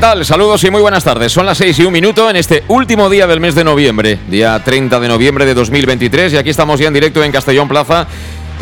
¿Qué 0.00 0.06
tal? 0.06 0.24
Saludos 0.24 0.64
y 0.64 0.70
muy 0.70 0.80
buenas 0.80 1.04
tardes. 1.04 1.30
Son 1.30 1.44
las 1.44 1.58
6 1.58 1.80
y 1.80 1.84
un 1.84 1.92
minuto 1.92 2.30
en 2.30 2.36
este 2.36 2.64
último 2.68 3.10
día 3.10 3.26
del 3.26 3.38
mes 3.38 3.54
de 3.54 3.64
noviembre, 3.64 4.18
día 4.28 4.58
30 4.58 4.98
de 4.98 5.08
noviembre 5.08 5.44
de 5.44 5.52
2023, 5.52 6.32
y 6.32 6.36
aquí 6.38 6.48
estamos 6.48 6.80
ya 6.80 6.88
en 6.88 6.94
directo 6.94 7.22
en 7.22 7.30
Castellón 7.30 7.68
Plaza, 7.68 8.06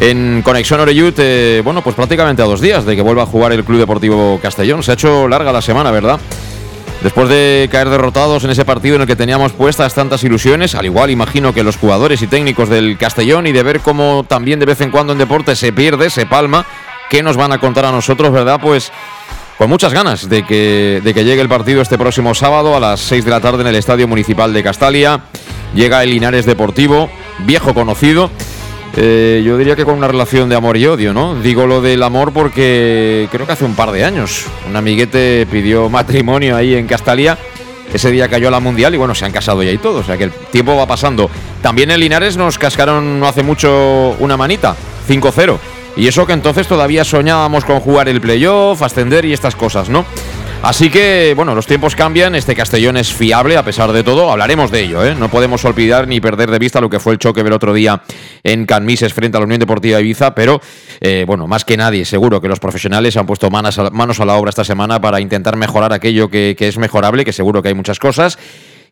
en 0.01 0.43
Conexión 0.43 0.81
Oreyut, 0.81 1.15
eh, 1.19 1.63
bueno, 1.63 1.81
pues 1.81 1.95
prácticamente 1.95 2.43
a 2.43 2.45
dos 2.45 2.61
días 2.61 2.85
de 2.85 2.97
que 2.97 3.03
vuelva 3.03 3.23
a 3.23 3.27
jugar 3.27 3.53
el 3.53 3.63
Club 3.63 3.79
Deportivo 3.79 4.41
Castellón. 4.43 4.83
Se 4.83 4.91
ha 4.91 4.95
hecho 4.95 5.29
larga 5.29 5.53
la 5.53 5.63
semana, 5.63 5.93
¿verdad? 5.93 6.19
Después 7.05 7.29
de 7.29 7.69
caer 7.71 7.89
derrotados 7.89 8.43
en 8.43 8.51
ese 8.51 8.65
partido 8.65 8.97
en 8.97 9.03
el 9.03 9.07
que 9.07 9.15
teníamos 9.15 9.53
puestas 9.53 9.95
tantas 9.95 10.25
ilusiones, 10.25 10.75
al 10.75 10.87
igual 10.87 11.09
imagino 11.09 11.55
que 11.55 11.63
los 11.63 11.77
jugadores 11.77 12.21
y 12.21 12.27
técnicos 12.27 12.69
del 12.69 12.99
Castellón, 12.99 13.47
y 13.47 13.53
de 13.53 13.63
ver 13.63 13.79
cómo 13.79 14.27
también 14.27 14.59
de 14.59 14.67
vez 14.67 14.81
en 14.81 14.91
cuando 14.91 15.13
en 15.13 15.21
deporte 15.21 15.55
se 15.55 15.73
pierde, 15.73 16.11
se 16.11 16.27
palma, 16.27 16.67
¿qué 17.09 17.23
nos 17.23 17.37
van 17.37 17.53
a 17.53 17.59
contar 17.59 17.85
a 17.85 17.93
nosotros, 17.93 18.33
verdad? 18.33 18.59
Pues 18.61 18.91
con 19.59 19.69
muchas 19.69 19.93
ganas 19.93 20.29
de 20.29 20.47
que, 20.47 21.01
de 21.03 21.13
que 21.13 21.25
llegue 21.25 21.43
el 21.43 21.49
partido 21.49 21.83
este 21.83 21.99
próximo 21.99 22.33
sábado 22.33 22.77
a 22.77 22.81
las 22.81 23.01
6 23.01 23.25
de 23.25 23.31
la 23.31 23.41
tarde 23.41 23.63
en 23.63 23.67
el 23.67 23.75
Estadio 23.75 24.07
Municipal 24.07 24.53
de 24.53 24.63
Castalia. 24.63 25.23
Llega 25.75 26.03
el 26.05 26.11
Linares 26.11 26.47
Deportivo, 26.47 27.11
viejo 27.41 27.75
conocido. 27.75 28.31
Eh, 28.97 29.43
yo 29.45 29.59
diría 29.59 29.75
que 29.75 29.85
con 29.85 29.97
una 29.97 30.07
relación 30.07 30.49
de 30.49 30.55
amor 30.55 30.77
y 30.77 30.87
odio, 30.87 31.13
¿no? 31.13 31.35
Digo 31.35 31.67
lo 31.67 31.83
del 31.83 32.05
amor 32.05 32.33
porque 32.33 33.29
creo 33.33 33.47
que 33.47 33.53
hace 33.53 33.65
un 33.65 33.75
par 33.75 33.91
de 33.91 34.05
años 34.05 34.47
un 34.69 34.77
amiguete 34.77 35.47
pidió 35.51 35.91
matrimonio 35.91 36.57
ahí 36.57 36.75
en 36.75 36.87
Castalia. 36.87 37.37
Ese 37.93 38.11
día 38.13 38.29
cayó 38.29 38.51
la 38.51 38.61
mundial 38.61 38.95
y 38.95 38.99
bueno, 38.99 39.15
se 39.15 39.25
han 39.25 39.33
casado 39.33 39.63
ya 39.63 39.73
y 39.73 39.79
todo. 39.79 39.99
O 40.01 40.05
sea 40.05 40.17
que 40.17 40.25
el 40.25 40.31
tiempo 40.31 40.77
va 40.77 40.87
pasando. 40.87 41.29
También 41.63 41.91
en 41.91 41.99
Linares 41.99 42.37
nos 42.37 42.59
cascaron 42.59 43.19
no 43.19 43.27
hace 43.27 43.43
mucho 43.43 44.15
una 44.21 44.37
manita, 44.37 44.77
5-0. 45.09 45.59
Y 45.99 46.07
eso 46.07 46.25
que 46.29 46.33
entonces 46.33 46.69
todavía 46.69 47.05
soñábamos 47.05 47.65
con 47.65 47.81
jugar 47.81 48.09
el 48.09 48.21
playoff, 48.21 48.83
ascender 48.83 49.25
y 49.25 49.33
estas 49.33 49.57
cosas, 49.57 49.89
¿no? 49.89 50.07
Así 50.63 50.91
que, 50.91 51.33
bueno, 51.35 51.57
los 51.57 51.67
tiempos 51.67 51.97
cambian, 51.97 52.37
este 52.37 52.55
Castellón 52.55 52.97
es 52.97 53.13
fiable 53.13 53.57
a 53.57 53.65
pesar 53.65 53.91
de 53.91 54.05
todo, 54.05 54.31
hablaremos 54.31 54.71
de 54.71 54.83
ello, 54.83 55.05
¿eh? 55.05 55.17
No 55.17 55.29
podemos 55.29 55.65
olvidar 55.65 56.07
ni 56.07 56.21
perder 56.21 56.53
de 56.53 56.61
vista 56.61 56.81
lo 56.81 56.89
que 56.89 57.01
fue 57.01 57.15
el 57.15 57.19
choque 57.19 57.43
del 57.43 57.53
otro 57.53 57.75
día 57.75 58.01
en 58.45 58.65
Canmises 58.65 59.13
frente 59.13 59.39
a 59.39 59.41
la 59.41 59.47
Unión 59.47 59.59
Deportiva 59.59 60.01
Ibiza, 60.01 60.37
pero, 60.37 60.61
eh, 61.01 61.25
bueno, 61.27 61.49
más 61.49 61.65
que 61.65 61.77
nadie, 61.77 62.05
seguro 62.05 62.41
que 62.41 62.49
los 62.49 62.61
profesionales 62.61 63.17
han 63.17 63.27
puesto 63.27 63.51
manos 63.51 63.77
a, 63.81 63.91
manos 63.91 64.21
a 64.21 64.25
la 64.25 64.35
obra 64.35 64.51
esta 64.51 64.65
semana 64.65 65.01
para 65.01 65.21
intentar 65.21 65.57
mejorar 65.57 65.93
aquello 65.93 66.29
que, 66.29 66.55
que 66.57 66.69
es 66.69 66.79
mejorable, 66.79 67.25
que 67.25 67.33
seguro 67.33 67.61
que 67.61 67.69
hay 67.69 67.75
muchas 67.75 67.99
cosas, 67.99 68.39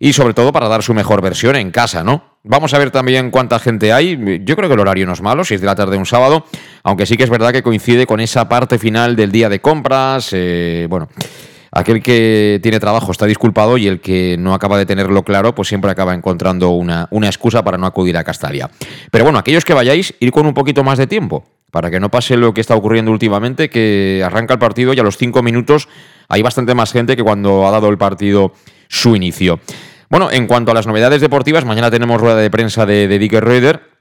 y 0.00 0.12
sobre 0.12 0.34
todo 0.34 0.52
para 0.52 0.66
dar 0.66 0.82
su 0.82 0.92
mejor 0.92 1.22
versión 1.22 1.54
en 1.54 1.70
casa, 1.70 2.02
¿no? 2.02 2.35
Vamos 2.48 2.72
a 2.74 2.78
ver 2.78 2.92
también 2.92 3.32
cuánta 3.32 3.58
gente 3.58 3.92
hay. 3.92 4.40
Yo 4.44 4.54
creo 4.54 4.68
que 4.68 4.74
el 4.74 4.80
horario 4.80 5.04
no 5.04 5.14
es 5.14 5.20
malo, 5.20 5.44
6 5.44 5.60
de 5.60 5.66
la 5.66 5.74
tarde 5.74 5.96
un 5.96 6.06
sábado, 6.06 6.44
aunque 6.84 7.04
sí 7.04 7.16
que 7.16 7.24
es 7.24 7.30
verdad 7.30 7.52
que 7.52 7.64
coincide 7.64 8.06
con 8.06 8.20
esa 8.20 8.48
parte 8.48 8.78
final 8.78 9.16
del 9.16 9.32
día 9.32 9.48
de 9.48 9.60
compras. 9.60 10.28
Eh, 10.30 10.86
bueno, 10.88 11.08
aquel 11.72 12.00
que 12.00 12.60
tiene 12.62 12.78
trabajo 12.78 13.10
está 13.10 13.26
disculpado 13.26 13.76
y 13.78 13.88
el 13.88 14.00
que 14.00 14.36
no 14.38 14.54
acaba 14.54 14.78
de 14.78 14.86
tenerlo 14.86 15.24
claro, 15.24 15.56
pues 15.56 15.66
siempre 15.66 15.90
acaba 15.90 16.14
encontrando 16.14 16.70
una, 16.70 17.08
una 17.10 17.26
excusa 17.26 17.64
para 17.64 17.78
no 17.78 17.86
acudir 17.86 18.16
a 18.16 18.22
Castalia. 18.22 18.70
Pero 19.10 19.24
bueno, 19.24 19.40
aquellos 19.40 19.64
que 19.64 19.74
vayáis, 19.74 20.14
ir 20.20 20.30
con 20.30 20.46
un 20.46 20.54
poquito 20.54 20.84
más 20.84 20.98
de 20.98 21.08
tiempo, 21.08 21.44
para 21.72 21.90
que 21.90 21.98
no 21.98 22.12
pase 22.12 22.36
lo 22.36 22.54
que 22.54 22.60
está 22.60 22.76
ocurriendo 22.76 23.10
últimamente, 23.10 23.68
que 23.68 24.22
arranca 24.24 24.54
el 24.54 24.60
partido 24.60 24.94
y 24.94 25.00
a 25.00 25.02
los 25.02 25.16
5 25.16 25.42
minutos 25.42 25.88
hay 26.28 26.42
bastante 26.42 26.76
más 26.76 26.92
gente 26.92 27.16
que 27.16 27.24
cuando 27.24 27.66
ha 27.66 27.72
dado 27.72 27.88
el 27.88 27.98
partido 27.98 28.52
su 28.88 29.16
inicio. 29.16 29.58
Bueno, 30.08 30.30
en 30.30 30.46
cuanto 30.46 30.70
a 30.70 30.74
las 30.74 30.86
novedades 30.86 31.20
deportivas, 31.20 31.64
mañana 31.64 31.90
tenemos 31.90 32.20
rueda 32.20 32.36
de 32.36 32.50
prensa 32.50 32.86
de, 32.86 33.08
de 33.08 33.18
Dicker 33.18 33.44
Reuter. 33.44 33.96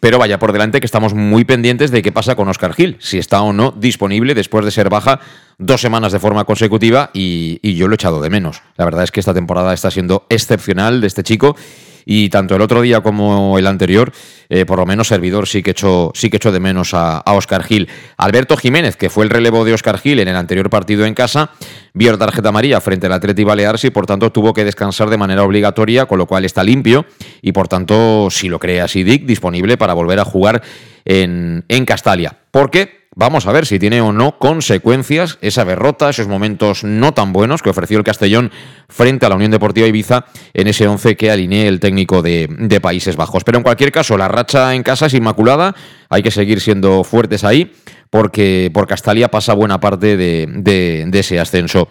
Pero 0.00 0.18
vaya 0.18 0.38
por 0.38 0.52
delante 0.52 0.80
que 0.80 0.86
estamos 0.86 1.12
muy 1.12 1.44
pendientes 1.44 1.90
de 1.90 2.00
qué 2.00 2.12
pasa 2.12 2.34
con 2.34 2.48
Oscar 2.48 2.72
Gil, 2.72 2.96
si 2.98 3.18
está 3.18 3.42
o 3.42 3.52
no 3.52 3.72
disponible 3.72 4.34
después 4.34 4.64
de 4.64 4.70
ser 4.70 4.88
baja 4.88 5.20
dos 5.58 5.82
semanas 5.82 6.12
de 6.12 6.18
forma 6.18 6.44
consecutiva 6.44 7.10
y, 7.12 7.60
y, 7.62 7.74
yo 7.74 7.88
lo 7.88 7.94
he 7.94 7.96
echado 7.96 8.22
de 8.22 8.30
menos. 8.30 8.62
La 8.76 8.86
verdad 8.86 9.04
es 9.04 9.10
que 9.10 9.20
esta 9.20 9.34
temporada 9.34 9.74
está 9.74 9.90
siendo 9.90 10.24
excepcional 10.30 11.02
de 11.02 11.08
este 11.08 11.22
chico 11.22 11.56
y 12.04 12.28
tanto 12.28 12.56
el 12.56 12.62
otro 12.62 12.80
día 12.80 13.00
como 13.00 13.58
el 13.58 13.66
anterior, 13.66 14.12
eh, 14.48 14.64
por 14.64 14.78
lo 14.78 14.86
menos 14.86 15.08
servidor 15.08 15.46
sí 15.46 15.62
que 15.62 15.72
echó, 15.72 16.12
sí 16.14 16.30
que 16.30 16.36
echó 16.36 16.52
de 16.52 16.60
menos 16.60 16.94
a, 16.94 17.22
Oscar 17.26 17.64
Gil. 17.64 17.88
Alberto 18.16 18.56
Jiménez, 18.56 18.96
que 18.96 19.10
fue 19.10 19.24
el 19.24 19.30
relevo 19.30 19.64
de 19.64 19.74
Oscar 19.74 19.98
Gil 19.98 20.20
en 20.20 20.28
el 20.28 20.36
anterior 20.36 20.68
partido 20.70 21.04
en 21.06 21.14
casa, 21.14 21.50
vio 21.94 22.16
tarjeta 22.18 22.50
amarilla 22.50 22.80
frente 22.80 23.06
al 23.06 23.12
Atleti 23.12 23.44
Baleares 23.44 23.84
y 23.84 23.90
por 23.90 24.06
tanto 24.06 24.30
tuvo 24.30 24.52
que 24.52 24.64
descansar 24.64 25.10
de 25.10 25.16
manera 25.16 25.42
obligatoria, 25.42 26.06
con 26.06 26.18
lo 26.18 26.26
cual 26.26 26.44
está 26.44 26.62
limpio 26.62 27.06
y 27.40 27.52
por 27.52 27.68
tanto, 27.68 28.28
si 28.30 28.48
lo 28.48 28.58
cree 28.58 28.80
así 28.80 29.02
Dick, 29.02 29.24
disponible 29.24 29.76
para 29.76 29.94
volver 29.94 30.20
a 30.20 30.24
jugar 30.24 30.62
en, 31.04 31.64
en 31.68 31.84
Castalia. 31.84 32.36
¿Por 32.50 32.70
qué? 32.70 33.01
Vamos 33.14 33.46
a 33.46 33.52
ver 33.52 33.66
si 33.66 33.78
tiene 33.78 34.00
o 34.00 34.12
no 34.12 34.38
consecuencias 34.38 35.38
esa 35.42 35.64
derrota, 35.64 36.08
esos 36.08 36.28
momentos 36.28 36.82
no 36.82 37.12
tan 37.12 37.32
buenos 37.32 37.60
que 37.60 37.68
ofreció 37.68 37.98
el 37.98 38.04
Castellón 38.04 38.50
frente 38.88 39.26
a 39.26 39.28
la 39.28 39.34
Unión 39.34 39.50
Deportiva 39.50 39.86
Ibiza 39.86 40.24
en 40.54 40.66
ese 40.66 40.86
11 40.86 41.16
que 41.16 41.30
alinee 41.30 41.68
el 41.68 41.78
técnico 41.78 42.22
de, 42.22 42.78
Países 42.82 43.16
Bajos. 43.16 43.44
Pero 43.44 43.58
en 43.58 43.64
cualquier 43.64 43.92
caso, 43.92 44.16
la 44.16 44.28
racha 44.28 44.74
en 44.74 44.82
casa 44.82 45.06
es 45.06 45.14
inmaculada, 45.14 45.74
hay 46.08 46.22
que 46.22 46.30
seguir 46.30 46.60
siendo 46.60 47.04
fuertes 47.04 47.44
ahí 47.44 47.72
porque 48.08 48.70
por 48.72 48.86
Castalia 48.86 49.30
pasa 49.30 49.52
buena 49.52 49.78
parte 49.78 50.16
de 50.16 51.10
ese 51.12 51.38
ascenso. 51.38 51.88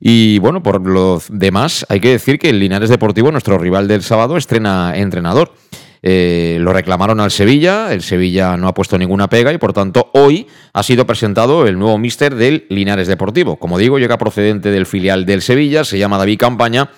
Y 0.00 0.38
bueno, 0.38 0.62
por 0.62 0.80
lo 0.80 1.22
demás, 1.28 1.84
hay 1.90 2.00
que 2.00 2.08
decir 2.08 2.38
que 2.38 2.48
el 2.48 2.58
Linares 2.58 2.88
Deportivo, 2.88 3.30
nuestro 3.30 3.58
rival 3.58 3.86
del 3.86 4.02
sábado, 4.02 4.38
estrena 4.38 4.94
entrenador. 4.96 5.52
Eh, 6.02 6.56
lo 6.60 6.72
reclamaron 6.72 7.20
al 7.20 7.30
Sevilla, 7.30 7.92
el 7.92 8.02
Sevilla 8.02 8.56
no 8.56 8.68
ha 8.68 8.74
puesto 8.74 8.96
ninguna 8.96 9.28
pega 9.28 9.52
y 9.52 9.58
por 9.58 9.72
tanto 9.72 10.10
hoy 10.14 10.46
ha 10.72 10.82
sido 10.82 11.06
presentado 11.06 11.66
el 11.66 11.78
nuevo 11.78 11.98
míster 11.98 12.34
del 12.34 12.66
Linares 12.70 13.08
Deportivo. 13.08 13.56
Como 13.56 13.78
digo, 13.78 13.98
llega 13.98 14.16
procedente 14.16 14.70
del 14.70 14.86
filial 14.86 15.26
del 15.26 15.42
Sevilla, 15.42 15.84
se 15.84 15.98
llama 15.98 16.16
David 16.16 16.38
Campaña 16.38 16.90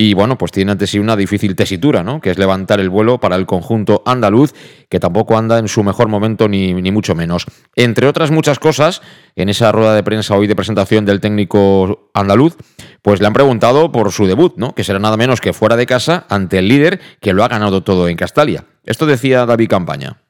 y 0.00 0.14
bueno, 0.14 0.38
pues 0.38 0.52
tiene 0.52 0.70
ante 0.70 0.86
sí 0.86 1.00
una 1.00 1.16
difícil 1.16 1.56
tesitura, 1.56 2.04
¿no? 2.04 2.20
Que 2.20 2.30
es 2.30 2.38
levantar 2.38 2.78
el 2.78 2.88
vuelo 2.88 3.18
para 3.18 3.34
el 3.34 3.46
conjunto 3.46 4.04
andaluz, 4.06 4.54
que 4.88 5.00
tampoco 5.00 5.36
anda 5.36 5.58
en 5.58 5.66
su 5.66 5.82
mejor 5.82 6.06
momento 6.06 6.48
ni, 6.48 6.72
ni 6.72 6.92
mucho 6.92 7.16
menos. 7.16 7.46
Entre 7.74 8.06
otras 8.06 8.30
muchas 8.30 8.60
cosas, 8.60 9.02
en 9.34 9.48
esa 9.48 9.72
rueda 9.72 9.96
de 9.96 10.04
prensa 10.04 10.36
hoy 10.36 10.46
de 10.46 10.54
presentación 10.54 11.04
del 11.04 11.20
técnico 11.20 12.12
andaluz, 12.14 12.56
pues 13.02 13.20
le 13.20 13.26
han 13.26 13.32
preguntado 13.32 13.90
por 13.90 14.12
su 14.12 14.28
debut, 14.28 14.54
¿no? 14.56 14.72
Que 14.72 14.84
será 14.84 15.00
nada 15.00 15.16
menos 15.16 15.40
que 15.40 15.52
fuera 15.52 15.74
de 15.74 15.86
casa 15.86 16.26
ante 16.28 16.60
el 16.60 16.68
líder 16.68 17.00
que 17.20 17.32
lo 17.32 17.42
ha 17.42 17.48
ganado 17.48 17.82
todo 17.82 18.06
en 18.06 18.16
Castalia. 18.16 18.66
Esto 18.84 19.04
decía 19.04 19.46
David 19.46 19.68
Campaña. 19.68 20.27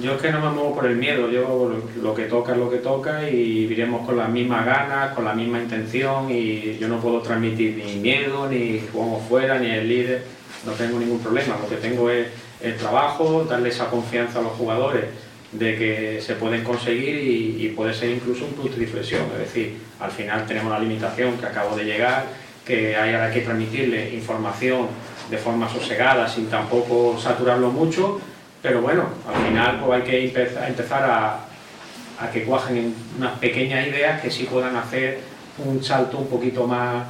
Yo 0.00 0.14
es 0.14 0.22
que 0.22 0.32
no 0.32 0.40
me 0.40 0.48
muevo 0.48 0.74
por 0.74 0.86
el 0.86 0.96
miedo, 0.96 1.30
yo 1.30 1.70
lo 2.00 2.14
que 2.14 2.24
toca 2.24 2.52
es 2.52 2.58
lo 2.58 2.70
que 2.70 2.78
toca 2.78 3.28
y 3.28 3.68
iremos 3.70 4.06
con 4.06 4.16
las 4.16 4.30
mismas 4.30 4.64
ganas, 4.64 5.14
con 5.14 5.22
la 5.22 5.34
misma 5.34 5.60
intención 5.60 6.30
y 6.30 6.78
yo 6.78 6.88
no 6.88 6.98
puedo 6.98 7.20
transmitir 7.20 7.76
ni 7.76 7.96
miedo, 7.96 8.48
ni 8.48 8.80
jugamos 8.90 9.28
fuera, 9.28 9.58
ni 9.58 9.70
el 9.70 9.86
líder, 9.86 10.24
no 10.64 10.72
tengo 10.72 10.98
ningún 10.98 11.18
problema, 11.18 11.58
lo 11.60 11.68
que 11.68 11.76
tengo 11.76 12.08
es 12.08 12.26
el 12.62 12.74
trabajo, 12.78 13.44
darle 13.44 13.68
esa 13.68 13.90
confianza 13.90 14.38
a 14.38 14.42
los 14.42 14.52
jugadores 14.52 15.04
de 15.52 15.76
que 15.76 16.22
se 16.22 16.36
pueden 16.36 16.64
conseguir 16.64 17.16
y, 17.16 17.66
y 17.66 17.68
puede 17.76 17.92
ser 17.92 18.12
incluso 18.12 18.46
un 18.46 18.52
punto 18.52 18.74
de 18.78 18.84
inflexión, 18.84 19.26
es 19.34 19.40
decir, 19.40 19.76
al 20.00 20.10
final 20.10 20.46
tenemos 20.46 20.72
la 20.72 20.78
limitación 20.78 21.36
que 21.36 21.44
acabo 21.44 21.76
de 21.76 21.84
llegar, 21.84 22.24
que 22.64 22.96
hay 22.96 23.12
ahora 23.12 23.30
que 23.30 23.42
transmitirle 23.42 24.14
información 24.14 24.86
de 25.30 25.36
forma 25.36 25.68
sosegada 25.68 26.26
sin 26.26 26.48
tampoco 26.48 27.18
saturarlo 27.20 27.70
mucho 27.70 28.22
pero 28.62 28.80
bueno, 28.80 29.06
al 29.28 29.46
final 29.46 29.80
pues 29.84 30.02
hay 30.02 30.08
que 30.08 30.24
empezar, 30.68 31.04
a 31.04 32.30
que 32.32 32.44
cuajen 32.44 32.94
unas 33.18 33.36
pequeñas 33.40 33.86
ideas 33.88 34.20
que 34.20 34.30
sí 34.30 34.44
puedan 34.44 34.76
hacer 34.76 35.18
un 35.58 35.82
salto 35.82 36.18
un 36.18 36.28
poquito 36.28 36.66
más, 36.66 37.04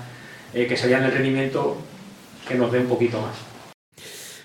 eh, 0.54 0.66
que 0.66 0.76
se 0.76 0.92
en 0.92 1.04
el 1.04 1.12
rendimiento 1.12 1.76
que 2.48 2.54
nos 2.54 2.72
dé 2.72 2.78
un 2.78 2.88
poquito 2.88 3.20
más. 3.20 3.51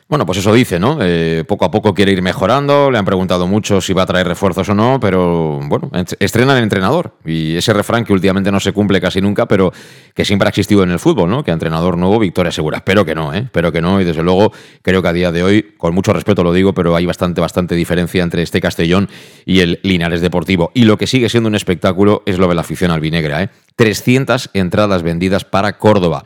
Bueno, 0.09 0.25
pues 0.25 0.37
eso 0.37 0.53
dice, 0.53 0.79
¿no? 0.79 0.99
Eh, 1.01 1.43
poco 1.45 1.65
a 1.65 1.71
poco 1.71 1.93
quiere 1.93 2.13
ir 2.13 2.21
mejorando, 2.21 2.89
le 2.89 2.97
han 2.97 3.03
preguntado 3.03 3.45
mucho 3.45 3.81
si 3.81 3.91
va 3.91 4.03
a 4.03 4.05
traer 4.05 4.25
refuerzos 4.25 4.69
o 4.69 4.73
no, 4.73 5.01
pero 5.01 5.59
bueno, 5.63 5.91
estrena 6.19 6.55
el 6.57 6.63
entrenador. 6.63 7.17
Y 7.25 7.57
ese 7.57 7.73
refrán 7.73 8.05
que 8.05 8.13
últimamente 8.13 8.49
no 8.49 8.61
se 8.61 8.71
cumple 8.71 9.01
casi 9.01 9.19
nunca, 9.19 9.47
pero 9.47 9.73
que 10.13 10.23
siempre 10.23 10.47
ha 10.47 10.49
existido 10.49 10.81
en 10.83 10.91
el 10.91 10.99
fútbol, 10.99 11.29
¿no? 11.29 11.43
Que 11.43 11.51
entrenador 11.51 11.97
nuevo, 11.97 12.19
victoria 12.19 12.53
segura. 12.53 12.77
Espero 12.77 13.03
que 13.03 13.15
no, 13.15 13.33
¿eh? 13.33 13.39
Espero 13.39 13.69
que 13.73 13.81
no, 13.81 13.99
y 13.99 14.05
desde 14.05 14.23
luego 14.23 14.53
creo 14.81 15.01
que 15.01 15.07
a 15.09 15.13
día 15.13 15.33
de 15.33 15.43
hoy, 15.43 15.73
con 15.77 15.93
mucho 15.93 16.13
respeto 16.13 16.41
lo 16.41 16.53
digo, 16.53 16.73
pero 16.73 16.95
hay 16.95 17.05
bastante, 17.05 17.41
bastante 17.41 17.75
diferencia 17.75 18.23
entre 18.23 18.43
este 18.43 18.61
Castellón 18.61 19.09
y 19.45 19.59
el 19.59 19.81
Linares 19.83 20.21
Deportivo. 20.21 20.71
Y 20.73 20.85
lo 20.85 20.97
que 20.97 21.05
sigue 21.05 21.27
siendo 21.27 21.49
un 21.49 21.55
espectáculo 21.55 22.23
es 22.25 22.37
lo 22.37 22.47
de 22.47 22.55
la 22.55 22.61
afición 22.61 22.91
albinegra, 22.91 23.43
¿eh? 23.43 23.49
300 23.75 24.51
entradas 24.53 25.03
vendidas 25.03 25.43
para 25.43 25.77
Córdoba. 25.77 26.23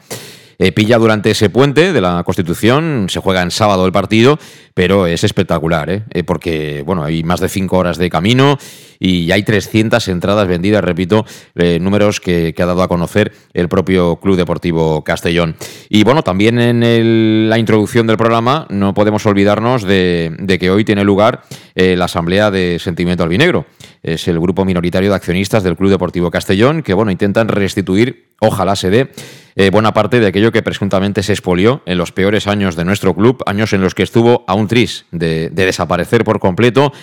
Eh, 0.57 0.71
pilla 0.71 0.98
durante 0.98 1.31
ese 1.31 1.50
puente 1.50 1.94
de 1.94 2.01
la 2.01 2.24
Constitución, 2.24 3.07
se 3.09 3.19
juega 3.19 3.42
en 3.42 3.51
sábado 3.51 3.86
el 3.86 3.92
partido, 3.92 4.39
pero 4.74 5.07
es 5.07 5.24
espectacular, 5.24 5.89
¿eh? 5.89 6.03
Eh, 6.12 6.24
porque 6.24 6.83
bueno, 6.86 7.03
hay 7.03 7.24
más 7.24 7.39
de 7.39 7.50
cinco 7.50 7.77
horas 7.77 7.98
de 7.98 8.09
camino 8.09 8.57
y 9.00 9.31
hay 9.31 9.44
300 9.44 10.07
entradas 10.09 10.48
vendidas, 10.48 10.83
repito, 10.83 11.25
números 11.56 12.19
que, 12.19 12.53
ha 12.56 12.65
dado 12.65 12.83
a 12.83 12.88
conocer 12.88 13.31
el 13.53 13.68
propio 13.68 14.18
Club 14.18 14.38
Deportivo 14.38 15.03
Castellón. 15.03 15.56
Y 15.89 16.03
bueno, 16.03 16.21
también 16.21 16.59
en 16.59 17.50
la 17.50 17.57
introducción 17.57 18.06
del 18.06 18.18
programa 18.18 18.68
no 18.69 18.94
podemos 18.94 19.25
olvidarnos 19.25 19.81
de, 19.81 20.36
de 20.38 20.59
que 20.59 20.69
hoy 20.69 20.86
tiene 20.86 21.04
lugar 21.04 21.42
la 21.74 22.06
Asamblea 22.06 22.51
de 22.51 22.77
Sentimiento 22.77 23.24
Albinegro. 23.24 23.65
Es 24.04 24.27
el 24.27 24.39
grupo 24.39 24.65
minoritario 24.65 25.09
de 25.09 25.15
accionistas 25.15 25.63
del 25.63 25.77
Club 25.77 25.89
Deportivo 25.89 26.30
Castellón 26.30 26.83
que 26.83 26.94
bueno, 26.94 27.12
intentan 27.12 27.47
restituir, 27.47 28.30
ojalá 28.39 28.75
se 28.75 28.89
dé, 28.89 29.12
eh, 29.56 29.69
buena 29.69 29.94
parte 29.94 30.19
de 30.19 30.27
aquello 30.27 30.51
que 30.51 30.62
presuntamente 30.62 31.24
se 31.24 31.33
expolió 31.33 31.81
en 31.86 31.98
los 31.98 32.12
peores 32.12 32.48
años 32.48 32.75
de 32.75 32.86
nuestro 32.86 33.13
club, 33.13 33.44
años 33.45 33.74
en 33.74 33.81
los 33.81 33.94
que 33.94 34.03
estuvo 34.03 34.44
a 34.48 34.53
un 34.53 34.68
tris 34.68 35.06
de, 35.12 35.50
desaparecer 35.50 36.24
por 36.24 36.39
completo, 36.39 36.94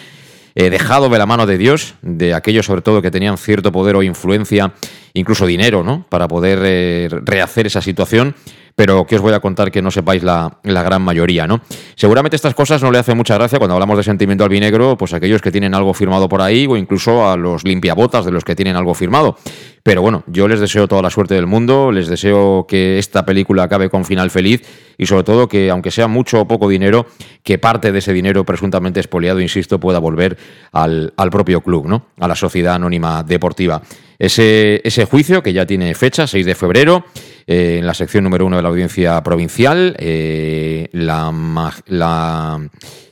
eh, 0.55 0.71
dejado 0.71 1.09
de 1.09 1.19
la 1.19 1.27
mano 1.27 1.47
de 1.47 1.59
Dios, 1.59 1.95
de 2.03 2.35
aquellos 2.35 2.67
sobre 2.67 2.83
todo 2.83 3.03
que 3.03 3.11
tenían 3.11 3.39
cierto 3.39 3.71
poder 3.71 3.97
o 3.97 4.03
influencia, 4.03 4.73
incluso 5.19 5.47
dinero, 5.47 5.83
¿no? 5.83 6.07
Para 6.09 6.29
poder 6.29 6.61
eh, 6.63 7.09
rehacer 7.25 7.67
esa 7.67 7.83
situación 7.83 8.35
pero 8.79 9.05
que 9.09 9.17
os 9.17 9.23
voy 9.23 9.33
a 9.33 9.41
contar 9.41 9.73
que 9.73 9.83
no 9.83 9.91
sepáis 9.91 10.23
la, 10.23 10.61
gran 10.63 11.03
mayoría, 11.03 11.49
¿no? 11.49 11.63
Seguramente 11.97 12.37
estas 12.37 12.55
cosas 12.55 12.81
no 12.81 12.93
le 12.93 13.01
hacen 13.01 13.17
mucha 13.17 13.35
gracia 13.35 13.59
cuando 13.59 13.75
hablamos 13.75 13.97
de 13.97 14.05
sentimiento 14.05 14.45
albinegro, 14.45 14.97
pues 14.97 15.13
aquellos 15.15 15.43
que 15.43 15.51
tienen 15.51 15.75
algo 15.75 15.93
firmado 15.95 16.29
por 16.29 16.41
ahí 16.41 16.65
o 16.65 16.77
incluso 16.77 17.29
a 17.29 17.37
los 17.37 17.65
limpiabotas 17.65 18.25
de 18.25 18.31
los 18.31 18.45
que 18.45 18.55
tienen 18.55 18.77
algo 18.77 18.95
firmado. 18.95 19.37
Pero 19.83 20.01
bueno, 20.01 20.23
yo 20.29 20.47
les 20.47 20.61
deseo 20.61 20.87
toda 20.87 21.03
la 21.03 21.11
suerte 21.11 21.35
del 21.35 21.49
mundo, 21.49 21.91
les 21.91 22.07
deseo 22.07 22.67
que 22.69 23.01
esta 23.01 23.27
película 23.27 23.65
acabe 23.65 23.91
con 23.91 24.05
final 24.05 24.31
feliz 24.31 24.63
y 24.97 25.07
sobre 25.07 25.25
todo 25.25 25.49
que, 25.49 25.71
aunque 25.71 25.91
sea 25.91 26.07
mucho 26.07 26.43
o 26.43 26.47
poco 26.47 26.69
dinero, 26.69 27.07
que 27.43 27.59
parte 27.59 27.91
de 27.91 27.99
ese 27.99 28.13
dinero 28.13 28.45
presuntamente 28.45 29.01
expoliado, 29.01 29.41
insisto, 29.41 29.81
pueda 29.81 29.99
volver 29.99 30.39
al, 30.71 31.13
al 31.17 31.31
propio 31.31 31.63
club, 31.63 31.89
¿no? 31.89 32.07
A 32.21 32.29
la 32.29 32.37
sociedad 32.37 32.77
anónima 32.77 33.25
deportiva. 33.25 33.83
Ese, 34.19 35.07
juicio, 35.09 35.45
que 35.45 35.53
ya 35.53 35.65
tiene 35.65 35.95
fecha, 35.95 36.27
6 36.27 36.45
de 36.45 36.57
febrero, 36.57 37.05
eh, 37.47 37.77
en 37.79 37.87
la 37.87 37.95
sección 37.95 38.25
número 38.25 38.47
uno 38.47 38.57
de 38.57 38.63
la 38.63 38.69
audiencia 38.69 39.23
provincial, 39.23 39.95
eh, 39.99 40.89
la, 40.93 42.59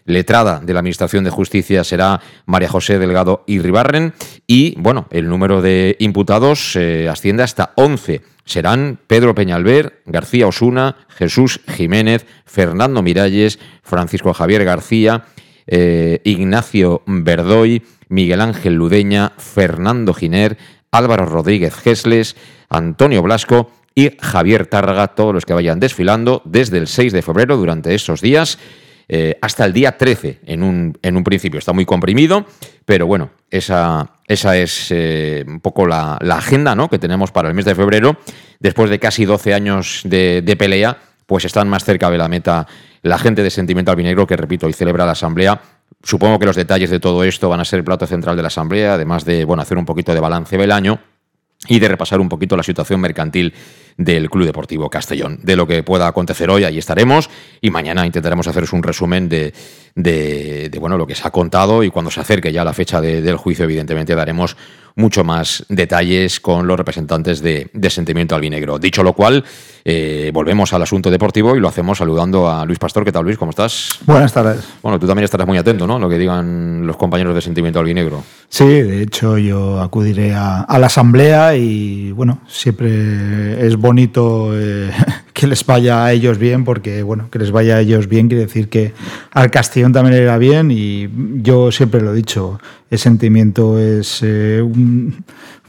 letrada 0.04 0.60
de 0.60 0.72
la 0.72 0.80
Administración 0.80 1.24
de 1.24 1.30
Justicia 1.30 1.84
será 1.84 2.20
María 2.46 2.68
José 2.68 2.98
Delgado 2.98 3.44
Irribarren 3.46 4.14
y, 4.46 4.74
bueno, 4.78 5.06
el 5.10 5.28
número 5.28 5.62
de 5.62 5.96
imputados 6.00 6.74
eh, 6.76 7.08
asciende 7.08 7.44
hasta 7.44 7.72
11. 7.76 8.22
Serán 8.44 8.98
Pedro 9.06 9.34
Peñalver, 9.34 10.02
García 10.06 10.46
Osuna, 10.46 10.96
Jesús 11.08 11.60
Jiménez, 11.68 12.26
Fernando 12.44 13.02
Miralles, 13.02 13.58
Francisco 13.82 14.32
Javier 14.32 14.64
García, 14.64 15.24
Ignacio 15.68 17.02
Verdoy, 17.06 17.82
Miguel 18.08 18.40
Ángel 18.40 18.74
Ludeña, 18.74 19.32
Fernando 19.36 20.14
Giner, 20.14 20.56
Álvaro 20.96 21.26
Rodríguez 21.26 21.74
Gesles, 21.74 22.36
Antonio 22.68 23.22
Blasco 23.22 23.70
y 23.94 24.12
Javier 24.20 24.66
Tárraga, 24.66 25.08
todos 25.08 25.32
los 25.34 25.44
que 25.46 25.54
vayan 25.54 25.80
desfilando 25.80 26.42
desde 26.44 26.78
el 26.78 26.86
6 26.86 27.12
de 27.12 27.22
febrero 27.22 27.56
durante 27.56 27.94
esos 27.94 28.20
días. 28.20 28.58
Eh, 29.08 29.38
hasta 29.40 29.64
el 29.64 29.72
día 29.72 29.96
13 29.96 30.40
en 30.46 30.62
un, 30.62 31.24
principio. 31.24 31.58
Está 31.58 31.72
muy 31.72 31.84
comprimido, 31.84 32.44
pero 32.84 33.06
bueno, 33.06 33.30
esa, 33.50 34.10
es 34.26 34.88
eh, 34.90 35.44
un 35.46 35.60
poco 35.60 35.86
la, 35.86 36.14
agenda 36.16 36.74
¿no? 36.74 36.90
que 36.90 36.98
tenemos 36.98 37.30
para 37.30 37.48
el 37.48 37.54
mes 37.54 37.64
de 37.64 37.74
febrero. 37.74 38.18
Después 38.58 38.90
de 38.90 38.98
casi 38.98 39.24
12 39.24 39.54
años 39.54 40.00
de, 40.04 40.56
pelea, 40.58 40.98
pues 41.26 41.44
están 41.44 41.68
más 41.68 41.84
cerca 41.84 42.10
de 42.10 42.18
la 42.18 42.28
meta 42.28 42.66
la 43.02 43.18
gente 43.18 43.44
de 43.44 43.50
Sentimiento 43.50 43.92
Albinegro, 43.92 44.26
que 44.26 44.36
repito, 44.36 44.66
hoy 44.66 44.72
celebra 44.72 45.06
la 45.06 45.12
asamblea 45.12 45.60
Supongo 46.06 46.38
que 46.38 46.46
los 46.46 46.54
detalles 46.54 46.88
de 46.88 47.00
todo 47.00 47.24
esto 47.24 47.48
van 47.48 47.58
a 47.58 47.64
ser 47.64 47.80
el 47.80 47.84
plato 47.84 48.06
central 48.06 48.36
de 48.36 48.42
la 48.42 48.46
Asamblea, 48.46 48.94
además 48.94 49.24
de 49.24 49.44
bueno, 49.44 49.64
hacer 49.64 49.76
un 49.76 49.84
poquito 49.84 50.14
de 50.14 50.20
balance 50.20 50.56
del 50.56 50.70
año 50.70 51.00
y 51.66 51.80
de 51.80 51.88
repasar 51.88 52.20
un 52.20 52.28
poquito 52.28 52.56
la 52.56 52.62
situación 52.62 53.00
mercantil 53.00 53.52
del 53.96 54.30
Club 54.30 54.46
Deportivo 54.46 54.88
Castellón. 54.88 55.40
De 55.42 55.56
lo 55.56 55.66
que 55.66 55.82
pueda 55.82 56.06
acontecer 56.06 56.48
hoy, 56.48 56.62
ahí 56.62 56.78
estaremos 56.78 57.28
y 57.60 57.72
mañana 57.72 58.06
intentaremos 58.06 58.46
haceros 58.46 58.72
un 58.72 58.84
resumen 58.84 59.28
de, 59.28 59.52
de, 59.96 60.70
bueno, 60.78 60.96
lo 60.96 61.08
que 61.08 61.16
se 61.16 61.26
ha 61.26 61.32
contado 61.32 61.82
y 61.82 61.90
cuando 61.90 62.12
se 62.12 62.20
acerque 62.20 62.52
ya 62.52 62.62
la 62.62 62.72
fecha 62.72 63.00
del 63.00 63.36
juicio, 63.36 63.64
evidentemente 63.64 64.14
daremos 64.14 64.56
mucho 64.96 65.24
más 65.24 65.64
detalles 65.68 66.40
con 66.40 66.66
los 66.66 66.76
representantes 66.76 67.42
de, 67.42 67.70
Sentimiento 67.90 68.34
Albinegro. 68.34 68.78
Dicho 68.78 69.02
lo 69.02 69.12
cual, 69.12 69.44
eh, 69.84 70.30
volvemos 70.34 70.72
al 70.72 70.82
asunto 70.82 71.10
deportivo 71.10 71.54
y 71.54 71.60
lo 71.60 71.68
hacemos 71.68 71.98
saludando 71.98 72.50
a 72.50 72.64
Luis 72.66 72.78
Pastor. 72.78 73.04
¿Qué 73.04 73.12
tal, 73.12 73.24
Luis? 73.24 73.38
¿Cómo 73.38 73.50
estás? 73.50 74.00
Buenas 74.04 74.32
tardes. 74.32 74.66
Bueno, 74.82 74.98
tú 74.98 75.06
también 75.06 75.24
estarás 75.24 75.46
muy 75.46 75.56
atento, 75.56 75.86
¿no? 75.86 75.98
Lo 75.98 76.08
que 76.08 76.18
digan 76.18 76.86
los 76.86 76.96
compañeros 76.96 77.34
de 77.34 77.40
Sentimiento 77.40 77.78
Albinegro. 77.78 78.24
Sí, 78.48 78.66
de 78.66 79.02
hecho 79.02 79.38
yo 79.38 79.80
acudiré 79.80 80.34
a, 80.34 80.66
la 80.78 80.86
asamblea 80.86 81.56
y, 81.56 82.10
bueno, 82.12 82.40
siempre 82.48 83.66
es 83.66 83.76
bonito 83.76 84.50
eh, 84.54 84.90
que 85.36 85.46
les 85.46 85.66
vaya 85.66 86.02
a 86.02 86.12
ellos 86.12 86.38
bien 86.38 86.64
porque, 86.64 87.02
bueno, 87.02 87.28
que 87.30 87.38
les 87.38 87.50
vaya 87.50 87.76
a 87.76 87.80
ellos 87.80 88.08
bien 88.08 88.26
quiere 88.26 88.46
decir 88.46 88.70
que 88.70 88.94
al 89.32 89.50
Castellón 89.50 89.92
también 89.92 90.16
le 90.16 90.22
irá 90.22 90.38
bien 90.38 90.70
y 90.70 91.10
yo 91.42 91.70
siempre 91.70 92.00
lo 92.00 92.14
he 92.14 92.16
dicho, 92.16 92.58
el 92.90 92.98
sentimiento 92.98 93.78
es 93.78 94.20
eh, 94.22 94.62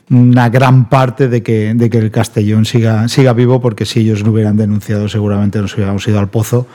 una 0.10 0.50
gran 0.50 0.88
parte 0.88 1.28
de 1.28 1.44
que, 1.44 1.74
de 1.74 1.90
que 1.90 1.98
el 1.98 2.12
Castellón 2.12 2.64
siga, 2.64 3.10
siga 3.10 3.34
vivo, 3.34 3.60
porque 3.60 3.86
si 3.86 4.00
ellos 4.00 4.24
no 4.24 4.32
hubieran 4.32 4.56
denunciado, 4.56 5.10
seguramente 5.10 5.60
nos 5.60 5.76
hubiéramos 5.76 6.08
ido 6.08 6.20
al 6.20 6.30
pozo, 6.30 6.66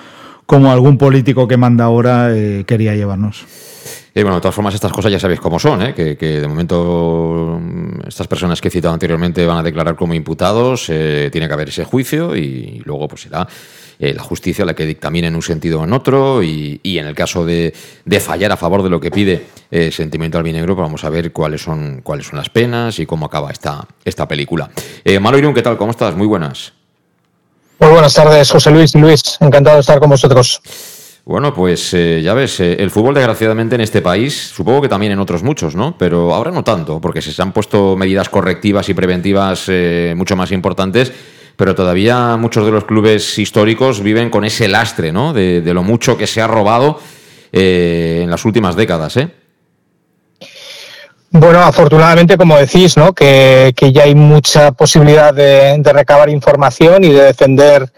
como 0.44 0.70
algún 0.70 0.98
político 0.98 1.48
que 1.48 1.56
manda 1.56 1.84
ahora 1.84 2.36
eh, 2.36 2.64
quería 2.66 2.94
llevarnos. 2.94 3.46
Y 4.14 4.22
bueno, 4.22 4.36
de 4.36 4.40
todas 4.42 4.54
formas, 4.54 4.74
estas 4.74 4.92
cosas 4.92 5.10
ya 5.10 5.18
sabéis 5.18 5.40
cómo 5.40 5.58
son, 5.58 5.82
¿eh? 5.82 5.94
que, 5.94 6.16
de 6.16 6.46
momento 6.46 7.58
mm, 7.60 8.08
estas 8.08 8.28
personas 8.28 8.60
que 8.60 8.68
he 8.68 8.70
citado 8.70 8.92
anteriormente 8.92 9.46
van 9.46 9.58
a 9.58 9.62
declarar 9.62 9.96
como 9.96 10.14
imputados, 10.14 10.86
tiene 10.86 11.46
que 11.46 11.52
haber 11.52 11.68
ese 11.68 11.84
juicio 11.84 12.36
y 12.36 12.82
luego 12.84 13.08
pues 13.08 13.22
será 13.22 13.46
eh, 14.02 14.14
la 14.14 14.22
justicia 14.24 14.64
la 14.64 14.74
que 14.74 14.84
dictamine 14.84 15.28
en 15.28 15.36
un 15.36 15.42
sentido 15.42 15.80
o 15.80 15.84
en 15.84 15.92
otro 15.92 16.42
y, 16.42 16.80
en 16.82 17.06
el 17.06 17.14
caso 17.14 17.46
de, 17.46 17.72
fallar 18.20 18.50
a 18.50 18.56
favor 18.56 18.82
de 18.82 18.90
lo 18.90 18.98
que 18.98 19.12
pide 19.12 19.46
eh, 19.70 19.92
Sentimiento 19.92 20.38
Albinegro, 20.38 20.74
pues 20.74 20.84
vamos 20.84 21.04
a 21.04 21.08
ver 21.08 21.30
cuáles 21.30 21.62
son, 21.62 22.00
cuáles 22.02 22.26
son 22.26 22.36
las 22.36 22.50
penas 22.50 22.98
y 22.98 23.06
cómo 23.06 23.26
acaba 23.26 23.52
esta, 23.52 23.86
esta 24.04 24.26
película. 24.26 24.70
Eh, 25.04 25.20
Malo 25.20 25.38
Irún, 25.38 25.54
¿qué 25.54 25.62
tal? 25.62 25.76
¿Cómo 25.76 25.92
estás? 25.92 26.16
Muy 26.16 26.26
buenas. 26.26 26.72
Muy 27.78 27.90
buenas 27.90 28.12
tardes, 28.12 28.50
José 28.50 28.72
Luis 28.72 28.92
y 28.96 28.98
Luis. 28.98 29.36
Encantado 29.38 29.76
de 29.76 29.82
estar 29.82 30.00
con 30.00 30.10
vosotros. 30.10 30.60
Bueno, 31.24 31.54
pues 31.54 31.94
eh, 31.94 32.20
ya 32.22 32.34
ves, 32.34 32.58
el 32.60 32.90
fútbol 32.90 33.14
desgraciadamente 33.14 33.76
en 33.76 33.80
este 33.80 34.02
país, 34.02 34.34
supongo 34.34 34.82
que 34.82 34.88
también 34.88 35.12
en 35.12 35.20
otros 35.20 35.42
muchos, 35.42 35.76
¿no? 35.76 35.96
Pero 35.96 36.34
ahora 36.34 36.50
no 36.50 36.64
tanto, 36.64 37.00
porque 37.00 37.22
se 37.22 37.40
han 37.40 37.52
puesto 37.52 37.96
medidas 37.96 38.28
correctivas 38.28 38.88
y 38.88 38.94
preventivas 38.94 39.70
mucho 40.16 40.34
más 40.34 40.50
importantes 40.50 41.12
pero 41.56 41.74
todavía 41.74 42.36
muchos 42.36 42.64
de 42.64 42.72
los 42.72 42.84
clubes 42.84 43.38
históricos 43.38 44.00
viven 44.02 44.30
con 44.30 44.44
ese 44.44 44.68
lastre, 44.68 45.12
¿no? 45.12 45.32
De, 45.32 45.62
lo 45.62 45.82
mucho 45.82 46.16
que 46.16 46.26
se 46.26 46.40
ha 46.40 46.46
robado 46.46 46.98
eh, 47.52 48.20
en 48.24 48.30
las 48.30 48.44
últimas 48.44 48.76
décadas, 48.76 49.16
¿eh? 49.16 49.28
Bueno, 51.30 51.60
afortunadamente, 51.60 52.36
como 52.36 52.58
decís, 52.58 52.96
¿no? 52.96 53.14
que, 53.14 53.72
ya 53.92 54.02
hay 54.02 54.14
mucha 54.14 54.72
posibilidad 54.72 55.32
de, 55.32 55.80
recabar 55.82 56.28
información 56.28 57.04
y 57.04 57.08
de 57.08 57.22
defender 57.22 57.90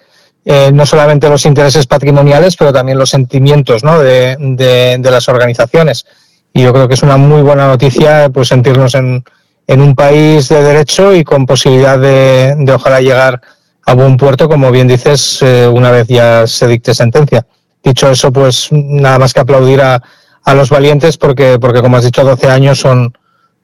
eh, 0.45 0.71
no 0.73 0.85
solamente 0.85 1.29
los 1.29 1.47
intereses 1.47 1.87
patrimoniales, 1.87 2.57
pero 2.57 2.73
también 2.73 2.99
los 2.99 3.11
sentimientos 3.11 3.83
¿no? 3.83 3.99
de, 3.99 4.37
de, 4.39 5.11
las 5.11 5.29
organizaciones. 5.29 6.07
Y 6.53 6.63
yo 6.63 6.73
creo 6.73 6.87
que 6.87 6.95
es 6.95 7.03
una 7.03 7.17
muy 7.17 7.43
buena 7.43 7.67
noticia 7.67 8.29
pues 8.29 8.49
sentirnos 8.49 8.95
en, 8.95 9.25
en 9.67 9.81
un 9.81 9.95
país 9.95 10.49
de 10.49 10.63
derecho 10.63 11.15
y 11.15 11.25
con 11.25 11.47
posibilidad 11.47 11.99
de, 11.99 12.57
ojalá 12.73 13.01
llegar 13.01 13.41
a 13.87 13.95
buen 13.95 14.17
puerto, 14.17 14.49
como 14.49 14.71
bien 14.71 14.89
dices, 14.89 15.41
eh, 15.43 15.67
una 15.67 15.91
vez 15.91 16.09
ya 16.09 16.47
se 16.47 16.67
dicte 16.67 16.95
sentencia. 16.95 17.47
Dicho 17.83 18.11
eso, 18.11 18.33
pues 18.33 18.69
nada 18.71 19.19
más 19.19 19.35
que 19.35 19.41
aplaudir 19.41 19.81
a, 19.83 20.03
a 20.45 20.55
los 20.55 20.71
valientes 20.71 21.17
porque, 21.17 21.59
porque 21.59 21.81
como 21.81 21.97
has 21.97 22.05
dicho, 22.05 22.25
12 22.25 22.49
años 22.49 22.79
son, 22.79 23.17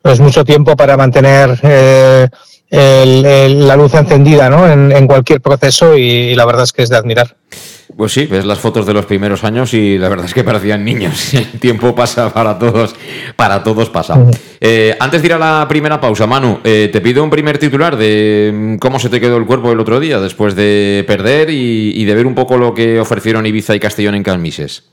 es 0.02 0.20
mucho 0.20 0.44
tiempo 0.44 0.76
para 0.76 0.96
mantener 0.96 1.58
eh, 1.62 2.28
la 2.70 3.76
luz 3.76 3.94
encendida 3.94 4.48
¿no? 4.48 4.68
en, 4.68 5.06
cualquier 5.06 5.40
proceso 5.40 5.96
y, 5.96 6.34
la 6.34 6.44
verdad 6.46 6.64
es 6.64 6.72
que 6.72 6.82
es 6.82 6.88
de 6.88 6.96
admirar. 6.96 7.36
Pues 7.96 8.12
sí, 8.12 8.26
ves 8.26 8.44
las 8.44 8.58
fotos 8.58 8.86
de 8.86 8.94
los 8.94 9.04
primeros 9.04 9.42
años 9.42 9.74
y 9.74 9.98
la 9.98 10.08
verdad 10.08 10.26
es 10.26 10.32
que 10.32 10.44
parecían 10.44 10.84
niños. 10.84 11.34
El 11.34 11.58
tiempo 11.58 11.94
pasa 11.94 12.32
para 12.32 12.58
todos, 12.58 12.94
para 13.36 13.62
todos 13.62 13.90
pasa. 13.90 14.24
Eh, 14.60 14.96
antes 15.00 15.20
de 15.22 15.26
ir 15.26 15.34
a 15.34 15.38
la 15.38 15.66
primera 15.68 16.00
pausa, 16.00 16.26
Manu, 16.26 16.60
eh, 16.62 16.88
te 16.92 17.00
pido 17.00 17.24
un 17.24 17.30
primer 17.30 17.58
titular 17.58 17.96
de 17.96 18.52
mm, 18.54 18.76
cómo 18.76 19.00
se 19.00 19.08
te 19.08 19.20
quedó 19.20 19.36
el 19.36 19.46
cuerpo 19.46 19.72
el 19.72 19.80
otro 19.80 19.98
día 19.98 20.20
después 20.20 20.54
de 20.54 21.04
perder 21.06 21.50
y, 21.50 21.92
y 21.94 22.04
de 22.04 22.14
ver 22.14 22.26
un 22.26 22.34
poco 22.34 22.56
lo 22.56 22.74
que 22.74 23.00
ofrecieron 23.00 23.44
Ibiza 23.44 23.74
y 23.74 23.80
Castellón 23.80 24.14
en 24.14 24.22
Calmises. 24.22 24.84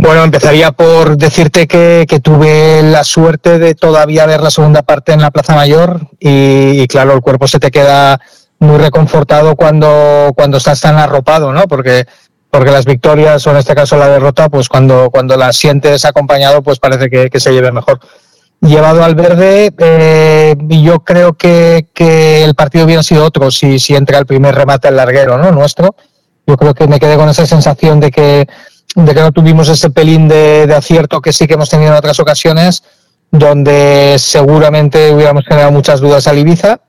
Bueno, 0.00 0.22
empezaría 0.22 0.70
por 0.70 1.16
decirte 1.16 1.66
que, 1.66 2.06
tuve 2.22 2.84
la 2.84 3.02
suerte 3.02 3.58
de 3.58 3.74
todavía 3.74 4.26
ver 4.26 4.40
la 4.40 4.50
segunda 4.52 4.82
parte 4.82 5.12
en 5.12 5.20
la 5.20 5.32
Plaza 5.32 5.56
Mayor 5.56 6.06
y, 6.20 6.86
claro, 6.86 7.14
el 7.14 7.20
cuerpo 7.20 7.48
se 7.48 7.58
te 7.58 7.72
queda 7.72 8.20
muy 8.60 8.78
reconfortado 8.78 9.56
cuando, 9.56 10.32
cuando 10.36 10.58
estás 10.58 10.80
tan 10.80 10.96
arropado, 10.98 11.52
¿no? 11.52 11.66
Porque, 11.66 12.06
porque 12.48 12.70
las 12.70 12.84
victorias, 12.84 13.44
o 13.44 13.50
en 13.50 13.56
este 13.56 13.74
caso 13.74 13.96
la 13.96 14.08
derrota, 14.08 14.48
pues 14.48 14.68
cuando, 14.68 15.10
cuando 15.10 15.36
las 15.36 15.56
sientes 15.56 16.04
acompañado, 16.04 16.62
pues 16.62 16.78
parece 16.78 17.10
que, 17.10 17.40
se 17.40 17.52
lleve 17.52 17.72
mejor. 17.72 17.98
Llevado 18.60 19.02
al 19.02 19.16
verde, 19.16 19.74
eh, 19.78 20.54
yo 20.68 21.00
creo 21.00 21.32
que, 21.32 21.88
que, 21.92 22.44
el 22.44 22.54
partido 22.54 22.84
hubiera 22.84 23.02
sido 23.02 23.24
otro 23.24 23.50
si, 23.50 23.80
si 23.80 23.96
entra 23.96 24.18
el 24.18 24.26
primer 24.26 24.54
remate 24.54 24.86
al 24.86 24.96
larguero, 24.96 25.38
¿no? 25.38 25.50
Nuestro. 25.50 25.96
Yo 26.46 26.56
creo 26.56 26.72
que 26.72 26.86
me 26.86 27.00
quedé 27.00 27.16
con 27.16 27.28
esa 27.28 27.46
sensación 27.46 27.98
de 28.00 28.12
que 28.12 28.48
de 29.04 29.14
que 29.14 29.20
no 29.20 29.32
tuvimos 29.32 29.68
ese 29.68 29.90
pelín 29.90 30.28
de, 30.28 30.72
acierto 30.76 31.20
que 31.20 31.32
sí 31.32 31.46
que 31.46 31.54
hemos 31.54 31.70
tenido 31.70 31.92
en 31.92 31.98
otras 31.98 32.18
ocasiones, 32.18 32.82
donde 33.30 34.16
seguramente 34.18 35.12
hubiéramos 35.12 35.44
generado 35.44 35.70
muchas 35.70 36.00
dudas 36.00 36.26
al 36.26 36.38
Ibiza. 36.38 36.80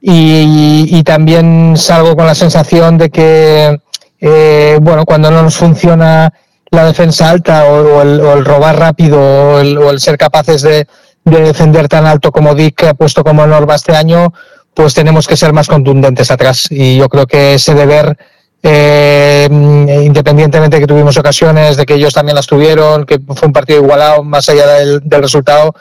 Y, 0.00 1.02
también 1.04 1.74
salgo 1.76 2.16
con 2.16 2.26
la 2.26 2.34
sensación 2.34 2.98
de 2.98 3.10
que, 3.10 3.78
eh, 4.20 4.78
bueno, 4.82 5.04
cuando 5.06 5.30
no 5.30 5.42
nos 5.42 5.56
funciona 5.56 6.32
la 6.70 6.84
defensa 6.84 7.30
alta 7.30 7.64
o, 7.66 8.02
el, 8.02 8.44
robar 8.44 8.78
rápido 8.78 9.18
o 9.20 9.60
el, 9.60 10.00
ser 10.00 10.18
capaces 10.18 10.62
de, 10.62 10.86
defender 11.24 11.88
tan 11.88 12.04
alto 12.04 12.30
como 12.32 12.54
Dick 12.54 12.82
ha 12.84 12.94
puesto 12.94 13.24
como 13.24 13.46
Norba 13.46 13.76
este 13.76 13.96
año, 13.96 14.34
pues 14.74 14.92
tenemos 14.92 15.26
que 15.26 15.38
ser 15.38 15.54
más 15.54 15.68
contundentes 15.68 16.30
atrás. 16.30 16.66
Y 16.68 16.98
yo 16.98 17.08
creo 17.08 17.26
que 17.26 17.54
ese 17.54 17.74
deber 17.74 18.18
eh, 18.66 19.46
independientemente 19.50 20.76
de 20.76 20.80
que 20.80 20.86
tuvimos 20.86 21.18
ocasiones, 21.18 21.76
de 21.76 21.84
que 21.84 21.94
ellos 21.96 22.14
también 22.14 22.34
las 22.34 22.46
tuvieron, 22.46 23.04
que 23.04 23.18
fue 23.18 23.48
un 23.48 23.52
partido 23.52 23.82
igualado 23.82 24.24
más 24.24 24.48
allá 24.48 24.66
del, 24.66 25.02
resultado, 25.10 25.74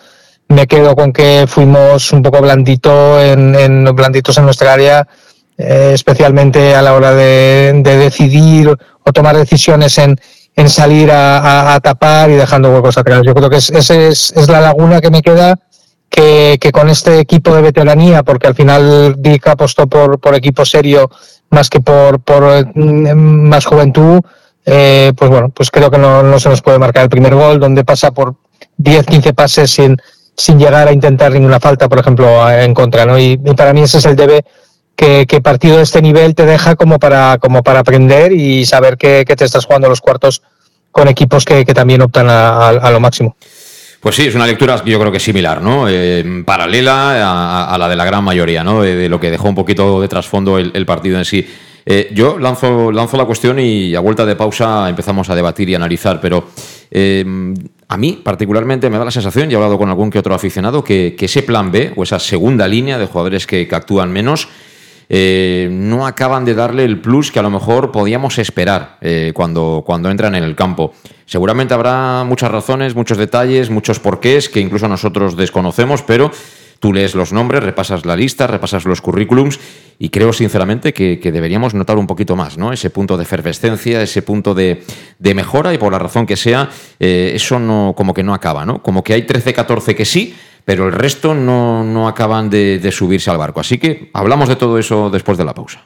me 0.50 0.68
quedo 0.68 0.94
con 0.94 1.14
que 1.14 1.46
fuimos 1.48 2.12
un 2.12 2.22
poco 2.22 2.42
blandito 2.42 3.22
en, 3.22 3.86
blanditos 3.96 4.38
en 4.38 4.44
nuestra 4.44 4.74
área, 4.74 5.08
eh, 5.58 5.92
especialmente 5.94 6.76
a 6.76 6.82
la 6.82 6.94
hora 6.94 7.14
de, 7.14 7.72
decidir 7.86 8.68
o 8.68 9.14
tomar 9.14 9.38
decisiones 9.38 9.98
en, 9.98 10.20
en 10.58 10.70
salir 10.70 11.10
a, 11.10 11.80
tapar 11.82 12.32
y 12.32 12.34
dejando 12.34 12.70
huecos 12.70 12.98
atrás. 12.98 13.22
Yo 13.26 13.34
creo 13.34 13.50
que 13.50 13.58
esa 13.58 13.96
es, 13.96 14.34
la 14.50 14.60
laguna 14.60 15.00
que 15.00 15.10
me 15.10 15.22
queda. 15.22 15.58
Que, 16.10 16.60
con 16.72 16.90
este 16.90 17.18
equipo 17.18 17.56
de 17.56 17.64
veteranía, 17.64 18.22
porque 18.22 18.46
al 18.46 18.54
final 18.54 19.16
Dick 19.18 19.48
apostó 19.48 19.88
por 19.88 20.36
equipo 20.36 20.64
serio 20.64 21.10
más 21.54 21.70
que 21.70 21.80
por, 21.80 22.20
por 22.20 22.44
mm, 22.76 23.48
más 23.48 23.66
juventud, 23.66 24.20
eh, 24.66 25.14
pues 25.16 25.30
bueno, 25.30 25.50
pues 25.50 25.70
creo 25.72 25.90
que 25.92 25.98
no, 25.98 26.40
se 26.40 26.50
nos 26.50 26.62
puede 26.62 26.80
marcar 26.80 27.04
el 27.04 27.10
primer 27.10 27.36
gol, 27.36 27.60
donde 27.60 27.86
pasa 27.86 28.12
por 28.12 28.36
10, 28.78 29.06
15 29.06 29.34
pases 29.34 29.72
sin, 29.72 29.98
sin 30.36 30.58
llegar 30.58 30.88
a 30.88 30.92
intentar 30.92 31.32
ninguna 31.32 31.60
falta, 31.60 31.88
por 31.88 32.00
ejemplo, 32.00 32.50
en 32.50 32.74
contra, 32.74 33.06
¿no? 33.06 33.20
Y, 33.20 33.38
para 33.38 33.74
mí 33.74 33.82
ese 33.82 34.00
es 34.00 34.06
el 34.06 34.16
debe 34.16 34.44
que, 34.96 35.26
que, 35.28 35.42
partido 35.42 35.78
de 35.78 35.84
este 35.84 36.02
nivel 36.02 36.34
te 36.36 36.46
deja 36.46 36.76
como 36.76 36.98
para, 37.00 37.38
como 37.40 37.62
para 37.62 37.80
aprender 37.80 38.32
y 38.32 38.66
saber 38.66 38.98
que, 38.98 39.26
te 39.26 39.46
estás 39.46 39.66
jugando 39.66 39.90
los 39.90 40.02
cuartos 40.02 40.42
con 40.92 41.08
equipos 41.08 41.46
que, 41.46 41.66
también 41.66 42.02
optan 42.02 42.28
a 42.30 42.90
lo 42.92 43.00
máximo. 43.00 43.36
Pues 44.04 44.18
sí, 44.18 44.24
es 44.24 44.36
una 44.36 44.46
lectura 44.46 44.84
yo 44.84 45.00
creo 45.00 45.14
que 45.14 45.20
similar, 45.22 45.62
¿no? 45.62 45.88
Eh, 45.88 46.44
paralela 46.46 47.72
a, 47.74 47.78
la 47.78 47.88
de 47.88 47.96
la 47.96 48.04
gran 48.04 48.22
mayoría, 48.22 48.62
¿no? 48.62 48.82
De, 48.82 49.08
lo 49.08 49.18
que 49.18 49.32
dejó 49.32 49.48
un 49.48 49.56
poquito 49.56 50.02
de 50.02 50.10
trasfondo 50.10 50.58
el, 50.58 50.86
partido 50.86 51.18
en 51.18 51.24
sí. 51.24 51.48
Eh, 51.86 52.12
yo 52.14 52.38
lanzo, 52.38 52.92
lanzo 52.92 53.16
la 53.16 53.24
cuestión 53.24 53.62
y 53.62 53.96
a 53.96 54.02
vuelta 54.02 54.26
de 54.26 54.36
pausa 54.36 54.90
empezamos 54.90 55.30
a 55.30 55.36
debatir 55.36 55.70
y 55.70 55.76
analizar, 55.76 56.20
pero 56.20 56.50
eh, 56.92 57.24
a 57.88 57.96
mí 57.98 58.20
particularmente 58.22 58.90
me 58.90 58.98
da 58.98 59.06
la 59.06 59.12
sensación, 59.12 59.50
y 59.50 59.54
he 59.54 59.56
hablado 59.56 59.78
con 59.78 59.88
algún 59.88 60.10
que 60.10 60.20
otro 60.20 60.36
aficionado, 60.36 60.84
que, 60.84 61.16
ese 61.18 61.44
plan 61.44 61.72
B 61.72 61.94
o 61.96 62.04
esa 62.04 62.20
segunda 62.20 62.68
línea 62.68 62.98
de 62.98 63.06
jugadores 63.06 63.48
que 63.48 63.70
actúan 63.72 64.12
menos 64.12 64.50
eh, 65.10 65.70
no 65.72 66.08
acaban 66.08 66.46
de 66.46 66.54
darle 66.54 66.86
el 66.86 67.02
plus 67.02 67.32
que 67.32 67.40
a 67.40 67.44
lo 67.44 67.50
mejor 67.50 67.92
podíamos 67.92 68.38
esperar 68.40 68.98
eh, 69.02 69.32
cuando, 69.34 69.84
cuando 69.86 70.10
entran 70.10 70.36
en 70.36 70.44
el 70.44 70.56
campo. 70.56 70.94
Seguramente 71.26 71.74
habrá 71.74 72.24
muchas 72.26 72.52
razones, 72.52 72.96
muchos 72.96 73.18
detalles, 73.18 73.70
muchos 73.70 74.00
porqués 74.00 74.50
que 74.50 74.60
incluso 74.60 74.88
nosotros 74.88 75.36
desconocemos, 75.36 76.02
pero 76.04 76.32
tú 76.84 76.92
lees 76.92 77.16
los 77.16 77.32
nombres, 77.32 77.64
repasas 77.64 78.06
la 78.06 78.18
lista, 78.18 78.46
repasas 78.46 78.84
los 78.84 79.00
currículums 79.00 79.58
y 79.98 80.10
creo 80.10 80.34
sinceramente 80.34 80.94
que, 80.94 81.18
deberíamos 81.32 81.74
notar 81.74 81.98
un 81.98 82.08
poquito 82.08 82.36
más, 82.36 82.58
¿no? 82.58 82.74
Ese 82.74 82.90
punto 82.90 83.16
de 83.16 83.24
efervescencia, 83.24 84.02
ese 84.02 84.22
punto 84.22 84.54
de, 84.54 84.84
mejora 85.34 85.74
y 85.74 85.78
por 85.78 85.94
la 85.94 86.00
razón 86.00 86.26
que 86.26 86.36
sea, 86.36 86.70
eh, 87.00 87.32
eso 87.36 87.58
no, 87.58 87.94
como 87.96 88.14
que 88.14 88.22
no 88.22 88.34
acaba, 88.34 88.66
¿no? 88.66 88.84
Como 88.84 89.02
que 89.02 89.14
hay 89.14 89.22
13-14 89.22 89.96
que 89.96 90.04
sí, 90.04 90.36
pero 90.66 90.88
el 90.88 90.94
resto 90.94 91.34
no, 91.34 92.08
acaban 92.08 92.50
de, 92.50 92.92
subirse 92.92 93.30
al 93.30 93.38
barco. 93.38 93.60
Así 93.60 93.78
que 93.78 94.10
hablamos 94.14 94.50
de 94.50 94.56
todo 94.56 94.78
eso 94.78 95.10
después 95.10 95.38
de 95.38 95.46
la 95.46 95.54
pausa. 95.54 95.86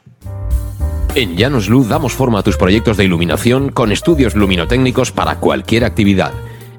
En 1.16 1.36
Llanos 1.36 1.68
Luz 1.68 1.88
damos 1.88 2.14
forma 2.14 2.40
a 2.40 2.44
tus 2.44 2.58
proyectos 2.58 2.96
de 2.98 3.06
iluminación 3.06 3.70
con 3.70 3.92
estudios 3.92 4.36
luminotécnicos 4.36 5.12
para 5.12 5.40
cualquier 5.40 5.84
actividad. 5.84 6.32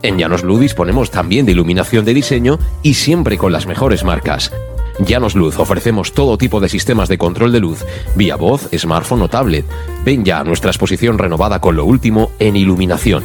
En 0.02 0.16
Llanos 0.16 0.44
Luz 0.44 0.60
disponemos 0.60 1.10
también 1.10 1.44
de 1.44 1.52
iluminación 1.52 2.04
de 2.04 2.14
diseño 2.14 2.58
y 2.84 2.94
siempre 2.94 3.36
con 3.36 3.52
las 3.52 3.66
mejores 3.66 4.04
marcas. 4.04 4.52
Llanos 5.00 5.34
Luz 5.34 5.58
ofrecemos 5.58 6.12
todo 6.12 6.38
tipo 6.38 6.60
de 6.60 6.68
sistemas 6.68 7.08
de 7.08 7.18
control 7.18 7.52
de 7.52 7.60
luz, 7.60 7.84
vía 8.14 8.36
voz, 8.36 8.68
smartphone 8.76 9.22
o 9.22 9.28
tablet. 9.28 9.64
Ven 10.04 10.24
ya 10.24 10.40
a 10.40 10.44
nuestra 10.44 10.70
exposición 10.70 11.18
renovada 11.18 11.60
con 11.60 11.74
lo 11.74 11.84
último 11.84 12.30
en 12.38 12.56
iluminación. 12.56 13.24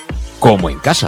como 0.41 0.71
en 0.71 0.79
casa. 0.79 1.07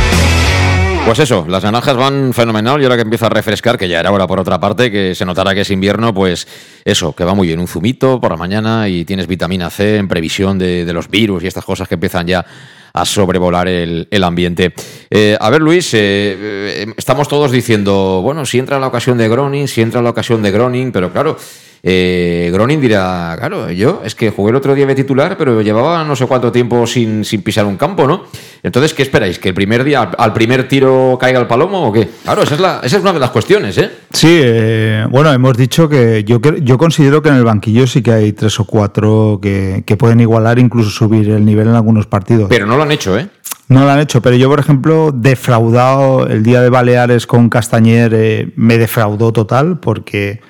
Pues 1.05 1.19
eso, 1.19 1.45
las 1.49 1.63
naranjas 1.63 1.97
van 1.97 2.33
fenomenal 2.33 2.79
y 2.79 2.85
ahora 2.85 2.95
que 2.95 3.01
empieza 3.01 3.25
a 3.25 3.29
refrescar, 3.29 3.77
que 3.77 3.89
ya 3.89 3.99
era 3.99 4.11
hora 4.11 4.27
por 4.27 4.39
otra 4.39 4.59
parte, 4.59 4.89
que 4.89 5.13
se 5.13 5.25
notara 5.25 5.53
que 5.53 5.61
es 5.61 5.69
invierno, 5.69 6.13
pues 6.13 6.47
eso, 6.85 7.13
que 7.13 7.25
va 7.25 7.33
muy 7.33 7.47
bien, 7.47 7.59
un 7.59 7.67
zumito 7.67 8.21
por 8.21 8.31
la 8.31 8.37
mañana 8.37 8.87
y 8.87 9.03
tienes 9.03 9.27
vitamina 9.27 9.69
C 9.69 9.97
en 9.97 10.07
previsión 10.07 10.57
de, 10.57 10.85
de 10.85 10.93
los 10.93 11.09
virus 11.09 11.43
y 11.43 11.47
estas 11.47 11.65
cosas 11.65 11.89
que 11.89 11.95
empiezan 11.95 12.27
ya 12.27 12.45
a 12.93 13.05
sobrevolar 13.05 13.67
el, 13.67 14.07
el 14.09 14.23
ambiente. 14.23 14.73
Eh, 15.09 15.37
a 15.39 15.49
ver, 15.49 15.61
Luis, 15.61 15.93
eh, 15.93 15.99
eh, 15.99 16.93
estamos 16.95 17.27
todos 17.27 17.51
diciendo, 17.51 18.21
bueno, 18.23 18.45
si 18.45 18.59
entra 18.59 18.79
la 18.79 18.87
ocasión 18.87 19.17
de 19.17 19.27
Groning, 19.27 19.67
si 19.67 19.81
entra 19.81 20.01
la 20.01 20.11
ocasión 20.11 20.41
de 20.41 20.51
Groning, 20.51 20.91
pero 20.91 21.11
claro, 21.11 21.37
eh, 21.83 22.49
Groning 22.53 22.79
dirá, 22.79 23.35
claro, 23.39 23.71
yo 23.71 24.01
es 24.05 24.13
que 24.15 24.29
jugué 24.29 24.51
el 24.51 24.55
otro 24.55 24.75
día 24.75 24.85
de 24.85 24.95
titular, 24.95 25.35
pero 25.37 25.61
llevaba 25.61 26.03
no 26.03 26.15
sé 26.15 26.25
cuánto 26.27 26.51
tiempo 26.51 26.85
sin, 26.85 27.25
sin 27.25 27.41
pisar 27.41 27.65
un 27.65 27.77
campo, 27.77 28.07
¿no? 28.07 28.25
Entonces, 28.63 28.93
¿qué 28.93 29.01
esperáis? 29.01 29.39
¿Que 29.39 29.49
el 29.49 29.55
primer 29.55 29.83
día, 29.83 30.01
al, 30.01 30.09
al 30.17 30.33
primer 30.33 30.67
tiro 30.67 31.17
caiga 31.19 31.39
el 31.39 31.47
palomo 31.47 31.87
o 31.87 31.91
qué? 31.91 32.07
Claro, 32.23 32.43
esa 32.43 32.55
es, 32.55 32.61
la, 32.61 32.81
esa 32.83 32.97
es 32.97 33.01
una 33.01 33.13
de 33.13 33.19
las 33.19 33.31
cuestiones, 33.31 33.77
¿eh? 33.77 33.89
Sí, 34.11 34.39
eh, 34.41 35.05
bueno, 35.09 35.33
hemos 35.33 35.57
dicho 35.57 35.89
que 35.89 36.23
yo, 36.23 36.39
yo 36.39 36.77
considero 36.77 37.21
que 37.21 37.29
en 37.29 37.35
el 37.35 37.43
banquillo 37.43 37.87
sí 37.87 38.01
que 38.03 38.11
hay 38.11 38.33
tres 38.33 38.59
o 38.59 38.65
cuatro 38.65 39.39
que, 39.41 39.83
que 39.85 39.97
pueden 39.97 40.19
igualar, 40.19 40.59
incluso 40.59 40.91
subir 40.91 41.29
el 41.29 41.43
nivel 41.43 41.67
en 41.67 41.75
algunos 41.75 42.05
partidos. 42.05 42.47
Pero 42.49 42.65
no 42.67 42.77
lo 42.77 42.83
han 42.83 42.91
hecho, 42.91 43.17
¿eh? 43.17 43.27
No 43.69 43.85
lo 43.85 43.89
han 43.89 43.99
hecho, 43.99 44.21
pero 44.21 44.35
yo, 44.35 44.49
por 44.49 44.59
ejemplo, 44.59 45.11
defraudado 45.13 46.27
el 46.27 46.43
día 46.43 46.61
de 46.61 46.69
Baleares 46.69 47.25
con 47.25 47.49
Castañer, 47.49 48.11
eh, 48.13 48.51
me 48.57 48.77
defraudó 48.77 49.31
total 49.31 49.79
porque 49.79 50.41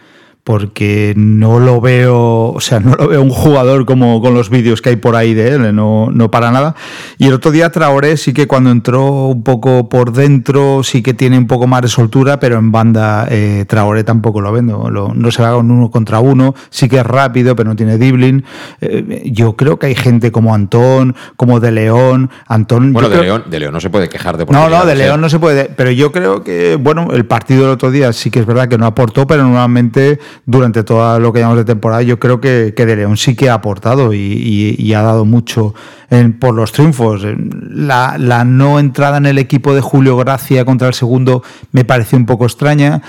porque 0.44 1.14
no 1.16 1.60
lo 1.60 1.80
veo, 1.82 2.52
o 2.52 2.60
sea, 2.60 2.80
no 2.80 2.96
lo 2.96 3.08
veo 3.08 3.22
un 3.22 3.30
jugador 3.30 3.86
como 3.86 4.22
con 4.22 4.34
los 4.34 4.50
vídeos 4.50 4.82
que 4.82 4.90
hay 4.90 4.96
por 4.96 5.16
ahí 5.16 5.34
de 5.34 5.50
él, 5.50 5.76
no, 5.76 6.10
no 6.12 6.32
para 6.32 6.52
nada. 6.52 6.76
Y 7.18 7.28
el 7.28 7.34
otro 7.34 7.52
día 7.52 7.70
Traoré 7.70 8.18
sí 8.18 8.34
que 8.34 8.48
cuando 8.48 8.72
entró 8.72 9.28
un 9.28 9.44
poco 9.44 9.88
por 9.88 10.14
dentro, 10.14 10.84
sí 10.84 11.04
que 11.04 11.14
tiene 11.14 11.38
un 11.38 11.46
poco 11.46 11.68
más 11.68 11.84
de 11.84 11.88
soltura, 11.90 12.40
pero 12.40 12.58
en 12.58 12.72
banda 12.72 13.28
eh, 13.30 13.66
Traoré 13.68 14.04
tampoco 14.04 14.42
lo 14.42 14.52
vendo, 14.52 14.90
no 14.90 15.32
se 15.32 15.44
va 15.44 15.54
con 15.54 15.70
uno 15.70 15.92
contra 15.92 16.20
uno, 16.20 16.56
sí 16.70 16.90
que 16.90 16.98
es 16.98 17.06
rápido, 17.06 17.56
pero 17.56 17.70
no 17.70 17.76
tiene 17.76 17.98
dribbling. 17.98 18.44
Eh, 18.82 19.30
yo 19.32 19.56
creo 19.56 19.78
que 19.78 19.88
hay 19.88 19.96
gente 19.96 20.32
como 20.32 20.56
Antón, 20.56 21.16
como 21.36 21.60
De 21.60 21.72
León, 21.72 22.32
Antón... 22.48 22.94
Bueno, 22.94 23.10
de, 23.10 23.22
León, 23.22 23.44
de 23.48 23.60
León 23.60 23.74
no 23.74 23.80
se 23.80 23.92
puede 23.92 24.10
quejar 24.10 24.38
de 24.38 24.46
No, 24.46 24.70
no, 24.70 24.86
de 24.86 24.96
León 24.96 25.22
no 25.22 25.30
se 25.30 25.38
puede, 25.38 25.66
pero 25.66 25.92
yo 25.92 26.12
creo 26.12 26.44
que, 26.44 26.78
bueno, 26.78 27.10
el 27.12 27.26
partido 27.26 27.62
del 27.62 27.72
otro 27.72 27.92
día 27.92 28.12
sí 28.12 28.32
que 28.32 28.40
es 28.40 28.46
verdad 28.48 28.68
que 28.68 28.80
no 28.80 28.88
aportó, 28.88 29.28
pero 29.28 29.44
normalmente 29.44 30.20
durante 30.46 30.84
todo 30.84 31.20
lo 31.20 31.34
que 31.34 31.40
llamamos 31.40 31.60
de 31.60 31.66
temporada, 31.66 32.02
yo 32.02 32.20
creo 32.20 32.42
que, 32.42 32.74
que 32.76 32.86
De 32.86 32.96
León 32.96 33.18
sí 33.18 33.36
que 33.36 33.50
ha 33.50 33.56
aportado 33.56 34.14
y, 34.14 34.94
ha 34.94 35.02
dado 35.02 35.26
mucho 35.26 35.74
por 36.40 36.54
los 36.54 36.72
triunfos. 36.72 37.26
La, 37.70 38.18
la 38.18 38.44
no 38.44 38.80
entrada 38.80 39.18
en 39.18 39.26
el 39.26 39.38
equipo 39.38 39.74
de 39.74 39.82
Julio 39.82 40.18
Gracia 40.18 40.66
contra 40.66 40.88
el 40.88 40.94
segundo 40.94 41.44
me 41.72 41.86
pareció 41.86 42.18
un 42.18 42.26
poco 42.26 42.46
extraña. 42.46 43.02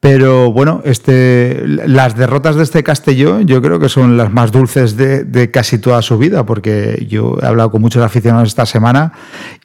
Pero 0.00 0.50
bueno, 0.50 0.80
este, 0.84 1.62
las 1.66 2.16
derrotas 2.16 2.56
de 2.56 2.62
este 2.62 2.82
Castellón 2.82 3.46
yo 3.46 3.60
creo 3.60 3.78
que 3.78 3.90
son 3.90 4.16
las 4.16 4.32
más 4.32 4.50
dulces 4.50 4.96
de, 4.96 5.50
casi 5.52 5.78
toda 5.78 6.00
su 6.00 6.16
vida, 6.16 6.46
porque 6.46 7.06
yo 7.06 7.36
he 7.42 7.44
hablado 7.44 7.70
con 7.70 7.82
muchos 7.82 8.02
aficionados 8.02 8.48
esta 8.48 8.64
semana 8.64 9.12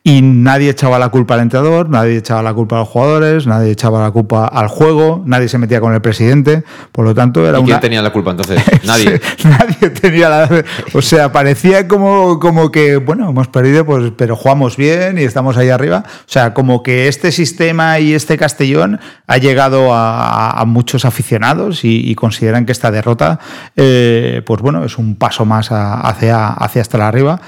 y 0.03 0.21
nadie 0.21 0.71
echaba 0.71 0.99
la 0.99 1.07
culpa 1.07 1.35
al 1.35 1.39
entrenador, 1.39 1.89
nadie 1.89 2.17
echaba 2.17 2.43
la 2.43 2.53
culpa 2.53 2.75
a 2.75 2.79
los 2.79 2.89
jugadores, 2.89 3.47
nadie 3.47 3.71
echaba 3.71 4.01
la 4.01 4.11
culpa 4.11 4.45
al 4.45 4.67
juego, 4.67 5.23
nadie 5.25 5.47
se 5.47 5.57
metía 5.57 5.79
con 5.79 5.93
el 5.93 6.01
presidente, 6.01 6.65
por 6.91 7.05
lo 7.05 7.15
tanto 7.15 7.47
era 7.47 7.61
¿Y 7.61 7.63
quién 7.63 7.79
tenía 7.79 8.01
la 8.01 8.11
culpa 8.11 8.31
entonces? 8.31 8.61
Nadie. 8.83 9.21
nadie 9.45 9.89
tenía 9.89 10.27
la... 10.27 10.63
O 10.93 11.01
sea, 11.01 11.31
parecía 11.31 11.87
como, 11.87 12.41
como 12.41 12.71
que, 12.71 12.97
bueno, 12.97 13.29
hemos 13.29 13.47
perdido, 13.47 13.85
pues, 13.85 14.11
pero 14.17 14.35
jugamos 14.35 14.75
bien 14.75 15.17
y 15.17 15.23
estamos 15.23 15.55
ahí 15.55 15.69
arriba. 15.69 16.03
O 16.05 16.29
sea, 16.29 16.53
como 16.53 16.83
que 16.83 17.07
este 17.07 17.31
sistema 17.31 17.99
y 17.99 18.13
este 18.13 18.37
Castellón 18.37 18.99
ha 19.27 19.37
llegado 19.37 19.93
a 19.93 20.24
a, 20.25 20.65
muchos 20.65 21.05
aficionados 21.05 21.81
y, 21.83 22.13
consideran 22.15 22.65
que 22.65 22.71
esta 22.71 22.91
derrota, 22.91 23.39
eh, 23.75 24.41
pues 24.45 24.61
bueno, 24.61 24.83
es 24.83 24.97
un 24.97 25.15
paso 25.15 25.45
más 25.45 25.69
hacia, 25.71 26.47
hacia 26.47 26.81
hasta 26.81 26.97
la 26.97 27.07
arriba. 27.07 27.41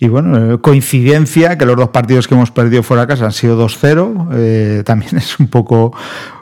Y 0.00 0.08
bueno, 0.08 0.54
eh, 0.54 0.58
coincidencia 0.60 1.58
que 1.58 1.66
los 1.66 1.76
dos 1.76 1.88
partidos 1.88 2.28
que 2.28 2.34
hemos 2.34 2.52
perdido 2.52 2.82
fuera 2.82 3.02
de 3.02 3.08
casa 3.08 3.26
han 3.26 3.32
sido 3.32 3.60
2-0. 3.60 4.28
Eh, 4.32 4.82
también 4.84 5.16
es 5.18 5.38
un 5.40 5.48
poco, 5.48 5.92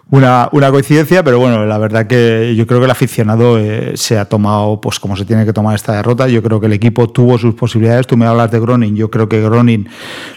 una, 0.09 0.49
una, 0.53 0.71
coincidencia, 0.71 1.25
pero 1.25 1.40
bueno, 1.40 1.66
la 1.66 1.79
verdad 1.79 2.07
que 2.07 2.55
yo 2.57 2.64
creo 2.69 2.79
que 2.79 2.85
el 2.85 2.90
aficionado 2.92 3.59
eh, 3.59 3.92
se 3.97 4.16
ha 4.16 4.25
tomado 4.25 4.81
pues 4.81 5.01
como 5.01 5.16
se 5.16 5.25
tiene 5.25 5.45
que 5.45 5.53
tomar 5.53 5.75
esta 5.75 5.95
derrota. 5.95 6.29
Yo 6.29 6.45
creo 6.45 6.61
que 6.61 6.66
el 6.66 6.75
equipo 6.75 7.09
tuvo 7.09 7.38
sus 7.38 7.55
posibilidades. 7.55 8.07
Tú 8.07 8.16
me 8.16 8.25
hablas 8.25 8.53
de 8.53 8.61
Gronin, 8.61 8.95
yo 8.95 9.11
creo 9.11 9.29
que 9.29 9.40
Gronin 9.40 9.88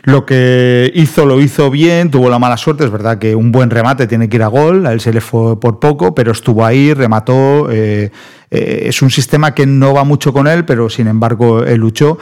lo 0.03 0.25
que 0.25 0.91
hizo 0.95 1.27
lo 1.27 1.39
hizo 1.39 1.69
bien, 1.69 2.09
tuvo 2.09 2.31
la 2.31 2.39
mala 2.39 2.57
suerte. 2.57 2.83
Es 2.83 2.91
verdad 2.91 3.19
que 3.19 3.35
un 3.35 3.51
buen 3.51 3.69
remate 3.69 4.07
tiene 4.07 4.27
que 4.27 4.37
ir 4.37 4.43
a 4.43 4.47
gol, 4.47 4.87
a 4.87 4.91
él 4.91 5.01
se 5.01 5.13
le 5.13 5.21
fue 5.21 5.59
por 5.59 5.79
poco, 5.79 6.15
pero 6.15 6.31
estuvo 6.31 6.65
ahí, 6.65 6.95
remató. 6.95 7.69
Eh, 7.69 8.09
eh, 8.49 8.83
es 8.85 9.03
un 9.03 9.11
sistema 9.11 9.53
que 9.53 9.67
no 9.67 9.93
va 9.93 10.03
mucho 10.03 10.33
con 10.33 10.47
él, 10.47 10.65
pero 10.65 10.89
sin 10.89 11.07
embargo 11.07 11.63
él 11.63 11.79
luchó. 11.79 12.17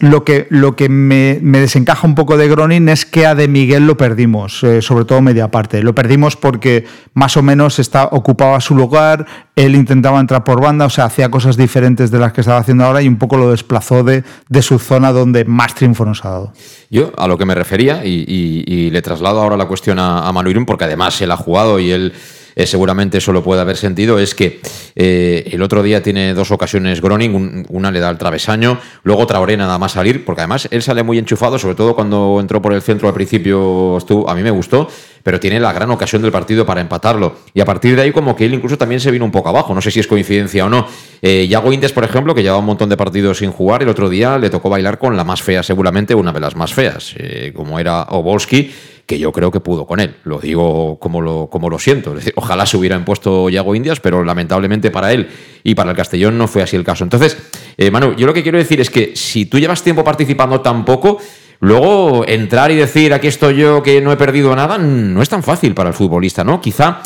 Lo 0.00 0.24
que, 0.24 0.46
lo 0.48 0.76
que 0.76 0.88
me, 0.88 1.38
desencaja 1.42 2.06
un 2.06 2.14
poco 2.14 2.38
de 2.38 2.48
Gronin 2.48 2.88
es 2.88 3.04
que 3.04 3.26
a 3.26 3.34
De 3.34 3.48
Miguel 3.48 3.86
lo 3.86 3.98
perdimos, 3.98 4.64
eh, 4.64 4.80
sobre 4.80 5.04
todo 5.04 5.20
media 5.20 5.50
parte. 5.50 5.82
Lo 5.82 5.94
perdimos 5.94 6.36
porque 6.36 6.86
más 7.12 7.36
o 7.36 7.42
menos 7.42 7.78
está, 7.78 8.06
ocupaba 8.06 8.60
su 8.62 8.74
lugar, 8.74 9.26
él 9.56 9.74
intentaba 9.74 10.18
entrar 10.18 10.42
por 10.42 10.62
banda, 10.62 10.86
o 10.86 10.90
sea, 10.90 11.04
hacía 11.04 11.30
cosas 11.30 11.58
diferentes 11.58 12.10
de 12.10 12.18
las 12.18 12.32
que 12.32 12.40
estaba 12.40 12.58
haciendo 12.58 12.84
ahora 12.84 13.02
y 13.02 13.08
un 13.08 13.18
poco 13.18 13.36
lo 13.36 13.50
desplazó 13.50 14.02
de, 14.02 14.24
de 14.48 14.62
su 14.62 14.78
zona 14.78 15.12
donde 15.12 15.44
más 15.44 15.74
triunfo 15.74 16.06
nos 16.06 16.24
ha 16.24 16.30
dado. 16.30 16.52
Yo 16.90 17.12
a 17.18 17.28
lo 17.28 17.36
que 17.36 17.44
me 17.44 17.54
refería, 17.54 18.02
y, 18.02 18.90
le 18.90 19.02
traslado 19.02 19.40
ahora 19.42 19.58
la 19.58 19.66
cuestión 19.66 19.98
a, 19.98 20.26
a 20.26 20.32
Manu 20.32 20.64
porque 20.64 20.84
además 20.84 21.20
él 21.20 21.30
ha 21.30 21.36
jugado 21.36 21.78
y 21.78 21.90
él 21.90 22.14
eh, 22.54 22.66
seguramente 22.66 23.18
eso 23.18 23.32
lo 23.32 23.42
puede 23.42 23.60
haber 23.60 23.76
sentido, 23.76 24.18
es 24.18 24.34
que 24.34 24.60
eh, 24.94 25.48
el 25.52 25.62
otro 25.62 25.82
día 25.82 26.02
tiene 26.02 26.34
dos 26.34 26.50
ocasiones 26.50 27.00
Groning, 27.00 27.66
una 27.68 27.90
le 27.90 28.00
da 28.00 28.10
el 28.10 28.18
travesaño, 28.18 28.78
luego 29.02 29.26
Traoré 29.26 29.56
nada 29.56 29.78
más 29.78 29.92
salir, 29.92 30.24
porque 30.24 30.42
además 30.42 30.68
él 30.70 30.82
sale 30.82 31.02
muy 31.02 31.18
enchufado, 31.18 31.58
sobre 31.58 31.74
todo 31.74 31.94
cuando 31.94 32.38
entró 32.40 32.60
por 32.60 32.72
el 32.72 32.82
centro 32.82 33.08
al 33.08 33.14
principio, 33.14 33.96
estuvo, 33.96 34.28
a 34.28 34.34
mí 34.34 34.42
me 34.42 34.50
gustó, 34.50 34.88
pero 35.22 35.38
tiene 35.38 35.60
la 35.60 35.72
gran 35.72 35.90
ocasión 35.90 36.22
del 36.22 36.32
partido 36.32 36.64
para 36.64 36.80
empatarlo. 36.80 37.36
Y 37.54 37.60
a 37.60 37.64
partir 37.64 37.96
de 37.96 38.02
ahí, 38.02 38.12
como 38.12 38.34
que 38.34 38.46
él 38.46 38.54
incluso 38.54 38.78
también 38.78 39.00
se 39.00 39.10
vino 39.10 39.24
un 39.24 39.30
poco 39.30 39.50
abajo. 39.50 39.74
No 39.74 39.82
sé 39.82 39.90
si 39.90 40.00
es 40.00 40.06
coincidencia 40.06 40.64
o 40.64 40.68
no. 40.68 40.86
Eh, 41.20 41.46
Yago 41.46 41.72
Indes, 41.72 41.92
por 41.92 42.04
ejemplo, 42.04 42.34
que 42.34 42.42
lleva 42.42 42.56
un 42.56 42.64
montón 42.64 42.88
de 42.88 42.96
partidos 42.96 43.38
sin 43.38 43.50
jugar, 43.50 43.82
el 43.82 43.88
otro 43.88 44.08
día 44.08 44.38
le 44.38 44.50
tocó 44.50 44.70
bailar 44.70 44.98
con 44.98 45.16
la 45.16 45.24
más 45.24 45.42
fea, 45.42 45.62
seguramente 45.62 46.14
una 46.14 46.32
de 46.32 46.40
las 46.40 46.56
más 46.56 46.72
feas, 46.72 47.14
como 47.54 47.78
era 47.78 48.02
Obolski 48.04 48.70
que 49.10 49.18
yo 49.18 49.32
creo 49.32 49.50
que 49.50 49.58
pudo 49.58 49.86
con 49.86 49.98
él. 49.98 50.14
Lo 50.22 50.38
digo 50.38 51.00
como 51.00 51.20
lo, 51.20 51.48
como 51.50 51.68
lo 51.68 51.80
siento. 51.80 52.14
ojalá 52.36 52.64
se 52.64 52.76
hubiera 52.76 52.94
impuesto 52.94 53.48
Yago 53.48 53.74
Indias, 53.74 53.98
pero 53.98 54.22
lamentablemente 54.22 54.92
para 54.92 55.12
él 55.12 55.28
y 55.64 55.74
para 55.74 55.90
el 55.90 55.96
Castellón 55.96 56.38
no 56.38 56.46
fue 56.46 56.62
así 56.62 56.76
el 56.76 56.84
caso. 56.84 57.02
Entonces, 57.02 57.36
eh, 57.76 57.90
Manu, 57.90 58.14
yo 58.14 58.28
lo 58.28 58.32
que 58.32 58.44
quiero 58.44 58.56
decir 58.56 58.80
es 58.80 58.88
que 58.88 59.16
si 59.16 59.46
tú 59.46 59.58
llevas 59.58 59.82
tiempo 59.82 60.04
participando 60.04 60.60
tan 60.60 60.84
poco, 60.84 61.18
luego 61.58 62.24
entrar 62.24 62.70
y 62.70 62.76
decir 62.76 63.12
aquí 63.12 63.26
estoy 63.26 63.56
yo 63.56 63.82
que 63.82 64.00
no 64.00 64.12
he 64.12 64.16
perdido 64.16 64.54
nada, 64.54 64.78
no 64.78 65.20
es 65.22 65.28
tan 65.28 65.42
fácil 65.42 65.74
para 65.74 65.88
el 65.88 65.94
futbolista, 65.96 66.44
¿no? 66.44 66.60
Quizá. 66.60 67.00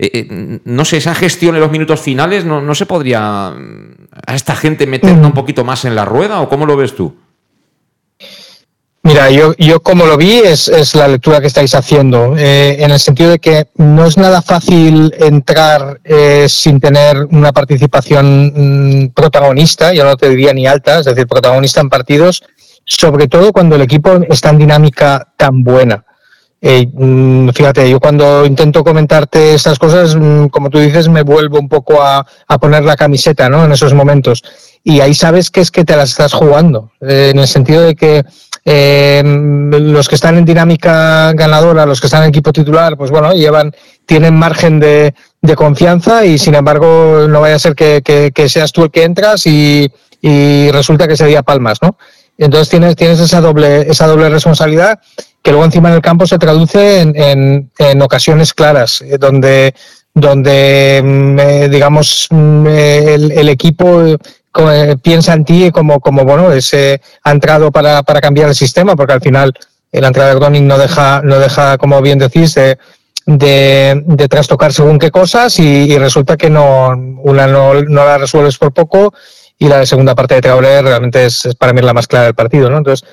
Eh, 0.00 0.10
eh, 0.14 0.60
no 0.64 0.84
sé, 0.84 0.98
esa 0.98 1.12
gestión 1.12 1.56
en 1.56 1.60
los 1.60 1.72
minutos 1.72 2.00
finales, 2.00 2.44
no, 2.44 2.60
¿no 2.60 2.76
se 2.76 2.86
podría 2.86 3.48
a 3.48 4.34
esta 4.36 4.54
gente 4.54 4.86
meterla 4.86 5.26
un 5.26 5.32
poquito 5.32 5.64
más 5.64 5.84
en 5.84 5.96
la 5.96 6.04
rueda 6.04 6.40
o 6.40 6.48
cómo 6.48 6.66
lo 6.66 6.76
ves 6.76 6.94
tú? 6.94 7.16
Mira, 9.02 9.30
yo, 9.30 9.54
yo 9.58 9.80
como 9.80 10.06
lo 10.06 10.16
vi 10.16 10.38
es, 10.38 10.68
es 10.68 10.94
la 10.94 11.08
lectura 11.08 11.40
que 11.40 11.46
estáis 11.46 11.74
haciendo, 11.74 12.36
eh, 12.36 12.76
en 12.80 12.90
el 12.90 12.98
sentido 12.98 13.30
de 13.30 13.38
que 13.38 13.68
no 13.76 14.06
es 14.06 14.18
nada 14.18 14.42
fácil 14.42 15.14
entrar 15.18 16.00
eh, 16.04 16.46
sin 16.48 16.80
tener 16.80 17.24
una 17.30 17.52
participación 17.52 19.04
mm, 19.04 19.08
protagonista, 19.10 19.94
yo 19.94 20.04
no 20.04 20.16
te 20.16 20.28
diría 20.28 20.52
ni 20.52 20.66
alta, 20.66 20.98
es 20.98 21.06
decir, 21.06 21.26
protagonista 21.26 21.80
en 21.80 21.88
partidos, 21.88 22.42
sobre 22.84 23.28
todo 23.28 23.52
cuando 23.52 23.76
el 23.76 23.82
equipo 23.82 24.18
está 24.28 24.50
en 24.50 24.58
dinámica 24.58 25.28
tan 25.36 25.62
buena. 25.62 26.04
Eh, 26.60 26.88
mm, 26.92 27.50
fíjate, 27.50 27.88
yo 27.88 28.00
cuando 28.00 28.44
intento 28.44 28.82
comentarte 28.82 29.54
estas 29.54 29.78
cosas, 29.78 30.16
mm, 30.16 30.48
como 30.48 30.70
tú 30.70 30.80
dices, 30.80 31.08
me 31.08 31.22
vuelvo 31.22 31.60
un 31.60 31.68
poco 31.68 32.02
a, 32.02 32.26
a, 32.48 32.58
poner 32.58 32.82
la 32.82 32.96
camiseta, 32.96 33.48
¿no? 33.48 33.64
En 33.64 33.70
esos 33.70 33.94
momentos. 33.94 34.42
Y 34.82 35.00
ahí 35.00 35.14
sabes 35.14 35.50
que 35.50 35.60
es 35.60 35.70
que 35.70 35.84
te 35.84 35.96
las 35.96 36.10
estás 36.10 36.32
jugando, 36.32 36.90
en 37.00 37.38
el 37.38 37.46
sentido 37.46 37.82
de 37.82 37.94
que 37.94 38.24
eh, 38.64 39.22
los 39.24 40.08
que 40.08 40.14
están 40.14 40.36
en 40.36 40.44
dinámica 40.44 41.32
ganadora, 41.32 41.86
los 41.86 42.00
que 42.00 42.06
están 42.06 42.22
en 42.22 42.30
equipo 42.30 42.52
titular, 42.52 42.96
pues 42.96 43.10
bueno, 43.10 43.32
llevan, 43.32 43.72
tienen 44.06 44.36
margen 44.36 44.80
de, 44.80 45.14
confianza 45.56 46.26
y 46.26 46.36
sin 46.38 46.54
embargo 46.54 47.26
no 47.28 47.40
vaya 47.40 47.54
a 47.54 47.58
ser 47.58 47.74
que, 47.74 48.48
seas 48.48 48.72
tú 48.72 48.84
el 48.84 48.90
que 48.90 49.04
entras 49.04 49.46
y, 49.46 49.90
resulta 50.72 51.06
que 51.06 51.14
ese 51.14 51.26
día 51.26 51.42
palmas, 51.42 51.78
¿no? 51.80 51.96
Entonces 52.36 52.68
tienes, 52.68 52.96
tienes 52.96 53.18
esa 53.20 53.40
doble, 53.40 53.90
esa 53.90 54.06
doble 54.06 54.28
responsabilidad 54.28 55.00
que 55.42 55.50
luego 55.50 55.64
encima 55.64 55.88
en 55.88 55.96
el 55.96 56.02
campo 56.02 56.26
se 56.26 56.38
traduce 56.38 57.00
en, 57.00 57.70
en, 57.78 58.02
ocasiones 58.02 58.52
claras, 58.52 59.00
eh, 59.02 59.16
donde, 59.18 59.74
donde 60.14 61.00
mm, 61.02 61.38
eh, 61.38 61.68
digamos, 61.68 62.26
mm, 62.30 62.66
el, 62.66 63.32
el 63.32 63.48
equipo 63.48 64.04
eh, 64.58 64.96
piensa 64.96 65.34
en 65.34 65.44
ti 65.44 65.70
como, 65.70 66.00
como 66.00 66.24
bueno, 66.24 66.52
ese 66.52 67.00
entrado 67.24 67.70
para, 67.70 68.02
para 68.02 68.20
cambiar 68.20 68.48
el 68.48 68.54
sistema, 68.54 68.96
porque 68.96 69.12
al 69.12 69.20
final 69.20 69.52
la 69.92 70.08
entrada 70.08 70.30
de 70.30 70.36
Groning 70.36 70.66
no 70.66 70.78
deja, 70.78 71.22
no 71.22 71.38
deja, 71.38 71.78
como 71.78 72.00
bien 72.02 72.18
decís, 72.18 72.54
de, 72.54 72.78
de, 73.26 74.28
trastocar 74.28 74.72
según 74.72 74.98
qué 74.98 75.10
cosas 75.10 75.58
y, 75.58 75.96
resulta 75.98 76.36
que 76.36 76.50
no, 76.50 76.88
una 77.22 77.46
no, 77.46 77.74
la 77.74 78.18
resuelves 78.18 78.58
por 78.58 78.72
poco 78.72 79.12
y 79.58 79.68
la 79.68 79.84
segunda 79.86 80.14
parte 80.14 80.34
de 80.34 80.40
Traoré 80.40 80.82
realmente 80.82 81.26
es, 81.26 81.48
para 81.58 81.72
mí 81.72 81.80
la 81.80 81.94
más 81.94 82.06
clara 82.06 82.26
del 82.26 82.34
partido, 82.34 82.70
¿no? 82.70 82.78
Entonces, 82.78 83.08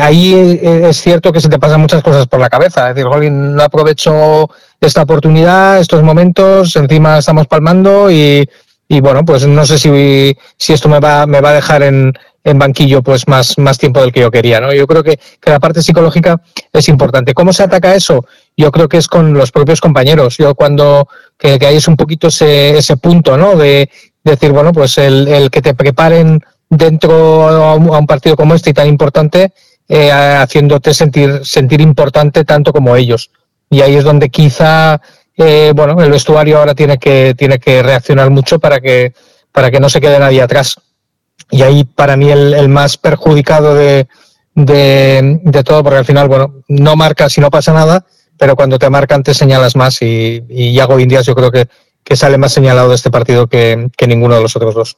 ahí 0.00 0.60
es 0.62 0.96
cierto 1.00 1.32
que 1.32 1.40
se 1.40 1.48
te 1.48 1.58
pasan 1.58 1.80
muchas 1.80 2.02
cosas 2.02 2.26
por 2.26 2.40
la 2.40 2.48
cabeza. 2.48 2.88
Es 2.88 2.94
decir, 2.94 3.08
Golin 3.08 3.54
no 3.54 3.62
aprovecho 3.62 4.48
esta 4.80 5.02
oportunidad, 5.02 5.78
estos 5.78 6.02
momentos, 6.02 6.74
encima 6.76 7.18
estamos 7.18 7.46
palmando 7.46 8.10
y, 8.10 8.48
y 8.88 9.00
bueno, 9.00 9.24
pues 9.24 9.46
no 9.46 9.66
sé 9.66 9.78
si, 9.78 10.36
si 10.56 10.72
esto 10.72 10.88
me 10.88 11.00
va, 11.00 11.26
me 11.26 11.40
va 11.40 11.50
a 11.50 11.54
dejar 11.54 11.82
en, 11.82 12.12
en 12.44 12.58
banquillo 12.58 13.02
pues 13.02 13.26
más, 13.26 13.58
más 13.58 13.78
tiempo 13.78 14.00
del 14.00 14.12
que 14.12 14.20
yo 14.20 14.30
quería, 14.30 14.60
¿no? 14.60 14.72
Yo 14.72 14.86
creo 14.86 15.02
que, 15.02 15.16
que, 15.16 15.50
la 15.50 15.58
parte 15.58 15.82
psicológica 15.82 16.40
es 16.72 16.88
importante. 16.88 17.34
¿Cómo 17.34 17.52
se 17.52 17.64
ataca 17.64 17.94
eso? 17.94 18.24
Yo 18.56 18.70
creo 18.70 18.88
que 18.88 18.98
es 18.98 19.08
con 19.08 19.34
los 19.34 19.50
propios 19.50 19.80
compañeros. 19.80 20.36
Yo 20.36 20.54
cuando 20.54 21.08
que, 21.36 21.58
hay 21.60 21.76
es 21.76 21.88
un 21.88 21.96
poquito 21.96 22.28
ese, 22.28 22.78
ese 22.78 22.96
punto, 22.96 23.36
¿no? 23.36 23.56
De, 23.56 23.90
decir, 24.22 24.50
bueno, 24.50 24.72
pues 24.72 24.98
el, 24.98 25.28
el, 25.28 25.50
que 25.50 25.62
te 25.62 25.74
preparen 25.74 26.42
dentro 26.68 27.48
a 27.48 27.74
un, 27.74 28.06
partido 28.06 28.36
como 28.36 28.54
este 28.54 28.70
y 28.70 28.74
tan 28.74 28.88
importante, 28.88 29.52
eh, 29.88 30.10
haciéndote 30.10 30.94
sentir, 30.94 31.40
sentir 31.44 31.80
importante 31.80 32.44
tanto 32.44 32.72
como 32.72 32.96
ellos. 32.96 33.30
Y 33.70 33.82
ahí 33.82 33.94
es 33.94 34.04
donde 34.04 34.28
quizá 34.30 35.00
eh, 35.36 35.72
bueno, 35.74 36.00
el 36.02 36.10
vestuario 36.10 36.58
ahora 36.58 36.74
tiene 36.74 36.98
que, 36.98 37.34
tiene 37.36 37.58
que 37.58 37.82
reaccionar 37.82 38.30
mucho 38.30 38.58
para 38.58 38.80
que, 38.80 39.12
para 39.52 39.70
que 39.70 39.80
no 39.80 39.88
se 39.88 40.00
quede 40.00 40.18
nadie 40.18 40.42
atrás. 40.42 40.80
Y 41.50 41.62
ahí 41.62 41.84
para 41.84 42.16
mí 42.16 42.30
el, 42.30 42.68
más 42.68 42.96
perjudicado 42.96 43.74
de, 43.74 44.06
de, 44.54 45.40
de, 45.42 45.64
todo, 45.64 45.82
porque 45.82 45.98
al 45.98 46.04
final, 46.04 46.28
bueno, 46.28 46.62
no 46.68 46.96
marca 46.96 47.28
si 47.28 47.40
no 47.40 47.50
pasa 47.50 47.72
nada, 47.72 48.04
pero 48.38 48.56
cuando 48.56 48.78
te 48.78 48.90
marcan 48.90 49.22
te 49.22 49.34
señalas 49.34 49.76
más 49.76 50.02
y, 50.02 50.42
y 50.48 50.72
Yago 50.72 50.98
Indias 50.98 51.26
yo 51.26 51.34
creo 51.34 51.52
que, 51.52 51.68
que 52.02 52.16
sale 52.16 52.38
más 52.38 52.52
señalado 52.52 52.88
de 52.88 52.94
este 52.94 53.10
partido 53.10 53.46
que, 53.46 53.88
que 53.96 54.06
ninguno 54.06 54.36
de 54.36 54.42
los 54.42 54.56
otros 54.56 54.74
dos. 54.74 54.96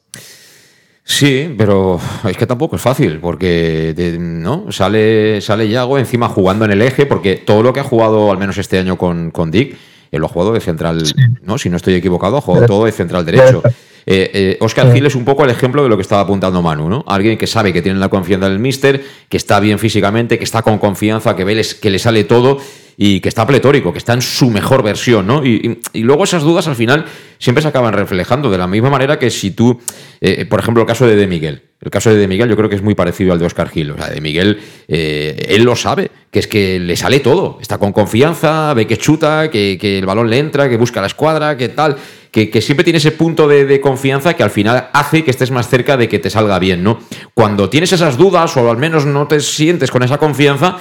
Sí, 1.03 1.55
pero 1.57 1.99
es 2.29 2.37
que 2.37 2.47
tampoco 2.47 2.77
es 2.77 2.83
fácil, 2.83 3.19
porque 3.19 3.95
no 4.21 4.71
sale, 4.71 5.41
sale 5.41 5.69
Yago 5.69 5.99
encima 5.99 6.29
jugando 6.29 6.67
en 6.67 6.71
el 6.71 6.83
eje, 6.83 7.07
porque 7.07 7.37
todo 7.37 7.63
lo 7.63 7.73
que 7.73 7.81
ha 7.81 7.85
jugado, 7.85 8.31
al 8.31 8.37
menos 8.37 8.59
este 8.59 8.79
año 8.79 8.99
con, 8.99 9.31
con 9.31 9.51
Dick, 9.51 9.75
él 10.11 10.21
lo 10.21 10.27
ha 10.27 10.29
jugado 10.29 10.53
de 10.53 10.61
central, 10.61 11.03
¿no? 11.43 11.59
Si 11.59 11.69
no 11.71 11.77
estoy 11.77 11.95
equivocado, 11.95 12.37
ha 12.37 12.41
jugado 12.41 12.67
todo 12.67 12.85
de 12.85 12.93
central 12.93 13.25
derecho. 13.25 13.63
Eh, 14.11 14.31
eh, 14.33 14.57
Oscar 14.61 14.91
Gil 14.91 15.05
es 15.05 15.15
un 15.15 15.27
poco 15.27 15.45
el 15.45 15.51
ejemplo 15.51 15.83
de 15.83 15.91
lo 15.91 15.97
que 15.97 16.03
estaba 16.03 16.23
apuntando 16.23 16.63
Manu, 16.63 16.89
¿no? 16.89 17.05
Alguien 17.07 17.37
que 17.37 17.47
sabe 17.47 17.75
que 17.75 17.83
tiene 17.83 17.99
la 17.99 18.09
confianza 18.09 18.49
del 18.49 18.59
míster, 18.59 19.05
que 19.29 19.37
está 19.37 19.61
bien 19.61 19.79
físicamente, 19.79 20.39
que 20.39 20.45
está 20.45 20.63
con 20.63 20.79
confianza, 20.79 21.37
que 21.37 21.45
ve 21.45 21.63
que 21.79 21.91
le 21.91 21.99
sale 21.99 22.25
todo 22.25 22.59
y 23.01 23.21
que 23.21 23.29
está 23.31 23.47
pletórico, 23.47 23.93
que 23.93 23.99
está 23.99 24.13
en 24.13 24.21
su 24.21 24.51
mejor 24.51 24.83
versión, 24.83 25.27
¿no? 25.27 25.47
Y, 25.47 25.79
luego 25.95 26.25
esas 26.25 26.43
dudas 26.43 26.67
al 26.67 26.77
final 26.77 27.07
siempre 27.39 27.63
se 27.63 27.69
acaban 27.69 27.95
reflejando, 27.95 28.51
de 28.51 28.59
la 28.59 28.67
misma 28.67 28.91
manera 28.91 29.19
que 29.19 29.31
si 29.31 29.53
tú, 29.53 29.81
eh, 30.21 30.45
por 30.45 30.61
ejemplo, 30.61 30.83
el 30.83 30.87
caso 30.87 31.07
de 31.07 31.17
De 31.17 31.27
Miguel. 31.27 31.63
El 31.81 31.93
caso 31.93 32.11
de 32.11 32.17
De 32.17 32.27
Miguel 32.27 32.49
yo 32.49 32.57
creo 32.57 32.69
que 32.69 32.75
es 32.75 32.83
muy 32.83 32.97
parecido 32.97 33.33
al 33.33 33.39
de 33.39 33.47
Oscar 33.47 33.69
Gil. 33.69 33.93
O 33.93 33.97
sea, 33.97 34.09
De 34.09 34.21
Miguel, 34.21 34.61
él 34.89 35.63
lo 35.63 35.77
sabe, 35.77 36.11
que 36.33 36.41
es 36.41 36.49
que 36.49 36.81
le 36.81 36.97
sale 36.97 37.21
todo. 37.21 37.59
Está 37.61 37.79
con 37.79 37.93
confianza, 37.93 38.75
ve 38.75 38.89
que 38.89 38.97
chuta, 38.97 39.49
que, 39.49 39.79
que 39.81 40.01
el 40.01 40.05
balón 40.07 40.29
le 40.29 40.39
entra, 40.39 40.69
que 40.69 40.77
busca 40.77 41.01
la 41.01 41.07
escuadra, 41.07 41.57
que 41.57 41.69
tal 41.69 41.97
que, 42.31 42.61
siempre 42.61 42.85
tiene 42.85 42.99
ese 42.99 43.13
punto 43.13 43.49
de, 43.49 43.81
confianza 43.81 44.35
que 44.35 44.43
al 44.43 44.51
final 44.51 44.89
hace 44.93 45.25
que 45.25 45.31
estés 45.31 45.51
más 45.51 45.69
cerca 45.69 45.97
de 45.97 46.09
que 46.09 46.19
te 46.19 46.31
salga 46.31 46.59
bien, 46.59 46.83
¿no? 46.83 47.01
Cuando 47.35 47.71
tienes 47.71 47.93
esas 47.93 48.17
dudas 48.17 48.57
o 48.57 48.71
al 48.71 48.77
menos 48.77 49.07
no 49.07 49.27
te 49.27 49.41
sientes 49.41 49.91
con 49.91 50.03
esa 50.03 50.19
confianza, 50.19 50.77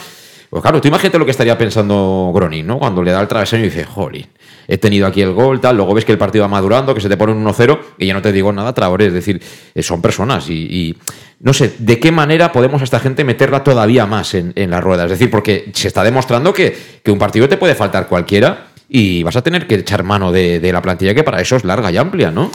pues 0.49 0.61
claro, 0.61 0.79
tú 0.79 0.87
imagínate 0.87 1.19
lo 1.19 1.25
que 1.25 1.31
estaría 1.31 1.57
pensando 1.57 2.31
Gronin, 2.33 2.65
¿no? 2.65 2.79
Cuando 2.79 3.03
le 3.03 3.11
da 3.11 3.19
el 3.21 3.27
travesaño 3.27 3.63
y 3.63 3.65
dice, 3.65 3.83
jolín, 3.83 4.27
he 4.67 4.77
tenido 4.77 5.07
aquí 5.07 5.21
el 5.21 5.33
gol, 5.33 5.59
tal, 5.59 5.75
luego 5.75 5.93
ves 5.93 6.05
que 6.05 6.11
el 6.11 6.17
partido 6.17 6.43
va 6.43 6.47
madurando, 6.47 6.93
que 6.93 7.01
se 7.01 7.09
te 7.09 7.17
pone 7.17 7.33
un 7.33 7.45
1-0 7.45 7.79
y 7.97 8.07
ya 8.07 8.13
no 8.13 8.21
te 8.21 8.31
digo 8.31 8.51
nada, 8.53 8.73
Traoré, 8.73 9.07
es 9.07 9.13
decir, 9.13 9.41
eh, 9.75 9.83
son 9.83 10.01
personas 10.01 10.49
y, 10.49 10.95
no 11.39 11.53
sé, 11.53 11.75
¿de 11.79 11.99
qué 11.99 12.11
manera 12.11 12.51
podemos 12.51 12.81
a 12.81 12.83
esta 12.83 12.99
gente 12.99 13.23
meterla 13.23 13.63
todavía 13.63 14.05
más 14.05 14.33
en, 14.33 14.53
la 14.69 14.81
rueda? 14.81 15.05
Es 15.05 15.11
decir, 15.11 15.29
porque 15.29 15.71
se 15.73 15.87
está 15.87 16.03
demostrando 16.03 16.53
que, 16.53 16.75
que 17.03 17.11
un 17.11 17.19
partido 17.19 17.47
te 17.47 17.57
puede 17.57 17.75
faltar 17.75 18.07
cualquiera 18.07 18.67
y 18.89 19.23
vas 19.23 19.35
a 19.35 19.41
tener 19.41 19.67
que 19.67 19.75
echar 19.75 20.03
mano 20.03 20.31
de, 20.31 20.69
la 20.71 20.81
plantilla 20.81 21.13
que 21.13 21.23
para 21.23 21.41
eso 21.41 21.55
es 21.55 21.63
larga 21.63 21.91
y 21.91 21.97
amplia, 21.97 22.31
¿no? 22.31 22.51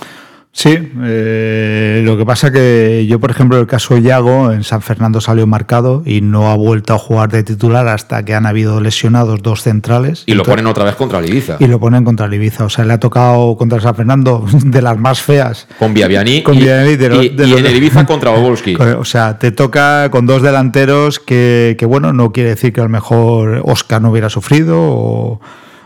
Sí, 0.54 0.76
eh, 1.02 2.02
lo 2.04 2.18
que 2.18 2.26
pasa 2.26 2.52
que 2.52 3.06
yo, 3.08 3.18
por 3.18 3.30
ejemplo, 3.30 3.58
el 3.58 3.66
caso 3.66 3.94
de 3.94 4.02
Yago, 4.02 4.52
en 4.52 4.64
San 4.64 4.82
Fernando 4.82 5.22
salió 5.22 5.46
marcado 5.46 6.02
y 6.04 6.20
no 6.20 6.50
ha 6.50 6.56
vuelto 6.56 6.92
a 6.92 6.98
jugar 6.98 7.30
de 7.30 7.42
titular 7.42 7.88
hasta 7.88 8.22
que 8.22 8.34
han 8.34 8.44
habido 8.44 8.78
lesionados 8.82 9.42
dos 9.42 9.62
centrales. 9.62 10.24
Y 10.26 10.34
lo 10.34 10.42
ponen 10.42 10.66
otra 10.66 10.84
vez 10.84 10.94
contra 10.94 11.20
el 11.20 11.30
Ibiza. 11.30 11.56
Y 11.58 11.68
lo 11.68 11.80
ponen 11.80 12.04
contra 12.04 12.26
el 12.26 12.34
Ibiza. 12.34 12.66
O 12.66 12.68
sea, 12.68 12.84
le 12.84 12.92
ha 12.92 13.00
tocado 13.00 13.56
contra 13.56 13.80
San 13.80 13.94
Fernando 13.94 14.44
de 14.64 14.82
las 14.82 14.98
más 14.98 15.22
feas. 15.22 15.66
Con 15.78 15.94
Viaviani. 15.94 16.42
Con 16.42 16.54
y, 16.58 16.68
en 16.68 16.80
el 16.80 17.76
Ibiza 17.76 18.04
contra 18.06 18.32
Obolski. 18.32 18.76
O 18.76 19.06
sea, 19.06 19.38
te 19.38 19.52
toca 19.52 20.10
con 20.10 20.26
dos 20.26 20.42
delanteros 20.42 21.18
que, 21.18 21.76
que, 21.78 21.86
bueno, 21.86 22.12
no 22.12 22.30
quiere 22.30 22.50
decir 22.50 22.74
que 22.74 22.80
a 22.82 22.84
lo 22.84 22.90
mejor 22.90 23.62
Oscar 23.64 24.02
no 24.02 24.10
hubiera 24.10 24.28
sufrido 24.28 24.76
o 24.78 25.40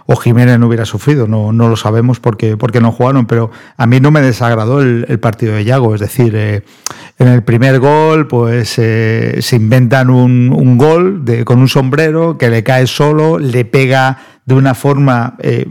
o 0.06 0.16
Jiménez 0.16 0.58
no 0.58 0.68
hubiera 0.68 0.84
sufrido, 0.84 1.26
no, 1.26 1.52
no 1.52 1.68
lo 1.68 1.76
sabemos 1.76 2.20
porque, 2.20 2.56
porque 2.56 2.80
no 2.80 2.92
jugaron, 2.92 3.26
pero 3.26 3.50
a 3.76 3.86
mí 3.86 4.00
no 4.00 4.10
me 4.12 4.22
desagradó 4.22 4.80
el, 4.80 5.18
partido 5.20 5.54
de 5.54 5.64
Yago, 5.64 5.94
es 5.94 6.00
decir, 6.00 6.34
eh, 6.36 6.62
en 7.18 7.28
el 7.28 7.42
primer 7.42 7.80
gol 7.80 8.28
pues 8.28 8.78
eh, 8.78 9.38
se 9.40 9.56
inventan 9.56 10.10
un, 10.10 10.78
gol 10.78 11.24
de, 11.24 11.44
con 11.44 11.58
un 11.58 11.68
sombrero 11.68 12.38
que 12.38 12.50
le 12.50 12.62
cae 12.62 12.86
solo, 12.86 13.38
le 13.38 13.64
pega 13.64 14.18
de 14.44 14.54
una 14.54 14.74
forma, 14.74 15.34
eh, 15.40 15.66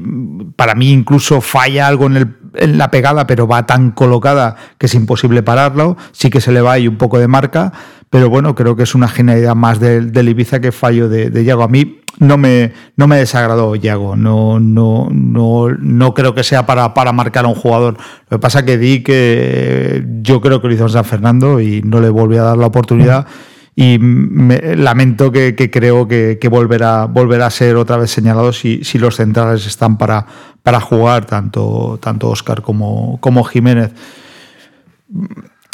para 0.57 0.75
mí 0.75 0.91
incluso 0.91 1.39
falla 1.39 1.87
algo 1.87 2.07
en, 2.07 2.17
el, 2.17 2.35
en, 2.55 2.77
la 2.77 2.91
pegada, 2.91 3.25
pero 3.25 3.47
va 3.47 3.65
tan 3.65 3.91
colocada 3.91 4.57
que 4.77 4.87
es 4.87 4.95
imposible 4.95 5.43
pararlo, 5.43 5.95
sí 6.11 6.29
que 6.29 6.41
se 6.41 6.51
le 6.51 6.59
va 6.59 6.73
ahí 6.73 6.89
un 6.89 6.97
poco 6.97 7.19
de 7.19 7.29
marca, 7.29 7.71
pero 8.09 8.29
bueno, 8.29 8.53
creo 8.53 8.75
que 8.75 8.83
es 8.83 8.95
una 8.95 9.07
genialidad 9.07 9.55
más 9.55 9.79
del, 9.79 10.27
Ibiza 10.27 10.59
que 10.59 10.71
fallo 10.71 11.07
de 11.07 11.43
Yago. 11.43 11.63
A 11.63 11.67
mí 11.67 12.01
no 12.19 12.37
me, 12.37 12.73
no 12.95 13.07
me 13.07 13.17
desagradó 13.17 13.75
Yago. 13.75 14.15
No, 14.15 14.59
no, 14.59 15.09
no, 15.11 15.69
no 15.69 16.13
creo 16.13 16.33
que 16.33 16.43
sea 16.43 16.65
para, 16.65 16.93
para 16.93 17.11
marcar 17.11 17.45
a 17.45 17.49
un 17.49 17.55
jugador. 17.55 17.97
Lo 18.29 18.37
que 18.37 18.41
pasa 18.41 18.59
es 18.59 18.65
que 18.65 18.77
di 18.77 19.03
que 19.03 20.03
yo 20.21 20.41
creo 20.41 20.61
que 20.61 20.67
lo 20.67 20.73
hizo 20.73 20.89
San 20.89 21.05
Fernando 21.05 21.59
y 21.59 21.81
no 21.81 21.99
le 21.99 22.09
volví 22.09 22.37
a 22.37 22.43
dar 22.43 22.57
la 22.57 22.67
oportunidad. 22.67 23.27
Y 23.75 23.97
me, 23.99 24.75
lamento 24.77 25.31
que, 25.31 25.53
creo 25.71 26.07
que, 26.07 26.37
que, 26.39 26.47
volverá, 26.47 27.05
volverá 27.05 27.47
a 27.47 27.51
ser 27.51 27.75
otra 27.75 27.97
vez 27.97 28.09
señalado 28.09 28.53
si, 28.53 28.83
si 28.85 28.97
los 28.97 29.17
centrales 29.17 29.65
están 29.65 29.97
para, 29.97 30.25
para 30.63 30.79
jugar, 30.79 31.25
tanto, 31.25 31.99
tanto 32.01 32.29
Oscar 32.29 32.61
como, 32.61 33.19
como 33.19 33.43
Jiménez 33.43 33.91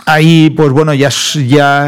ahí, 0.05 0.49
pues 0.49 0.71
bueno, 0.71 0.93
ya, 0.93 1.09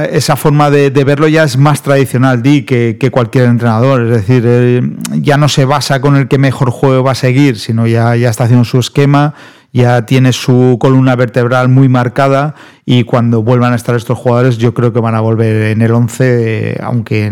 esa 0.05 0.35
forma 0.35 0.69
de, 0.69 0.89
verlo 0.89 1.27
ya 1.27 1.43
es 1.43 1.57
más 1.57 1.81
tradicional, 1.81 2.41
Di, 2.41 2.63
que, 2.63 3.09
cualquier 3.11 3.45
entrenador. 3.45 4.03
Es 4.03 4.11
decir, 4.11 4.43
eh, 4.45 4.81
ya 5.13 5.37
no 5.37 5.49
se 5.49 5.65
basa 5.65 6.01
con 6.01 6.15
el 6.15 6.27
que 6.27 6.37
mejor 6.37 6.71
juego 6.71 7.03
va 7.03 7.11
a 7.11 7.15
seguir, 7.15 7.57
sino 7.57 7.87
ya, 7.87 8.15
ya 8.15 8.29
está 8.29 8.45
haciendo 8.45 8.65
su 8.65 8.79
esquema, 8.79 9.33
ya 9.71 10.05
tiene 10.05 10.33
su 10.33 10.77
columna 10.79 11.15
vertebral 11.15 11.67
muy 11.67 11.89
marcada 11.89 12.53
y 12.85 13.03
cuando 13.03 13.41
vuelvan 13.41 13.73
a 13.73 13.75
estar 13.75 13.95
estos 13.95 14.17
jugadores 14.17 14.57
yo 14.57 14.73
creo 14.73 14.93
que 14.93 14.99
van 14.99 15.15
a 15.15 15.21
volver 15.21 15.71
en 15.71 15.81
el 15.81 15.91
11, 15.91 16.79
aunque 16.83 17.31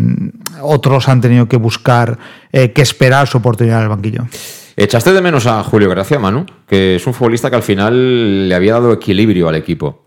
otros 0.61 1.07
han 1.07 1.21
tenido 1.21 1.47
que 1.47 1.57
buscar, 1.57 2.17
eh, 2.51 2.71
que 2.71 2.81
esperar 2.81 3.27
su 3.27 3.37
oportunidad 3.37 3.77
en 3.77 3.83
el 3.83 3.89
banquillo. 3.89 4.25
Echaste 4.75 5.13
de 5.13 5.21
menos 5.21 5.45
a 5.45 5.63
Julio 5.63 5.89
Gracia, 5.89 6.17
Manu, 6.17 6.45
que 6.65 6.95
es 6.95 7.05
un 7.05 7.13
futbolista 7.13 7.49
que 7.49 7.57
al 7.57 7.63
final 7.63 8.49
le 8.49 8.55
había 8.55 8.73
dado 8.73 8.93
equilibrio 8.93 9.47
al 9.47 9.55
equipo. 9.55 10.05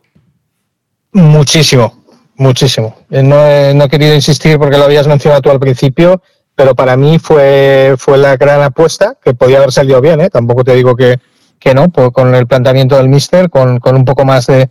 Muchísimo, 1.14 1.94
muchísimo. 2.34 2.96
Eh, 3.08 3.22
no 3.22 3.46
he, 3.46 3.72
no 3.72 3.84
he 3.84 3.88
querido 3.88 4.14
insistir 4.14 4.58
porque 4.58 4.76
lo 4.76 4.84
habías 4.84 5.06
mencionado 5.06 5.42
tú 5.42 5.50
al 5.50 5.60
principio, 5.60 6.20
pero 6.56 6.74
para 6.74 6.96
mí 6.96 7.20
fue, 7.20 7.94
fue 7.96 8.18
la 8.18 8.36
gran 8.36 8.60
apuesta, 8.62 9.16
que 9.22 9.32
podía 9.32 9.58
haber 9.58 9.70
salido 9.70 10.00
bien, 10.00 10.20
¿eh? 10.20 10.28
tampoco 10.28 10.64
te 10.64 10.74
digo 10.74 10.96
que, 10.96 11.20
que 11.60 11.72
no, 11.72 11.88
pues 11.88 12.10
con 12.10 12.34
el 12.34 12.48
planteamiento 12.48 12.96
del 12.96 13.08
Mister, 13.08 13.48
con, 13.48 13.78
con 13.78 13.94
un 13.94 14.04
poco 14.04 14.24
más 14.24 14.48
de, 14.48 14.68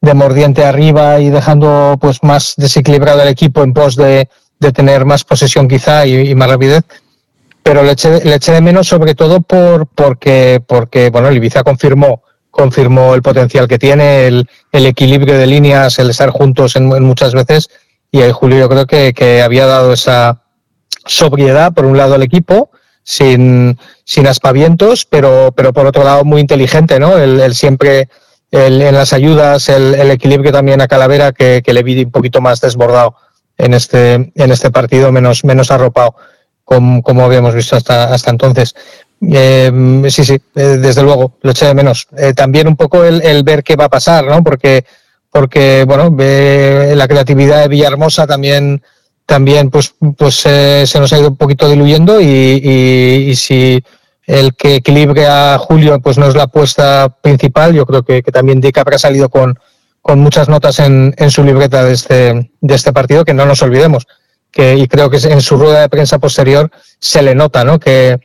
de, 0.00 0.14
mordiente 0.14 0.64
arriba 0.64 1.20
y 1.20 1.28
dejando 1.28 1.98
pues 2.00 2.22
más 2.22 2.54
desequilibrado 2.56 3.20
el 3.20 3.28
equipo 3.28 3.62
en 3.62 3.74
pos 3.74 3.94
de, 3.94 4.30
de 4.60 4.72
tener 4.72 5.04
más 5.04 5.24
posesión 5.24 5.68
quizá 5.68 6.06
y, 6.06 6.30
y 6.30 6.34
más 6.34 6.48
rapidez. 6.48 6.84
Pero 7.62 7.82
le 7.82 7.92
eché, 7.92 8.24
le 8.24 8.36
eché, 8.36 8.52
de 8.52 8.62
menos 8.62 8.88
sobre 8.88 9.14
todo 9.14 9.42
por, 9.42 9.86
porque, 9.88 10.62
porque 10.66 11.10
bueno, 11.10 11.28
el 11.28 11.36
Ibiza 11.36 11.62
confirmó 11.62 12.22
confirmó 12.52 13.14
el 13.14 13.22
potencial 13.22 13.66
que 13.66 13.78
tiene, 13.78 14.26
el, 14.26 14.48
el 14.70 14.86
equilibrio 14.86 15.36
de 15.36 15.46
líneas, 15.46 15.98
el 15.98 16.10
estar 16.10 16.30
juntos 16.30 16.76
en, 16.76 16.86
muchas 16.86 17.34
veces. 17.34 17.70
Y 18.12 18.20
ahí 18.20 18.30
Julio 18.30 18.58
yo 18.58 18.68
creo 18.68 18.86
que, 18.86 19.14
que, 19.14 19.42
había 19.42 19.66
dado 19.66 19.94
esa 19.94 20.42
sobriedad, 21.06 21.72
por 21.72 21.86
un 21.86 21.96
lado, 21.96 22.14
al 22.14 22.22
equipo, 22.22 22.70
sin, 23.02 23.78
sin 24.04 24.26
aspavientos, 24.26 25.06
pero, 25.06 25.52
pero 25.56 25.72
por 25.72 25.86
otro 25.86 26.04
lado 26.04 26.24
muy 26.24 26.42
inteligente, 26.42 27.00
¿no? 27.00 27.16
El, 27.16 27.54
siempre 27.54 28.08
el, 28.50 28.82
en 28.82 28.94
las 28.94 29.14
ayudas, 29.14 29.70
el, 29.70 30.10
equilibrio 30.10 30.52
también 30.52 30.82
a 30.82 30.88
Calavera, 30.88 31.32
que, 31.32 31.62
que 31.64 31.72
le 31.72 31.82
vi 31.82 32.04
un 32.04 32.12
poquito 32.12 32.42
más 32.42 32.60
desbordado 32.60 33.16
en 33.56 33.72
este, 33.72 34.30
en 34.34 34.52
este 34.52 34.70
partido, 34.70 35.10
menos, 35.10 35.42
menos 35.42 35.70
arropado, 35.70 36.16
como, 36.64 37.02
como 37.02 37.24
habíamos 37.24 37.54
visto 37.54 37.76
hasta, 37.76 38.12
hasta 38.12 38.30
entonces. 38.30 38.74
Eh, 39.30 40.02
sí, 40.08 40.24
sí, 40.24 40.34
eh, 40.54 40.62
desde 40.80 41.02
luego, 41.02 41.38
lo 41.42 41.50
eché 41.52 41.66
de 41.66 41.74
menos. 41.74 42.08
Eh, 42.16 42.34
también 42.34 42.66
un 42.66 42.76
poco 42.76 43.04
el, 43.04 43.42
ver 43.44 43.62
qué 43.62 43.76
va 43.76 43.84
a 43.84 43.90
pasar, 43.90 44.26
¿no? 44.26 44.42
Porque, 44.42 44.84
porque 45.30 45.84
bueno, 45.86 46.14
la 46.16 47.08
creatividad 47.08 47.62
de 47.62 47.68
Villahermosa 47.68 48.26
también, 48.26 48.82
también 49.24 49.70
pues, 49.70 49.94
pues 50.16 50.34
se 50.36 51.00
nos 51.00 51.12
ha 51.12 51.18
ido 51.18 51.28
un 51.28 51.36
poquito 51.36 51.68
diluyendo 51.68 52.20
y, 52.20 52.26
y, 52.26 53.36
si 53.36 53.82
el 54.26 54.54
que 54.54 54.76
equilibre 54.76 55.26
a 55.26 55.56
Julio 55.58 56.00
pues 56.00 56.18
no 56.18 56.26
es 56.26 56.34
la 56.34 56.44
apuesta 56.44 57.16
principal, 57.22 57.74
yo 57.74 57.86
creo 57.86 58.02
que, 58.02 58.22
que 58.22 58.32
también 58.32 58.60
Dick 58.60 58.78
habrá 58.78 58.98
salido 58.98 59.28
con, 59.28 59.58
con 60.00 60.18
muchas 60.18 60.48
notas 60.48 60.80
en, 60.80 61.14
en 61.16 61.30
su 61.30 61.44
libreta 61.44 61.84
de 61.84 61.92
este, 61.92 62.50
de 62.60 62.74
este 62.74 62.92
partido, 62.92 63.24
que 63.24 63.34
no 63.34 63.46
nos 63.46 63.62
olvidemos. 63.62 64.06
Que, 64.50 64.76
y 64.76 64.86
creo 64.86 65.08
que 65.08 65.16
en 65.16 65.40
su 65.40 65.56
rueda 65.56 65.80
de 65.80 65.88
prensa 65.88 66.18
posterior 66.18 66.70
se 66.98 67.22
le 67.22 67.34
nota, 67.34 67.64
¿no? 67.64 67.80
Que, 67.80 68.20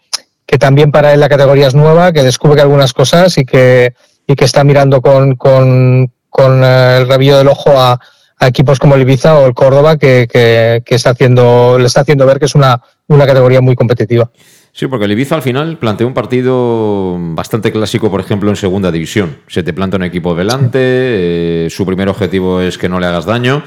que 0.47 0.57
también 0.57 0.91
para 0.91 1.13
él 1.13 1.19
la 1.19 1.29
categoría 1.29 1.67
es 1.67 1.75
nueva, 1.75 2.13
que 2.13 2.23
descubre 2.23 2.61
algunas 2.61 2.93
cosas 2.93 3.37
y 3.37 3.45
que, 3.45 3.93
y 4.25 4.35
que 4.35 4.45
está 4.45 4.63
mirando 4.63 5.01
con, 5.01 5.35
con, 5.35 6.11
con 6.29 6.63
eh, 6.63 6.97
el 7.01 7.07
rabillo 7.07 7.37
del 7.37 7.49
ojo 7.49 7.71
a, 7.77 7.99
equipos 8.39 8.77
como 8.77 8.93
el 8.93 9.01
Ibiza 9.01 9.37
o 9.37 9.47
el 9.47 9.55
Córdoba, 9.55 9.97
que, 9.97 10.27
que, 10.31 10.83
que, 10.85 10.95
está 10.95 11.09
haciendo, 11.09 11.77
le 11.79 11.87
está 11.87 12.01
haciendo 12.01 12.25
ver 12.27 12.37
que 12.37 12.45
es 12.45 12.53
una, 12.53 12.79
una 13.07 13.25
categoría 13.25 13.61
muy 13.61 13.75
competitiva. 13.75 14.29
Sí, 14.71 14.85
porque 14.85 15.05
el 15.05 15.11
Ibiza 15.13 15.33
al 15.33 15.41
final 15.41 15.79
planteó 15.79 16.05
un 16.05 16.13
partido 16.13 17.17
bastante 17.19 17.71
clásico, 17.71 18.11
por 18.11 18.21
ejemplo, 18.21 18.51
en 18.51 18.55
segunda 18.55 18.91
división. 18.91 19.39
Se 19.47 19.63
te 19.63 19.73
planta 19.73 19.97
un 19.97 20.03
equipo 20.03 20.35
delante, 20.35 20.79
eh, 20.79 21.67
su 21.71 21.83
primer 21.83 22.09
objetivo 22.09 22.61
es 22.61 22.77
que 22.77 22.87
no 22.87 22.99
le 22.99 23.07
hagas 23.07 23.25
daño 23.25 23.63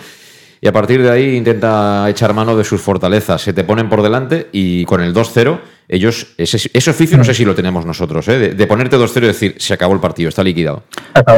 y 0.61 0.69
a 0.69 0.73
partir 0.73 1.03
de 1.03 1.11
ahí 1.11 1.37
intenta 1.37 2.09
echar 2.09 2.35
mano 2.35 2.57
de 2.57 2.65
sus 2.65 2.81
fortalezas. 2.81 3.41
Se 3.41 3.53
te 3.53 3.65
ponen 3.65 3.89
por 3.89 4.03
delante 4.03 4.49
y 4.53 4.85
con 4.85 5.01
el 5.01 5.15
2-0, 5.15 5.59
ellos, 5.89 6.35
ese, 6.37 6.71
ese, 6.73 6.91
oficio 6.91 7.17
no 7.17 7.25
sé 7.25 7.33
si 7.33 7.45
lo 7.45 7.55
tenemos 7.55 7.87
nosotros, 7.87 8.29
¿eh? 8.29 8.39
de, 8.39 8.55
de, 8.55 8.67
ponerte 8.67 8.97
2-0 8.97 9.17
y 9.17 9.27
decir, 9.27 9.55
se 9.59 9.73
acabó 9.73 9.95
el 9.95 10.01
partido, 10.01 10.29
está 10.29 10.45
liquidado. 10.45 10.83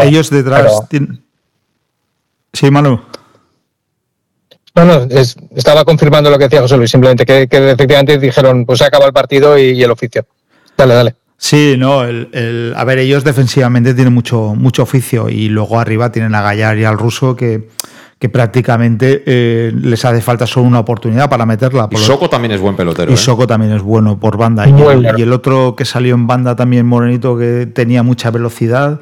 Ellos 0.03 0.29
detrás... 0.31 0.89
Tienen... 0.89 1.23
Sí, 2.53 2.71
Manu. 2.71 3.01
No, 4.75 4.85
no, 4.85 5.03
es, 5.11 5.37
estaba 5.55 5.85
confirmando 5.85 6.31
lo 6.31 6.39
que 6.39 6.45
decía 6.45 6.61
José 6.61 6.77
Luis, 6.77 6.91
simplemente 6.91 7.25
que, 7.25 7.47
que 7.47 7.71
efectivamente 7.71 8.19
dijeron, 8.19 8.67
pues 8.67 8.79
se 8.79 8.87
acaba 8.87 9.07
el 9.07 9.13
partido 9.13 9.57
y, 9.57 9.71
y, 9.71 9.83
el 9.83 9.91
oficio. 9.91 10.27
Dale, 10.77 10.95
dale. 10.95 11.15
Sí, 11.37 11.77
no, 11.79 12.05
el, 12.05 12.29
el, 12.33 12.75
a 12.77 12.85
ver, 12.85 12.99
ellos 12.99 13.25
defensivamente 13.25 13.95
tienen 13.95 14.13
mucho, 14.13 14.55
mucho 14.55 14.83
oficio 14.83 15.29
y 15.29 15.49
luego 15.49 15.79
arriba 15.79 16.11
tienen 16.11 16.35
a 16.35 16.43
Gallar 16.43 16.79
y 16.79 16.85
al 16.85 16.99
ruso 16.99 17.37
que, 17.37 17.69
que 18.23 18.29
prácticamente 18.29 19.25
eh, 19.27 19.73
les 19.75 20.05
hace 20.05 20.21
falta 20.21 20.47
solo 20.47 20.69
una 20.69 20.79
oportunidad 20.79 21.29
para 21.29 21.45
meterla. 21.45 21.91
Por 21.91 21.99
y 21.99 22.05
Soco 22.05 22.31
también 22.31 22.53
es 22.53 22.61
buen 22.61 22.77
pelotero. 22.77 23.11
Y 23.11 23.15
¿eh? 23.15 23.17
Soco 23.17 23.49
también 23.49 23.73
es 23.73 23.83
bueno 23.83 24.21
por 24.21 24.37
banda. 24.37 24.65
Y 24.65 24.81
el, 24.81 25.13
y 25.19 25.23
el, 25.23 25.33
otro 25.33 25.75
que 25.75 25.85
salió 25.85 26.15
en 26.15 26.29
banda 26.29 26.55
también, 26.55 26.87
Morenito, 26.87 27.37
que 27.37 27.67
tenía 27.67 28.05
mucha 28.05 28.31
velocidad 28.31 29.01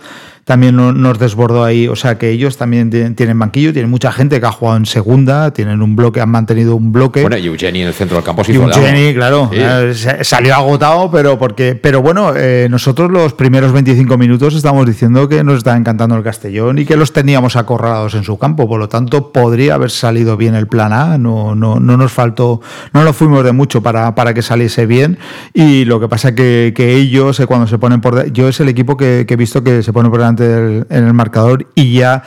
también 0.51 0.75
nos 0.75 1.17
desbordó 1.21 1.63
ahí. 1.63 1.87
O 1.87 1.95
sea 1.95 2.19
que 2.19 2.29
ellos 2.31 2.57
también 2.57 2.91
tienen 3.15 3.39
banquillo, 3.39 3.73
tienen 3.73 3.89
mucha 3.89 4.11
gente 4.11 4.41
que 4.41 4.47
ha 4.47 4.51
jugado 4.51 4.79
en 4.79 4.85
segunda, 4.85 5.53
tienen 5.53 5.81
un 5.81 5.95
bloque, 5.95 6.21
han 6.21 6.29
mantenido 6.29 6.75
un 6.75 6.91
bloque. 6.91 7.21
Bueno, 7.21 7.37
y 7.37 7.47
Eugeni 7.47 7.83
en 7.83 7.87
el 7.87 7.95
centro 7.95 8.17
del 8.17 8.25
campo 8.25 8.43
sí 8.43 8.51
y 8.51 8.57
Eugeni, 8.57 9.15
claro, 9.15 9.49
sí. 9.53 9.61
eh, 9.61 10.25
salió 10.25 10.57
agotado, 10.57 11.09
pero 11.09 11.39
porque, 11.39 11.77
pero 11.77 12.03
bueno, 12.03 12.33
eh, 12.35 12.67
nosotros 12.69 13.13
los 13.13 13.33
primeros 13.33 13.71
25 13.71 14.19
minutos 14.19 14.57
estamos 14.57 14.87
diciendo 14.87 15.29
que 15.29 15.45
nos 15.45 15.59
está 15.59 15.77
encantando 15.77 16.17
el 16.17 16.25
Castellón 16.25 16.81
y 16.81 16.85
que 16.85 16.97
los 16.97 17.13
teníamos 17.13 17.55
acorralados 17.55 18.15
en 18.15 18.25
su 18.25 18.37
campo, 18.37 18.67
por 18.69 18.81
lo 18.81 18.89
tanto 18.89 19.31
podría 19.31 19.75
haber 19.75 19.93
salido 19.93 20.37
bien 20.37 20.57
el 20.57 20.67
plan 20.67 20.93
A, 20.93 21.17
no, 21.17 21.55
no, 21.55 21.79
no 21.79 21.97
nos 21.97 22.11
faltó, 22.11 22.61
no 22.93 23.05
nos 23.05 23.15
fuimos 23.15 23.45
de 23.45 23.53
mucho 23.53 23.85
para, 23.85 24.17
para 24.17 24.35
que 24.35 24.43
saliese 24.43 24.87
bien 24.87 25.17
y 25.55 25.85
lo 25.85 26.01
que 26.01 26.09
pasa 26.09 26.35
que, 26.35 26.73
que 26.75 26.97
ellos 26.97 27.39
eh, 27.39 27.47
cuando 27.47 27.69
se 27.69 27.79
ponen 27.79 28.01
por, 28.01 28.33
yo 28.33 28.49
es 28.49 28.59
el 28.59 28.69
equipo 28.69 28.97
que, 28.97 29.27
que 29.29 29.35
he 29.35 29.37
visto 29.37 29.63
que 29.63 29.85
se 29.85 29.93
pone 29.93 30.11
por 30.11 30.19
delante 30.19 30.40
del, 30.41 30.87
en 30.91 31.07
el 31.07 31.15
marcador 31.15 31.69
y 31.77 31.95
ya 31.95 32.25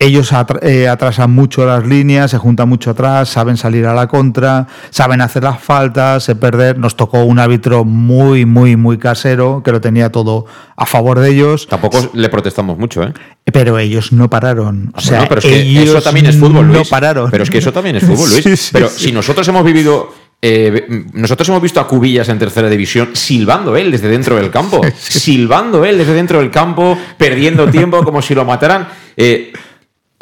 ellos 0.00 0.32
eh, 0.62 0.88
atrasan 0.88 1.30
mucho 1.30 1.64
las 1.64 1.86
líneas, 1.86 2.30
se 2.30 2.38
juntan 2.38 2.68
mucho 2.68 2.90
atrás, 2.90 3.28
saben 3.28 3.56
salir 3.56 3.86
a 3.86 3.94
la 3.94 4.08
contra, 4.08 4.66
saben 4.90 5.20
hacer 5.20 5.44
las 5.44 5.60
faltas, 5.62 6.24
se 6.24 6.34
perder. 6.34 6.78
Nos 6.78 6.96
tocó 6.96 7.24
un 7.24 7.38
árbitro 7.38 7.84
muy, 7.84 8.44
muy, 8.44 8.76
muy 8.76 8.98
casero 8.98 9.62
que 9.64 9.72
lo 9.72 9.80
tenía 9.80 10.10
todo 10.10 10.46
a 10.76 10.84
favor 10.84 11.20
de 11.20 11.30
ellos. 11.30 11.68
Tampoco 11.68 12.10
le 12.12 12.28
protestamos 12.28 12.76
mucho, 12.76 13.04
¿eh? 13.04 13.12
Pero 13.52 13.78
ellos 13.78 14.12
no 14.12 14.28
pararon. 14.28 14.92
O 14.94 15.00
sea, 15.00 15.18
bueno, 15.18 15.28
pero 15.28 15.38
es 15.40 15.46
que 15.46 15.82
eso 15.82 16.02
también 16.02 16.26
es 16.26 16.36
fútbol, 16.36 16.66
Luis. 16.66 16.78
No 16.78 16.84
pararon. 16.84 17.30
Pero 17.30 17.44
es 17.44 17.50
que 17.50 17.58
eso 17.58 17.72
también 17.72 17.96
es 17.96 18.04
fútbol, 18.04 18.28
Luis. 18.30 18.42
Sí, 18.42 18.56
sí, 18.56 18.70
pero 18.72 18.88
sí. 18.88 19.06
si 19.06 19.12
nosotros 19.12 19.46
hemos 19.48 19.64
vivido 19.64 20.12
eh, 20.46 20.84
nosotros 21.14 21.48
hemos 21.48 21.62
visto 21.62 21.80
a 21.80 21.86
Cubillas 21.86 22.28
en 22.28 22.38
tercera 22.38 22.68
división 22.68 23.16
silbando 23.16 23.78
él 23.78 23.90
desde 23.90 24.08
dentro 24.08 24.36
del 24.36 24.50
campo, 24.50 24.82
silbando 24.98 25.86
él 25.86 25.96
desde 25.96 26.12
dentro 26.12 26.38
del 26.38 26.50
campo, 26.50 26.98
perdiendo 27.16 27.66
tiempo 27.70 28.04
como 28.04 28.20
si 28.20 28.34
lo 28.34 28.44
mataran. 28.44 28.86
Eh, 29.16 29.54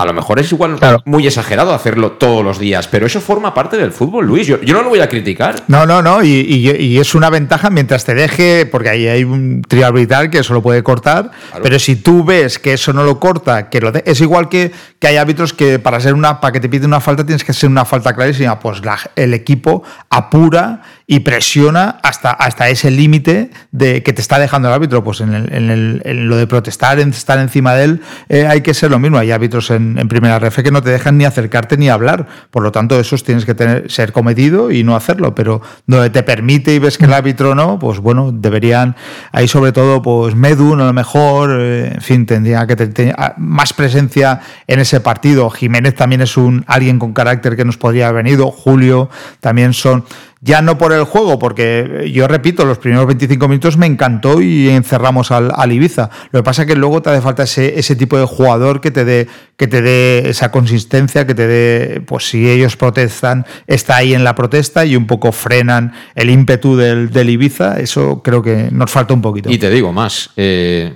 a 0.03 0.07
lo 0.07 0.13
mejor 0.13 0.41
es 0.41 0.51
igual 0.51 0.77
claro. 0.79 1.01
muy 1.05 1.27
exagerado 1.27 1.73
hacerlo 1.73 2.13
todos 2.13 2.45
los 2.45 2.59
días, 2.59 2.89
pero 2.89 3.07
eso 3.07 3.21
forma 3.21 3.55
parte 3.55 3.77
del 3.77 3.93
fútbol, 3.93 4.27
Luis. 4.27 4.49
Yo, 4.49 4.61
yo 4.61 4.75
no 4.75 4.83
lo 4.83 4.89
voy 4.89 4.99
a 4.99 5.09
criticar. 5.09 5.55
No, 5.69 5.87
no, 5.87 6.03
no. 6.03 6.25
Y, 6.25 6.29
y, 6.29 6.71
y, 6.71 6.99
es 6.99 7.15
una 7.15 7.31
ventaja 7.31 7.71
mientras 7.71 8.05
te 8.05 8.15
deje, 8.15 8.67
porque 8.67 8.89
ahí 8.89 9.07
hay 9.07 9.23
un 9.23 9.63
trío 9.63 9.87
arbitral 9.87 10.29
que 10.29 10.39
eso 10.39 10.55
lo 10.55 10.63
puede 10.63 10.83
cortar, 10.83 11.31
claro. 11.31 11.63
pero 11.63 11.79
si 11.79 11.97
tú 11.97 12.25
ves 12.25 12.59
que 12.59 12.73
eso 12.73 12.93
no 12.93 13.05
lo 13.05 13.21
corta, 13.21 13.71
que 13.71 13.81
lo 13.81 13.93
de, 13.93 14.03
es 14.05 14.21
igual 14.21 14.49
que, 14.49 14.73
que 14.99 15.07
hay 15.07 15.17
árbitros 15.17 15.53
que 15.53 15.79
para 15.79 16.01
ser 16.01 16.15
una, 16.15 16.41
para 16.41 16.53
que 16.53 16.61
te 16.61 16.69
piden 16.69 16.89
una 16.89 17.01
falta 17.01 17.25
tienes 17.25 17.45
que 17.45 17.53
ser 17.53 17.71
una 17.71 17.85
falta 17.85 18.13
clarísima. 18.13 18.59
Pues 18.59 18.85
la, 18.85 18.99
el 19.15 19.35
equipo 19.35 19.85
apura 20.11 20.83
y 21.07 21.21
presiona 21.21 21.99
hasta, 22.03 22.31
hasta 22.31 22.69
ese 22.69 22.91
límite 22.91 23.51
de 23.71 24.03
que 24.03 24.13
te 24.13 24.21
está 24.21 24.39
dejando 24.39 24.69
el 24.69 24.75
árbitro. 24.75 25.03
Pues 25.03 25.21
en, 25.21 25.35
el, 25.35 25.53
en, 25.53 25.71
el, 25.71 26.03
en 26.05 26.29
lo 26.29 26.37
de 26.37 26.47
protestar, 26.47 26.99
estar 27.01 27.39
encima 27.39 27.75
de 27.75 27.85
él, 27.85 28.01
eh, 28.29 28.47
hay 28.47 28.61
que 28.61 28.75
ser 28.75 28.91
lo 28.91 28.99
mismo. 28.99 29.19
Hay 29.19 29.31
árbitros 29.31 29.71
en, 29.71 29.99
en, 29.99 30.09
primera 30.09 30.39
ref 30.39 30.61
que 30.63 30.71
no 30.71 30.83
te 30.83 30.91
dejan 30.91 31.19
ni 31.19 31.25
acercarte 31.25 31.77
ni 31.77 31.89
hablar. 31.89 32.27
Por 32.51 32.63
lo 32.63 32.73
tanto, 32.73 32.99
esos 32.99 33.25
tienes 33.25 33.45
que 33.45 33.55
tener, 33.55 33.91
ser 33.91 34.13
cometido 34.13 34.71
y 34.71 34.85
no 34.85 34.97
hacerlo. 34.97 35.35
Pero 35.35 35.61
donde 35.87 36.11
te 36.11 36.23
permite 36.23 36.75
y 36.75 36.79
ves 36.79 36.99
que 36.99 37.07
el 37.07 37.13
árbitro 37.13 37.55
no, 37.55 37.79
pues 37.79 37.99
bueno, 37.99 38.33
deberían, 38.33 38.97
ahí 39.33 39.49
sobre 39.49 39.73
todo, 39.73 40.03
pues 40.03 40.35
Medun 40.35 40.81
a 40.81 40.87
lo 40.87 40.93
mejor, 40.93 41.59
eh, 41.61 41.93
en 41.95 42.01
fin, 42.01 42.27
tendría 42.27 42.67
que 42.67 42.77
tener 42.77 43.15
más 43.37 43.73
presencia 43.73 44.41
en 44.67 44.81
ese 44.81 45.01
partido. 45.01 45.51
Jiménez 45.51 45.95
también 45.95 46.23
es 46.23 46.37
un 46.37 46.65
alguien 46.67 46.99
con 46.99 47.13
carácter 47.13 47.57
que 47.57 47.65
nos 47.65 47.77
podría 47.77 48.09
haber 48.09 48.25
venido. 48.25 48.51
Julio 48.51 49.11
también 49.41 49.73
son 49.73 50.05
ya 50.45 50.61
no 50.61 50.77
por 50.77 50.93
el 50.93 51.05
juego, 51.05 51.39
porque 51.39 52.11
yo 52.13 52.27
repito, 52.27 52.65
los 52.65 52.79
primeros 52.79 53.07
25 53.07 53.47
minutos 53.47 53.77
me 53.77 53.87
encantó 53.87 54.43
y 54.43 54.69
encerramos 54.71 55.31
al, 55.31 55.73
Ibiza. 55.73 56.11
Lo 56.33 56.41
que 56.41 56.43
pasa 56.43 56.63
es 56.63 56.69
que 56.69 56.75
luego 56.75 57.01
te 57.01 57.11
hace 57.11 57.21
falta 57.23 57.45
ese, 57.45 57.97
tipo 57.97 58.19
de 58.19 58.25
jugador 58.25 58.81
que 58.81 58.91
te 58.91 59.05
dé 59.05 59.29
que 59.57 59.69
te 59.69 59.81
dé 59.81 60.29
esa 60.29 60.51
consistencia, 60.51 61.29
que 61.29 61.37
te 61.37 61.47
dé, 61.47 62.01
pues 62.05 62.29
si 62.29 62.51
ellos 62.51 62.77
protestan, 62.77 63.47
está 63.69 63.97
ahí 63.97 64.15
en 64.15 64.25
la 64.25 64.35
protesta 64.35 64.85
y 64.85 64.97
un 64.97 65.07
poco 65.07 65.31
frenan 65.31 65.93
el 66.17 66.31
ímpetu 66.31 66.75
del, 66.75 67.11
del 67.11 67.31
Ibiza. 67.31 67.79
Eso 67.79 68.21
creo 68.25 68.43
que 68.43 68.69
nos 68.73 68.91
falta 68.91 69.15
un 69.15 69.23
poquito. 69.23 69.49
Y 69.49 69.59
te 69.59 69.71
digo 69.71 69.93
más, 69.93 70.31
eh, 70.37 70.93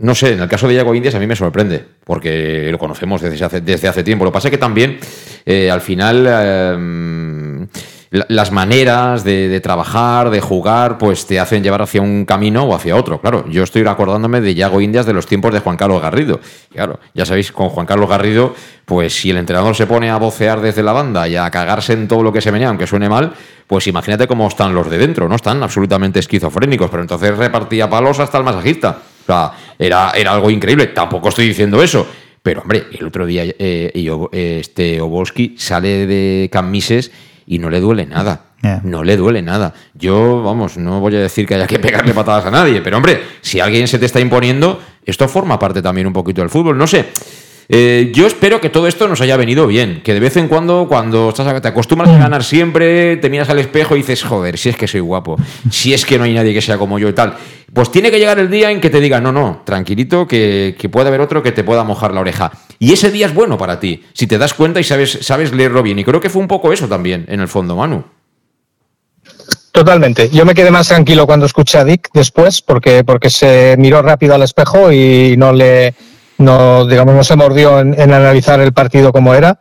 no 0.00 0.14
sé, 0.14 0.34
en 0.34 0.40
el 0.40 0.48
caso 0.48 0.68
de 0.68 0.74
Iago 0.74 0.94
Indias 0.94 1.14
a 1.14 1.18
mí 1.18 1.26
me 1.26 1.36
sorprende, 1.36 1.84
porque 2.04 2.68
lo 2.70 2.78
conocemos 2.78 3.20
desde 3.20 3.44
hace, 3.44 3.60
desde 3.60 3.88
hace 3.88 4.04
tiempo. 4.04 4.24
Lo 4.24 4.30
que 4.30 4.34
pasa 4.34 4.48
es 4.48 4.52
que 4.52 4.58
también, 4.58 4.98
eh, 5.46 5.70
al 5.70 5.80
final, 5.80 6.26
eh, 6.28 7.66
las 8.10 8.52
maneras 8.52 9.24
de, 9.24 9.58
trabajar, 9.60 10.28
de 10.28 10.42
jugar, 10.42 10.98
pues 10.98 11.26
te 11.26 11.40
hacen 11.40 11.62
llevar 11.62 11.80
hacia 11.80 12.02
un 12.02 12.26
camino 12.26 12.64
o 12.64 12.74
hacia 12.74 12.94
otro. 12.94 13.18
Claro, 13.22 13.48
yo 13.48 13.62
estoy 13.62 13.86
acordándome 13.86 14.42
de 14.42 14.52
Iago 14.52 14.82
Indias 14.82 15.06
de 15.06 15.14
los 15.14 15.24
tiempos 15.24 15.54
de 15.54 15.60
Juan 15.60 15.78
Carlos 15.78 16.02
Garrido. 16.02 16.38
Claro, 16.70 17.00
ya 17.14 17.24
sabéis, 17.24 17.50
con 17.52 17.70
Juan 17.70 17.86
Carlos 17.86 18.10
Garrido, 18.10 18.54
pues 18.84 19.14
si 19.14 19.30
el 19.30 19.38
entrenador 19.38 19.74
se 19.74 19.86
pone 19.86 20.10
a 20.10 20.18
vocear 20.18 20.60
desde 20.60 20.82
la 20.82 20.92
banda 20.92 21.26
y 21.26 21.36
a 21.36 21.50
cagarse 21.50 21.94
en 21.94 22.06
todo 22.06 22.22
lo 22.22 22.34
que 22.34 22.42
se 22.42 22.50
venía, 22.50 22.68
aunque 22.68 22.86
suene 22.86 23.08
mal, 23.08 23.32
pues 23.66 23.86
imagínate 23.86 24.26
cómo 24.26 24.46
están 24.46 24.74
los 24.74 24.90
de 24.90 24.98
dentro, 24.98 25.26
¿no? 25.26 25.36
Están 25.36 25.62
absolutamente 25.62 26.18
esquizofrénicos, 26.18 26.90
pero 26.90 27.00
entonces 27.00 27.34
repartía 27.34 27.88
palos 27.88 28.20
hasta 28.20 28.36
el 28.36 28.44
masajista. 28.44 28.98
O 29.22 29.26
sea, 29.26 29.52
era, 29.78 30.10
era 30.10 30.32
algo 30.32 30.50
increíble. 30.50 30.88
Tampoco 30.88 31.28
estoy 31.28 31.48
diciendo 31.48 31.82
eso. 31.82 32.06
Pero, 32.42 32.62
hombre, 32.62 32.86
el 32.92 33.06
otro 33.06 33.24
día 33.24 33.44
eh, 33.46 34.28
este 34.32 35.00
Obolski 35.00 35.54
sale 35.58 36.06
de 36.06 36.48
Camises 36.50 37.12
y 37.46 37.58
no 37.58 37.70
le 37.70 37.80
duele 37.80 38.06
nada. 38.06 38.46
Yeah. 38.62 38.80
No 38.84 39.04
le 39.04 39.16
duele 39.16 39.42
nada. 39.42 39.74
Yo, 39.94 40.42
vamos, 40.42 40.76
no 40.76 41.00
voy 41.00 41.16
a 41.16 41.20
decir 41.20 41.46
que 41.46 41.54
haya 41.54 41.66
que 41.66 41.78
pegarle 41.78 42.14
patadas 42.14 42.46
a 42.46 42.50
nadie, 42.50 42.80
pero 42.80 42.96
hombre, 42.96 43.20
si 43.40 43.58
alguien 43.60 43.88
se 43.88 43.98
te 43.98 44.06
está 44.06 44.20
imponiendo, 44.20 44.80
esto 45.04 45.28
forma 45.28 45.58
parte 45.58 45.82
también 45.82 46.06
un 46.06 46.12
poquito 46.12 46.42
del 46.42 46.50
fútbol. 46.50 46.78
No 46.78 46.86
sé. 46.86 47.06
Eh, 47.68 48.10
yo 48.14 48.26
espero 48.26 48.60
que 48.60 48.70
todo 48.70 48.86
esto 48.86 49.08
nos 49.08 49.20
haya 49.20 49.36
venido 49.36 49.66
bien, 49.66 50.02
que 50.04 50.14
de 50.14 50.20
vez 50.20 50.36
en 50.36 50.48
cuando, 50.48 50.86
cuando 50.88 51.30
estás, 51.30 51.62
te 51.62 51.68
acostumbras 51.68 52.10
a 52.10 52.18
ganar 52.18 52.44
siempre, 52.44 53.16
te 53.16 53.30
miras 53.30 53.48
al 53.48 53.58
espejo 53.58 53.94
y 53.94 53.98
dices, 53.98 54.22
joder, 54.22 54.58
si 54.58 54.68
es 54.68 54.76
que 54.76 54.88
soy 54.88 55.00
guapo, 55.00 55.36
si 55.70 55.94
es 55.94 56.04
que 56.04 56.18
no 56.18 56.24
hay 56.24 56.34
nadie 56.34 56.52
que 56.52 56.60
sea 56.60 56.78
como 56.78 56.98
yo 56.98 57.08
y 57.08 57.12
tal. 57.12 57.34
Pues 57.72 57.90
tiene 57.90 58.10
que 58.10 58.18
llegar 58.18 58.38
el 58.38 58.50
día 58.50 58.70
en 58.70 58.80
que 58.80 58.90
te 58.90 59.00
digan, 59.00 59.22
no, 59.22 59.32
no, 59.32 59.62
tranquilito, 59.64 60.26
que, 60.26 60.76
que 60.78 60.88
puede 60.88 61.08
haber 61.08 61.22
otro 61.22 61.42
que 61.42 61.52
te 61.52 61.64
pueda 61.64 61.84
mojar 61.84 62.12
la 62.12 62.20
oreja. 62.20 62.52
Y 62.78 62.92
ese 62.92 63.10
día 63.10 63.26
es 63.26 63.34
bueno 63.34 63.56
para 63.56 63.80
ti, 63.80 64.02
si 64.12 64.26
te 64.26 64.36
das 64.36 64.52
cuenta 64.52 64.78
y 64.80 64.84
sabes, 64.84 65.18
sabes 65.22 65.52
leerlo 65.52 65.82
bien. 65.82 65.98
Y 65.98 66.04
creo 66.04 66.20
que 66.20 66.28
fue 66.28 66.42
un 66.42 66.48
poco 66.48 66.72
eso 66.72 66.88
también, 66.88 67.24
en 67.28 67.40
el 67.40 67.48
fondo, 67.48 67.76
Manu. 67.76 68.04
Totalmente. 69.72 70.28
Yo 70.28 70.44
me 70.44 70.54
quedé 70.54 70.70
más 70.70 70.88
tranquilo 70.88 71.24
cuando 71.26 71.46
escuché 71.46 71.78
a 71.78 71.84
Dick 71.84 72.10
después, 72.12 72.60
porque, 72.60 73.04
porque 73.04 73.30
se 73.30 73.74
miró 73.78 74.02
rápido 74.02 74.34
al 74.34 74.42
espejo 74.42 74.92
y 74.92 75.34
no 75.38 75.54
le, 75.54 75.94
no, 76.42 76.86
digamos, 76.86 77.14
no 77.14 77.24
se 77.24 77.36
mordió 77.36 77.80
en, 77.80 78.00
analizar 78.00 78.60
el 78.60 78.72
partido 78.72 79.12
como 79.12 79.34
era. 79.34 79.60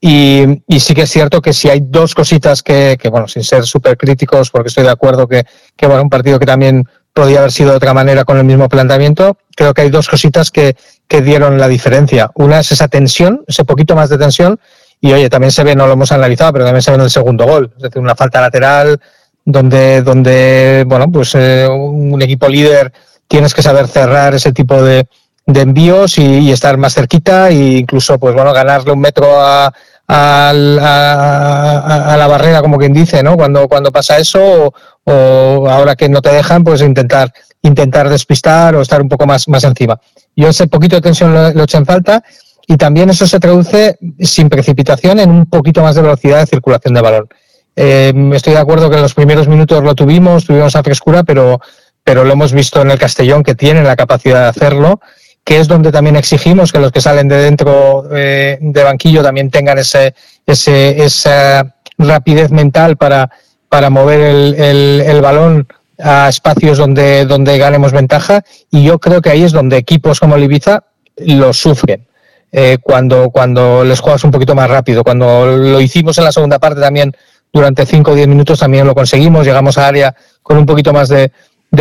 Y, 0.00 0.62
sí 0.78 0.94
que 0.94 1.02
es 1.02 1.10
cierto 1.10 1.40
que 1.40 1.52
si 1.52 1.68
hay 1.68 1.80
dos 1.82 2.14
cositas 2.14 2.62
que, 2.62 2.96
que 3.00 3.08
bueno, 3.08 3.26
sin 3.28 3.42
ser 3.42 3.64
súper 3.64 3.96
críticos, 3.96 4.50
porque 4.50 4.68
estoy 4.68 4.84
de 4.84 4.90
acuerdo 4.90 5.26
que, 5.26 5.44
que, 5.74 5.86
bueno, 5.86 6.02
un 6.02 6.10
partido 6.10 6.38
que 6.38 6.46
también 6.46 6.84
podía 7.14 7.38
haber 7.38 7.50
sido 7.50 7.70
de 7.70 7.76
otra 7.76 7.94
manera 7.94 8.24
con 8.24 8.36
el 8.36 8.44
mismo 8.44 8.68
planteamiento, 8.68 9.38
creo 9.56 9.72
que 9.72 9.82
hay 9.82 9.90
dos 9.90 10.06
cositas 10.06 10.50
que, 10.50 10.76
que 11.08 11.22
dieron 11.22 11.58
la 11.58 11.66
diferencia. 11.66 12.30
Una 12.34 12.60
es 12.60 12.72
esa 12.72 12.88
tensión, 12.88 13.42
ese 13.48 13.64
poquito 13.64 13.96
más 13.96 14.10
de 14.10 14.18
tensión, 14.18 14.60
y 15.00 15.12
oye, 15.12 15.30
también 15.30 15.50
se 15.50 15.64
ve, 15.64 15.74
no 15.74 15.86
lo 15.86 15.94
hemos 15.94 16.12
analizado, 16.12 16.52
pero 16.52 16.66
también 16.66 16.82
se 16.82 16.90
ve 16.90 16.96
en 16.96 17.02
el 17.02 17.10
segundo 17.10 17.46
gol, 17.46 17.72
es 17.76 17.84
decir, 17.84 18.02
una 18.02 18.14
falta 18.14 18.40
lateral 18.40 19.00
donde, 19.46 20.02
donde 20.02 20.84
bueno, 20.86 21.10
pues 21.10 21.34
eh, 21.36 21.66
un 21.68 22.20
equipo 22.20 22.48
líder 22.48 22.92
tienes 23.28 23.54
que 23.54 23.62
saber 23.62 23.88
cerrar 23.88 24.34
ese 24.34 24.52
tipo 24.52 24.82
de, 24.82 25.06
de 25.46 25.60
envíos 25.60 26.18
y, 26.18 26.50
estar 26.50 26.76
más 26.76 26.94
cerquita 26.94 27.50
e 27.50 27.78
incluso 27.78 28.18
pues 28.18 28.34
bueno 28.34 28.52
ganarle 28.52 28.92
un 28.92 29.00
metro 29.00 29.40
a, 29.40 29.72
a, 30.08 30.52
la 30.52 32.26
barrera, 32.28 32.60
como 32.60 32.78
quien 32.78 32.92
dice, 32.92 33.22
¿no? 33.22 33.36
Cuando, 33.36 33.68
cuando 33.68 33.92
pasa 33.92 34.18
eso, 34.18 34.74
o, 35.04 35.66
ahora 35.68 35.96
que 35.96 36.08
no 36.08 36.20
te 36.20 36.32
dejan, 36.32 36.64
pues 36.64 36.82
intentar, 36.82 37.32
intentar 37.62 38.08
despistar 38.08 38.74
o 38.74 38.82
estar 38.82 39.00
un 39.00 39.08
poco 39.08 39.26
más, 39.26 39.48
más 39.48 39.64
encima. 39.64 40.00
Yo 40.34 40.48
ese 40.48 40.66
poquito 40.66 40.96
de 40.96 41.02
tensión 41.02 41.32
lo, 41.32 41.52
lo 41.52 41.64
eché 41.64 41.78
en 41.78 41.86
falta 41.86 42.22
y 42.66 42.76
también 42.76 43.10
eso 43.10 43.26
se 43.26 43.40
traduce 43.40 43.98
sin 44.20 44.48
precipitación 44.48 45.20
en 45.20 45.30
un 45.30 45.46
poquito 45.46 45.82
más 45.82 45.94
de 45.94 46.02
velocidad 46.02 46.40
de 46.40 46.46
circulación 46.46 46.94
de 46.94 47.00
balón. 47.00 47.28
Eh, 47.76 48.12
estoy 48.32 48.54
de 48.54 48.58
acuerdo 48.58 48.88
que 48.88 48.96
en 48.96 49.02
los 49.02 49.14
primeros 49.14 49.48
minutos 49.48 49.84
lo 49.84 49.94
tuvimos, 49.94 50.46
tuvimos 50.46 50.74
a 50.74 50.82
frescura, 50.82 51.22
pero, 51.22 51.60
pero 52.02 52.24
lo 52.24 52.32
hemos 52.32 52.52
visto 52.52 52.80
en 52.80 52.90
el 52.90 52.98
Castellón 52.98 53.42
que 53.42 53.54
tienen 53.54 53.84
la 53.84 53.96
capacidad 53.96 54.42
de 54.42 54.48
hacerlo, 54.48 55.00
que 55.46 55.60
es 55.60 55.68
donde 55.68 55.92
también 55.92 56.16
exigimos 56.16 56.72
que 56.72 56.80
los 56.80 56.90
que 56.90 57.00
salen 57.00 57.28
de 57.28 57.36
dentro 57.36 58.04
eh, 58.12 58.58
de 58.60 58.82
banquillo 58.82 59.22
también 59.22 59.48
tengan 59.48 59.78
ese, 59.78 60.12
ese, 60.44 61.04
esa 61.04 61.76
rapidez 61.98 62.50
mental 62.50 62.96
para, 62.96 63.30
para 63.68 63.88
mover 63.88 64.22
el, 64.22 64.54
el, 64.56 65.02
el 65.06 65.20
balón 65.20 65.68
a 66.00 66.28
espacios 66.28 66.78
donde, 66.78 67.26
donde 67.26 67.58
ganemos 67.58 67.92
ventaja. 67.92 68.42
Y 68.72 68.82
yo 68.82 68.98
creo 68.98 69.22
que 69.22 69.30
ahí 69.30 69.44
es 69.44 69.52
donde 69.52 69.76
equipos 69.76 70.18
como 70.18 70.34
el 70.34 70.42
Ibiza 70.42 70.82
lo 71.18 71.52
sufren. 71.52 72.08
Eh, 72.50 72.78
cuando, 72.82 73.30
cuando 73.30 73.84
les 73.84 74.00
juegas 74.00 74.24
un 74.24 74.32
poquito 74.32 74.56
más 74.56 74.68
rápido. 74.68 75.04
Cuando 75.04 75.46
lo 75.46 75.80
hicimos 75.80 76.18
en 76.18 76.24
la 76.24 76.32
segunda 76.32 76.58
parte 76.58 76.80
también 76.80 77.14
durante 77.52 77.86
5 77.86 78.10
o 78.10 78.14
10 78.16 78.26
minutos 78.26 78.58
también 78.58 78.84
lo 78.84 78.96
conseguimos, 78.96 79.46
llegamos 79.46 79.78
a 79.78 79.86
área 79.86 80.16
con 80.42 80.58
un 80.58 80.66
poquito 80.66 80.92
más 80.92 81.08
de, 81.08 81.30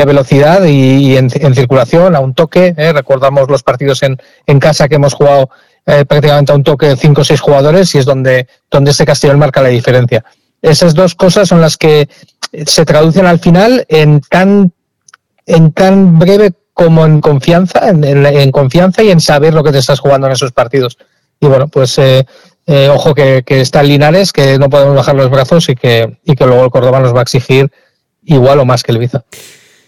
velocidad 0.04 0.66
y, 0.66 1.16
en, 1.16 1.30
circulación, 1.30 2.16
a 2.16 2.20
un 2.20 2.34
toque. 2.34 2.74
¿eh? 2.76 2.92
recordamos 2.92 3.50
los 3.50 3.64
partidos 3.64 4.04
en, 4.04 4.18
en, 4.46 4.60
casa 4.60 4.90
que 4.90 4.96
hemos 4.96 5.14
jugado 5.14 5.50
eh, 5.86 6.04
prácticamente 6.04 6.52
a 6.52 6.56
un 6.56 6.64
toque 6.64 6.88
de 6.88 6.98
5 6.98 7.22
o 7.22 7.24
6 7.24 7.40
jugadores 7.40 7.94
y 7.94 8.00
es 8.00 8.06
donde, 8.06 8.48
donde 8.72 8.92
este 8.92 9.06
Castellón 9.06 9.38
marca 9.38 9.62
la 9.62 9.70
diferencia. 9.70 10.26
Esas 10.62 10.96
dos 10.96 11.14
cosas 11.14 11.48
son 11.48 11.62
las 11.62 11.78
que 11.78 12.10
se 12.66 12.86
traducen 12.86 13.28
al 13.28 13.40
final 13.40 13.86
en 13.88 14.22
tan, 14.22 14.72
en 15.46 15.72
tan 15.74 16.18
breve 16.18 16.54
como 16.74 17.06
en 17.06 17.22
confianza, 17.22 17.90
en, 17.90 18.52
confianza 18.52 19.04
y 19.04 19.12
en 19.12 19.22
saber 19.22 19.54
lo 19.54 19.64
que 19.64 19.72
te 19.72 19.78
estás 19.78 20.00
jugando 20.00 20.26
en 20.28 20.34
esos 20.34 20.52
partidos. 20.52 20.98
Y 21.40 21.46
bueno, 21.46 21.68
pues 21.68 21.98
eh, 22.00 22.26
eh, 22.66 22.90
ojo 22.90 23.14
que, 23.14 23.44
que 23.46 23.62
está 23.62 23.84
Linares, 23.84 24.34
que 24.34 24.58
no 24.58 24.70
podemos 24.70 24.96
bajar 24.96 25.16
los 25.16 25.30
brazos 25.30 25.70
y 25.70 25.76
que, 25.76 26.18
y 26.26 26.36
que 26.36 26.46
luego 26.46 26.66
el 26.66 26.72
Córdoba 26.72 27.00
nos 27.00 27.14
va 27.14 27.20
a 27.20 27.24
exigir 27.24 27.72
igual 28.24 28.60
o 28.60 28.66
más 28.66 28.82
que 28.82 28.92
el 28.92 28.98
Ibiza. 28.98 29.24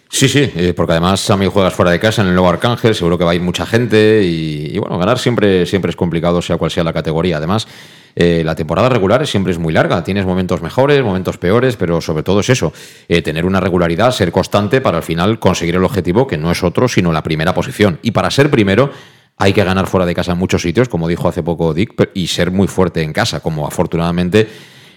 Sí, 0.10 0.30
sí, 0.30 0.50
eh, 0.56 0.74
porque 0.76 0.94
además 0.94 1.30
mí 1.38 1.48
juegas 1.48 1.74
fuera 1.74 1.92
de 1.92 2.00
casa 2.00 2.22
en 2.22 2.30
el 2.30 2.34
nuevo 2.34 2.50
Arcángel, 2.50 2.96
seguro 2.96 3.18
que 3.18 3.26
va 3.26 3.32
a 3.32 3.36
ir 3.36 3.42
mucha 3.42 3.66
gente 3.66 4.24
y, 4.24 4.78
bueno, 4.78 4.98
ganar 4.98 5.20
siempre, 5.20 5.66
siempre 5.66 5.90
es 5.90 5.96
complicado, 5.96 6.42
sea 6.42 6.58
cual 6.58 6.72
sea 6.72 6.84
la 6.84 6.94
categoría. 6.94 7.38
Además, 7.38 7.68
eh, 8.16 8.42
la 8.46 8.56
temporada 8.56 8.90
regular 8.90 9.28
siempre 9.28 9.52
es 9.52 9.60
muy 9.60 9.74
larga, 9.74 10.04
tienes 10.04 10.26
momentos 10.26 10.62
mejores, 10.62 11.04
momentos 11.04 11.38
peores, 11.38 11.76
pero 11.76 12.00
sobre 12.00 12.24
todo 12.24 12.40
es 12.40 12.50
eso, 12.50 12.72
tener 13.08 13.46
una 13.46 13.60
regularidad, 13.60 14.12
ser 14.12 14.32
constante 14.32 14.82
para 14.82 14.98
al 14.98 15.04
final 15.04 15.40
conseguir 15.40 15.76
el 15.76 15.84
objetivo 15.84 16.26
que 16.26 16.38
no 16.38 16.52
es 16.52 16.64
otro 16.64 16.88
sino 16.88 17.12
la 17.12 17.22
primera 17.22 17.54
posición. 17.54 18.00
Y 18.02 18.12
para 18.12 18.32
ser 18.32 18.50
primero 18.50 18.92
hay 19.38 19.54
que 19.54 19.64
ganar 19.64 19.88
fuera 19.88 20.06
de 20.06 20.16
casa 20.16 20.32
en 20.32 20.40
muchos 20.40 20.62
sitios, 20.62 20.90
como 20.90 21.08
dijo 21.08 21.28
hace 21.28 21.44
poco 21.44 21.74
Dick, 21.74 22.10
y 22.14 22.28
ser 22.28 22.50
muy 22.50 22.68
fuerte 22.68 23.04
en 23.04 23.14
casa, 23.14 23.40
como 23.40 23.68
afortunadamente 23.68 24.48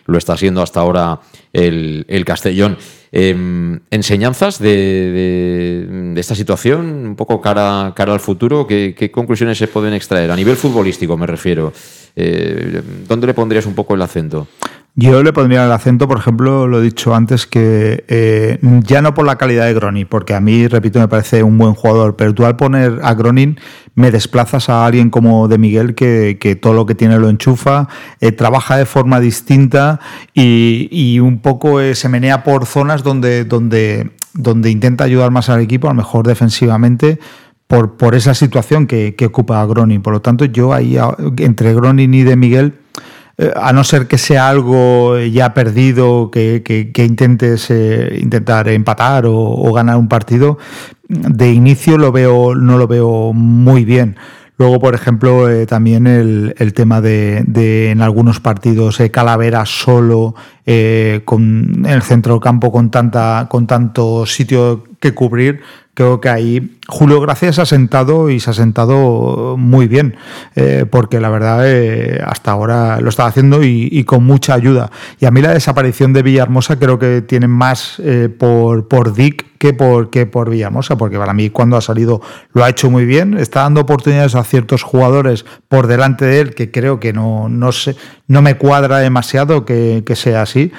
lo 0.06 0.18
está 0.18 0.34
haciendo 0.34 0.62
hasta 0.62 0.80
ahora 0.80 1.20
el, 1.52 2.22
Castellón. 2.24 2.76
Em, 3.12 3.80
enseñanzas 3.90 4.58
de, 4.60 6.14
esta 6.16 6.34
situación, 6.34 7.06
un 7.06 7.16
poco 7.16 7.40
cara, 7.40 7.92
cara 7.96 8.12
al 8.12 8.20
futuro, 8.20 8.66
¿qué, 8.66 9.10
conclusiones 9.12 9.58
se 9.58 9.66
pueden 9.66 9.94
extraer? 9.94 10.30
A 10.30 10.36
nivel 10.36 10.56
futbolístico 10.56 11.16
me 11.16 11.26
refiero. 11.26 11.72
Eh, 12.16 12.82
¿Dónde 13.08 13.26
le 13.26 13.34
pondrías 13.34 13.66
un 13.66 13.74
poco 13.74 13.94
el 13.94 14.02
acento? 14.02 14.46
Yo 14.96 15.22
le 15.22 15.32
pondría 15.32 15.64
el 15.64 15.72
acento, 15.72 16.08
por 16.08 16.18
ejemplo, 16.18 16.66
lo 16.66 16.80
he 16.80 16.82
dicho 16.82 17.14
antes, 17.14 17.46
que 17.46 18.04
eh, 18.08 18.58
ya 18.82 19.00
no 19.00 19.14
por 19.14 19.24
la 19.24 19.36
calidad 19.36 19.66
de 19.66 19.74
Gronin, 19.74 20.06
porque 20.06 20.34
a 20.34 20.40
mí, 20.40 20.66
repito, 20.66 20.98
me 20.98 21.06
parece 21.06 21.44
un 21.44 21.58
buen 21.58 21.74
jugador, 21.74 22.16
pero 22.16 22.34
tú 22.34 22.44
al 22.44 22.56
poner 22.56 22.98
a 23.02 23.14
Gronin 23.14 23.58
me 23.94 24.10
desplazas 24.10 24.68
a 24.68 24.84
alguien 24.84 25.08
como 25.08 25.46
de 25.46 25.58
Miguel 25.58 25.94
que, 25.94 26.58
todo 26.60 26.74
lo 26.74 26.86
que 26.86 26.96
tiene 26.96 27.18
lo 27.18 27.28
enchufa, 27.28 27.88
eh, 28.20 28.32
trabaja 28.32 28.76
de 28.76 28.84
forma 28.84 29.20
distinta 29.20 30.00
y, 30.34 31.20
un 31.20 31.38
poco 31.38 31.80
eh, 31.80 31.94
se 31.94 32.08
menea 32.08 32.42
por 32.42 32.66
zonas 32.66 33.04
donde, 33.04 33.44
donde, 33.44 34.10
donde 34.34 34.70
intenta 34.70 35.04
ayudar 35.04 35.30
más 35.30 35.48
al 35.50 35.60
equipo, 35.60 35.86
a 35.86 35.92
lo 35.92 35.96
mejor 35.96 36.26
defensivamente, 36.26 37.20
por, 37.68 37.96
por 37.96 38.16
esa 38.16 38.34
situación 38.34 38.88
que, 38.88 39.14
que 39.14 39.26
ocupa 39.26 39.64
Gronin. 39.66 40.02
Por 40.02 40.14
lo 40.14 40.20
tanto, 40.20 40.46
yo 40.46 40.74
ahí 40.74 40.98
entre 41.38 41.74
Gronin 41.74 42.12
y 42.12 42.24
de 42.24 42.34
Miguel 42.34 42.79
eh, 43.40 43.50
a 43.56 43.72
no 43.72 43.84
ser 43.84 44.06
que 44.06 44.18
sea 44.18 44.50
algo 44.50 45.18
ya 45.18 45.54
perdido, 45.54 46.30
que, 46.30 46.92
intentes 46.94 47.70
eh, 47.70 48.18
intentar 48.20 48.68
empatar 48.68 49.24
o, 49.26 49.72
ganar 49.72 49.96
un 49.96 50.08
partido, 50.08 50.58
de 51.08 51.50
inicio 51.50 51.96
lo 51.96 52.12
veo, 52.12 52.54
no 52.54 52.76
lo 52.76 52.86
veo 52.86 53.32
muy 53.32 53.86
bien. 53.86 54.16
Luego, 54.58 54.78
por 54.78 54.94
ejemplo, 54.94 55.48
eh, 55.48 55.64
también 55.64 56.06
el, 56.06 56.72
tema 56.74 57.00
de, 57.00 57.90
en 57.90 58.02
algunos 58.02 58.40
partidos 58.40 58.98
Calavera 59.10 59.64
solo 59.64 60.34
con 61.24 61.72
en 61.78 61.86
el 61.86 62.02
centro 62.02 62.38
campo 62.38 62.70
con 62.70 62.90
tanta 62.90 63.48
con 63.50 63.66
tanto 63.66 64.26
sitio 64.26 64.84
que 65.00 65.14
cubrir 65.14 65.62
creo 66.00 66.18
que 66.18 66.30
ahí 66.30 66.78
Julio 66.88 67.20
Gracias 67.20 67.58
ha 67.58 67.66
sentado 67.66 68.30
y 68.30 68.40
se 68.40 68.48
ha 68.48 68.54
sentado 68.54 69.56
muy 69.58 69.86
bien, 69.86 70.16
eh, 70.56 70.86
porque 70.90 71.20
la 71.20 71.28
verdad 71.28 71.60
eh, 71.66 72.22
hasta 72.24 72.52
ahora 72.52 73.00
lo 73.02 73.10
está 73.10 73.26
haciendo 73.26 73.62
y, 73.62 74.02
con 74.04 74.24
mucha 74.24 74.54
ayuda. 74.54 74.90
Y 75.20 75.26
a 75.26 75.30
mí 75.30 75.42
la 75.42 75.52
desaparición 75.52 76.14
de 76.14 76.22
Villahermosa 76.22 76.78
creo 76.78 76.98
que 76.98 77.20
tiene 77.20 77.48
más 77.48 77.96
eh, 77.98 78.30
por, 78.30 78.88
por 78.88 79.12
Dick 79.12 79.58
que 79.58 79.74
por, 79.74 80.08
que 80.08 80.24
por 80.24 80.48
Villahermosa, 80.48 80.96
porque 80.96 81.18
para 81.18 81.34
mí 81.34 81.50
cuando 81.50 81.76
ha 81.76 81.82
salido 81.82 82.22
lo 82.54 82.64
ha 82.64 82.70
hecho 82.70 82.90
muy 82.90 83.04
bien, 83.04 83.36
está 83.36 83.60
dando 83.60 83.82
oportunidades 83.82 84.34
a 84.34 84.42
ciertos 84.42 84.82
jugadores 84.82 85.44
por 85.68 85.86
delante 85.86 86.24
de 86.24 86.40
él 86.40 86.54
que 86.54 86.70
creo 86.70 86.98
que 86.98 87.12
no, 87.12 87.50
no, 87.50 87.68
no 88.26 88.40
me 88.40 88.56
cuadra 88.56 89.00
demasiado 89.00 89.66
que, 89.66 90.02
que 90.06 90.16
sea 90.16 90.40
así. 90.40 90.72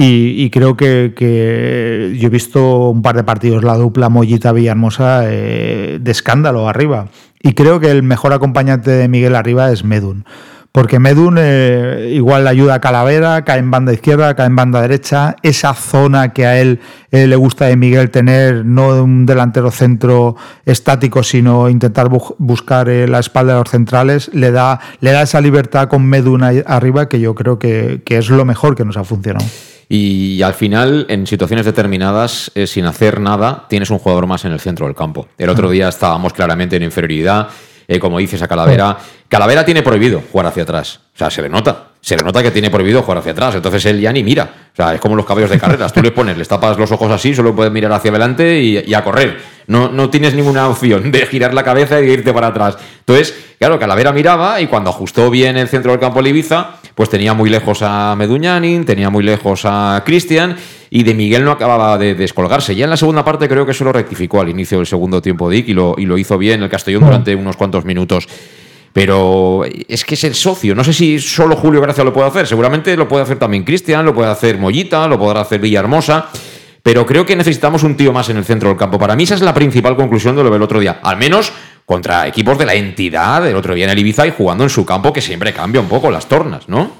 Y, 0.00 0.48
creo 0.50 0.76
que, 0.76 2.14
yo 2.16 2.26
he 2.28 2.30
visto 2.30 2.90
un 2.90 3.02
par 3.02 3.16
de 3.16 3.24
partidos, 3.24 3.64
la 3.64 3.74
dupla 3.74 4.08
Mollita 4.08 4.52
Villahermosa, 4.52 5.22
eh, 5.24 5.98
de 6.00 6.10
escándalo 6.12 6.68
arriba. 6.68 7.08
Y 7.42 7.54
creo 7.54 7.80
que 7.80 7.90
el 7.90 8.04
mejor 8.04 8.32
acompañante 8.32 8.92
de 8.92 9.08
Miguel 9.08 9.34
arriba 9.34 9.72
es 9.72 9.82
Medun. 9.82 10.24
Porque 10.70 11.00
Medun 11.00 11.34
eh, 11.40 12.12
igual 12.14 12.44
le 12.44 12.50
ayuda 12.50 12.74
a 12.74 12.80
Calavera, 12.80 13.44
cae 13.44 13.58
en 13.58 13.72
banda 13.72 13.92
izquierda, 13.92 14.36
cae 14.36 14.46
en 14.46 14.54
banda 14.54 14.80
derecha. 14.82 15.34
Esa 15.42 15.74
zona 15.74 16.32
que 16.32 16.46
a 16.46 16.60
él 16.60 16.78
eh, 17.10 17.26
le 17.26 17.34
gusta 17.34 17.64
de 17.64 17.74
Miguel 17.74 18.10
tener, 18.10 18.64
no 18.64 19.02
un 19.02 19.26
delantero 19.26 19.72
centro 19.72 20.36
estático, 20.64 21.24
sino 21.24 21.68
intentar 21.68 22.08
buscar 22.08 22.86
la 22.86 23.18
espalda 23.18 23.54
de 23.54 23.58
los 23.58 23.70
centrales, 23.70 24.30
le 24.32 24.52
da, 24.52 24.78
le 25.00 25.10
da 25.10 25.22
esa 25.22 25.40
libertad 25.40 25.88
con 25.88 26.06
Medun 26.06 26.44
arriba 26.44 27.08
que 27.08 27.18
yo 27.18 27.34
creo 27.34 27.58
que, 27.58 28.02
que 28.06 28.18
es 28.18 28.30
lo 28.30 28.44
mejor 28.44 28.76
que 28.76 28.84
nos 28.84 28.96
ha 28.96 29.02
funcionado. 29.02 29.44
Y 29.88 30.42
al 30.42 30.52
final, 30.52 31.06
en 31.08 31.26
situaciones 31.26 31.64
determinadas, 31.64 32.50
eh, 32.54 32.66
sin 32.66 32.84
hacer 32.84 33.20
nada, 33.20 33.64
tienes 33.68 33.90
un 33.90 33.98
jugador 33.98 34.26
más 34.26 34.44
en 34.44 34.52
el 34.52 34.60
centro 34.60 34.86
del 34.86 34.94
campo. 34.94 35.28
El 35.38 35.48
otro 35.48 35.70
día 35.70 35.88
estábamos 35.88 36.34
claramente 36.34 36.76
en 36.76 36.82
inferioridad. 36.82 37.48
Eh, 37.86 37.98
como 37.98 38.18
dices 38.18 38.42
a 38.42 38.48
Calavera, 38.48 38.98
Calavera 39.28 39.64
tiene 39.64 39.82
prohibido 39.82 40.22
jugar 40.30 40.46
hacia 40.46 40.64
atrás. 40.64 41.00
O 41.14 41.18
sea, 41.18 41.30
se 41.30 41.40
le 41.40 41.48
nota. 41.48 41.92
Se 42.08 42.16
le 42.16 42.22
nota 42.22 42.42
que 42.42 42.50
tiene 42.50 42.70
prohibido 42.70 43.02
jugar 43.02 43.18
hacia 43.18 43.32
atrás. 43.32 43.54
Entonces 43.54 43.84
él 43.84 44.00
ya 44.00 44.10
ni 44.10 44.24
mira. 44.24 44.50
O 44.72 44.74
sea, 44.74 44.94
es 44.94 45.00
como 45.00 45.14
los 45.14 45.26
caballos 45.26 45.50
de 45.50 45.58
carreras. 45.58 45.92
Tú 45.92 46.00
le 46.00 46.10
pones, 46.10 46.38
le 46.38 46.44
tapas 46.46 46.78
los 46.78 46.90
ojos 46.90 47.10
así, 47.10 47.34
solo 47.34 47.54
puedes 47.54 47.70
mirar 47.70 47.92
hacia 47.92 48.10
adelante 48.10 48.62
y, 48.62 48.94
a 48.94 49.04
correr. 49.04 49.36
No, 49.66 49.90
no 49.90 50.08
tienes 50.08 50.32
ninguna 50.32 50.70
opción 50.70 51.12
de 51.12 51.26
girar 51.26 51.52
la 51.52 51.62
cabeza 51.62 52.00
y 52.00 52.06
irte 52.08 52.32
para 52.32 52.46
atrás. 52.46 52.78
Entonces, 53.00 53.34
claro, 53.58 53.78
Calavera 53.78 54.12
miraba 54.12 54.58
y 54.62 54.68
cuando 54.68 54.88
ajustó 54.88 55.28
bien 55.28 55.58
el 55.58 55.68
centro 55.68 55.90
del 55.90 56.00
campo 56.00 56.26
Ibiza, 56.26 56.76
pues 56.94 57.10
tenía 57.10 57.34
muy 57.34 57.50
lejos 57.50 57.80
a 57.82 58.16
Meduñanin, 58.16 58.86
tenía 58.86 59.10
muy 59.10 59.22
lejos 59.22 59.66
a 59.66 60.02
Cristian 60.06 60.56
y 60.88 61.02
de 61.02 61.12
Miguel 61.12 61.44
no 61.44 61.50
acababa 61.50 61.98
de 61.98 62.14
descolgarse. 62.14 62.74
Ya 62.74 62.84
en 62.84 62.90
la 62.90 62.96
segunda 62.96 63.22
parte 63.22 63.50
creo 63.50 63.66
que 63.66 63.74
se 63.74 63.84
lo 63.84 63.92
rectificó 63.92 64.40
al 64.40 64.48
inicio 64.48 64.78
del 64.78 64.86
segundo 64.86 65.20
tiempo 65.20 65.50
Dick 65.50 65.68
y 65.68 65.74
lo, 65.74 65.94
y 65.98 66.06
lo 66.06 66.16
hizo 66.16 66.38
bien 66.38 66.62
el 66.62 66.70
Castellón 66.70 67.04
durante 67.04 67.34
unos 67.34 67.58
cuantos 67.58 67.84
minutos. 67.84 68.26
Pero 68.98 69.62
es 69.86 70.04
que 70.04 70.16
es 70.16 70.24
el 70.24 70.34
socio. 70.34 70.74
No 70.74 70.82
sé 70.82 70.92
si 70.92 71.20
solo 71.20 71.54
Julio 71.54 71.80
Gracia 71.80 72.02
lo 72.02 72.12
puede 72.12 72.26
hacer. 72.26 72.48
Seguramente 72.48 72.96
lo 72.96 73.06
puede 73.06 73.22
hacer 73.22 73.38
también 73.38 73.62
Cristian, 73.62 74.04
lo 74.04 74.12
puede 74.12 74.28
hacer 74.28 74.58
Mollita, 74.58 75.06
lo 75.06 75.16
podrá 75.16 75.42
hacer 75.42 75.60
Villahermosa. 75.60 76.26
Pero 76.82 77.06
creo 77.06 77.24
que 77.24 77.36
necesitamos 77.36 77.84
un 77.84 77.96
tío 77.96 78.12
más 78.12 78.28
en 78.28 78.38
el 78.38 78.44
centro 78.44 78.70
del 78.70 78.76
campo. 78.76 78.98
Para 78.98 79.14
mí 79.14 79.22
esa 79.22 79.36
es 79.36 79.40
la 79.40 79.54
principal 79.54 79.94
conclusión 79.94 80.34
de 80.34 80.42
lo 80.42 80.50
del 80.50 80.62
otro 80.62 80.80
día. 80.80 80.98
Al 81.00 81.16
menos 81.16 81.52
contra 81.86 82.26
equipos 82.26 82.58
de 82.58 82.66
la 82.66 82.74
entidad 82.74 83.40
del 83.40 83.54
otro 83.54 83.72
día 83.72 83.84
en 83.84 83.90
el 83.92 83.98
Ibiza 84.00 84.26
y 84.26 84.32
jugando 84.36 84.64
en 84.64 84.70
su 84.70 84.84
campo 84.84 85.12
que 85.12 85.20
siempre 85.20 85.52
cambia 85.52 85.80
un 85.80 85.88
poco 85.88 86.10
las 86.10 86.26
tornas, 86.26 86.68
¿no? 86.68 86.90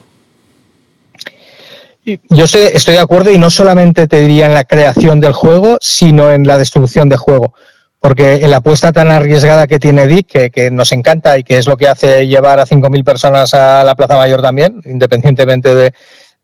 Yo 2.04 2.44
estoy 2.44 2.94
de 2.94 3.00
acuerdo 3.00 3.32
y 3.32 3.38
no 3.38 3.50
solamente 3.50 4.06
te 4.06 4.20
diría 4.20 4.46
en 4.46 4.54
la 4.54 4.62
creación 4.62 5.18
del 5.18 5.32
juego, 5.32 5.78
sino 5.80 6.30
en 6.30 6.46
la 6.46 6.58
destrucción 6.58 7.08
de 7.08 7.16
juego. 7.16 7.54
Porque 8.00 8.46
la 8.46 8.58
apuesta 8.58 8.92
tan 8.92 9.10
arriesgada 9.10 9.66
que 9.66 9.78
tiene 9.78 10.06
Dick, 10.06 10.50
que, 10.50 10.70
nos 10.70 10.92
encanta 10.92 11.36
y 11.38 11.42
que 11.42 11.58
es 11.58 11.66
lo 11.66 11.76
que 11.76 11.88
hace 11.88 12.26
llevar 12.26 12.60
a 12.60 12.66
5.000 12.66 13.04
personas 13.04 13.54
a 13.54 13.82
la 13.84 13.96
Plaza 13.96 14.16
Mayor 14.16 14.40
también, 14.40 14.80
independientemente 14.84 15.74
de, 15.74 15.92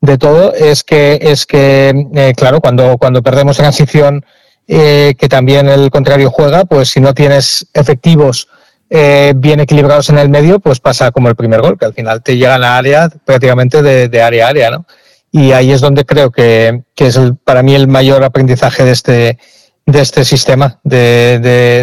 de 0.01 0.19
todo, 0.19 0.53
es 0.53 0.83
que, 0.83 1.19
es 1.21 1.47
que 1.47 2.09
eh, 2.15 2.33
claro, 2.37 2.61
cuando, 2.61 2.99
cuando 2.99 3.23
perdemos 3.23 3.57
transición, 3.57 4.25
eh, 4.67 5.15
que 5.19 5.29
también 5.29 5.69
el 5.69 5.91
contrario 5.91 6.31
juega, 6.31 6.65
pues 6.65 6.89
si 6.89 7.01
no 7.01 7.15
tienes 7.15 7.67
efectivos 7.73 8.49
eh, 8.91 9.33
bien 9.37 9.61
equilibrados 9.61 10.11
en 10.11 10.19
el 10.19 10.29
medio, 10.29 10.59
pues 10.59 10.81
pasa 10.81 11.11
como 11.13 11.29
el 11.29 11.37
primer 11.37 11.61
gol, 11.61 11.79
que 11.79 11.85
al 11.85 11.95
final 11.95 12.23
te 12.23 12.37
llegan 12.37 12.65
a 12.65 12.79
área 12.79 13.09
prácticamente 13.25 13.83
de, 13.83 14.09
de 14.09 14.23
área 14.23 14.47
a 14.47 14.51
área, 14.51 14.71
¿no? 14.71 14.87
Y 15.31 15.53
ahí 15.53 15.73
es 15.73 15.81
donde 15.81 16.05
creo 16.05 16.31
que, 16.31 16.83
que 16.95 17.09
es 17.09 17.19
para 17.43 17.63
mí 17.63 17.75
el 17.75 17.89
mayor 17.89 18.23
aprendizaje 18.23 18.85
de 18.85 18.93
este, 18.93 19.39
de 19.87 20.01
este 20.01 20.25
sistema, 20.25 20.79
de, 20.83 21.39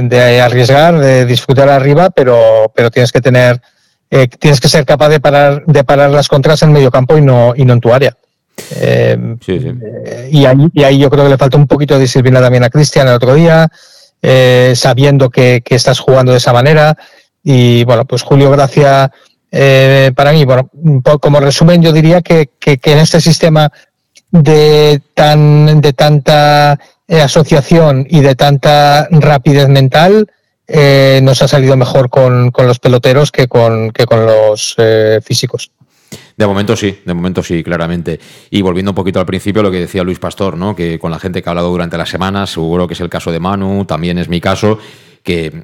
de, 0.10 0.42
arriesgar, 0.42 1.00
de 1.00 1.26
disfrutar 1.26 1.70
arriba, 1.70 2.10
pero, 2.10 2.72
pero 2.76 2.90
tienes 2.90 3.12
que 3.12 3.22
tener, 3.22 3.62
eh, 4.10 4.28
tienes 4.28 4.60
que 4.60 4.70
ser 4.70 4.86
capaz 4.86 5.10
de 5.10 5.20
parar, 5.20 5.64
de 5.66 5.84
parar 5.84 6.10
las 6.10 6.28
contras 6.28 6.64
en 6.64 6.72
medio 6.72 6.90
campo 6.90 7.18
y 7.18 7.22
no, 7.22 7.54
y 7.56 7.64
no 7.64 7.74
en 7.74 7.80
tu 7.80 7.94
área. 7.94 8.18
Eh, 8.76 9.18
eh, 9.48 10.30
y, 10.32 10.46
ahí, 10.46 10.70
y 10.74 10.84
ahí 10.84 10.98
yo 10.98 11.10
creo 11.10 11.26
que 11.26 11.30
le 11.30 11.38
falta 11.38 11.58
un 11.58 11.68
poquito 11.68 11.94
de 11.94 12.02
disciplina 12.02 12.42
también 12.42 12.64
a 12.64 12.70
Cristian 12.70 13.08
el 13.08 13.14
otro 13.14 13.36
día, 13.36 13.70
sabiendo 14.76 15.30
que, 15.30 15.62
que, 15.64 15.76
estás 15.76 16.00
jugando 16.00 16.32
de 16.32 16.40
esa 16.40 16.54
manera. 16.54 16.98
Y 17.44 17.84
bueno, 17.86 18.06
pues 18.06 18.24
Julio 18.24 18.50
Gracia, 18.52 19.12
para 20.16 20.32
mí, 20.32 20.44
bueno, 20.46 20.70
como 21.20 21.40
resumen, 21.40 21.82
yo 21.84 21.92
diría 21.92 22.22
que, 22.22 22.50
que, 22.60 22.78
que 22.78 22.94
en 22.94 23.00
este 23.00 23.22
sistema 23.22 23.72
de 24.32 25.02
tan 25.14 25.82
de 25.82 25.94
tanta 25.94 26.80
asociación 27.20 28.06
y 28.10 28.22
de 28.22 28.36
tanta 28.36 29.08
rapidez 29.12 29.68
mental, 29.68 30.28
eh, 30.68 31.20
nos 31.24 31.42
ha 31.42 31.48
salido 31.50 31.76
mejor 31.76 32.10
con, 32.10 32.52
los 32.66 32.80
peloteros 32.80 33.32
que 33.32 33.48
con, 33.48 33.92
que 33.92 34.06
con 34.06 34.26
los 34.26 34.76
eh, 34.78 35.20
físicos. 35.22 35.72
De 36.38 36.48
momento 36.48 36.76
sí, 36.76 37.00
de 37.06 37.14
momento 37.14 37.44
sí, 37.44 37.64
claramente. 37.64 38.20
Y 38.50 38.62
volviendo 38.62 38.92
un 38.92 38.96
poquito 38.96 39.20
al 39.20 39.26
principio, 39.26 39.62
lo 39.62 39.72
que 39.72 39.82
decía 39.82 40.04
Luis 40.04 40.20
Pastor, 40.20 40.58
¿no? 40.58 40.76
Que 40.76 40.98
con 40.98 41.12
la 41.12 41.20
gente 41.20 41.42
que 41.42 41.50
ha 41.50 41.52
hablado 41.52 41.70
durante 41.70 41.98
las 41.98 42.10
semanas, 42.10 42.52
seguro 42.52 42.88
que 42.88 42.94
es 42.94 43.02
el 43.02 43.10
caso 43.10 43.32
de 43.32 43.40
Manu, 43.40 43.86
también 43.86 44.18
es 44.18 44.30
mi 44.30 44.40
caso, 44.40 44.80
que 45.24 45.64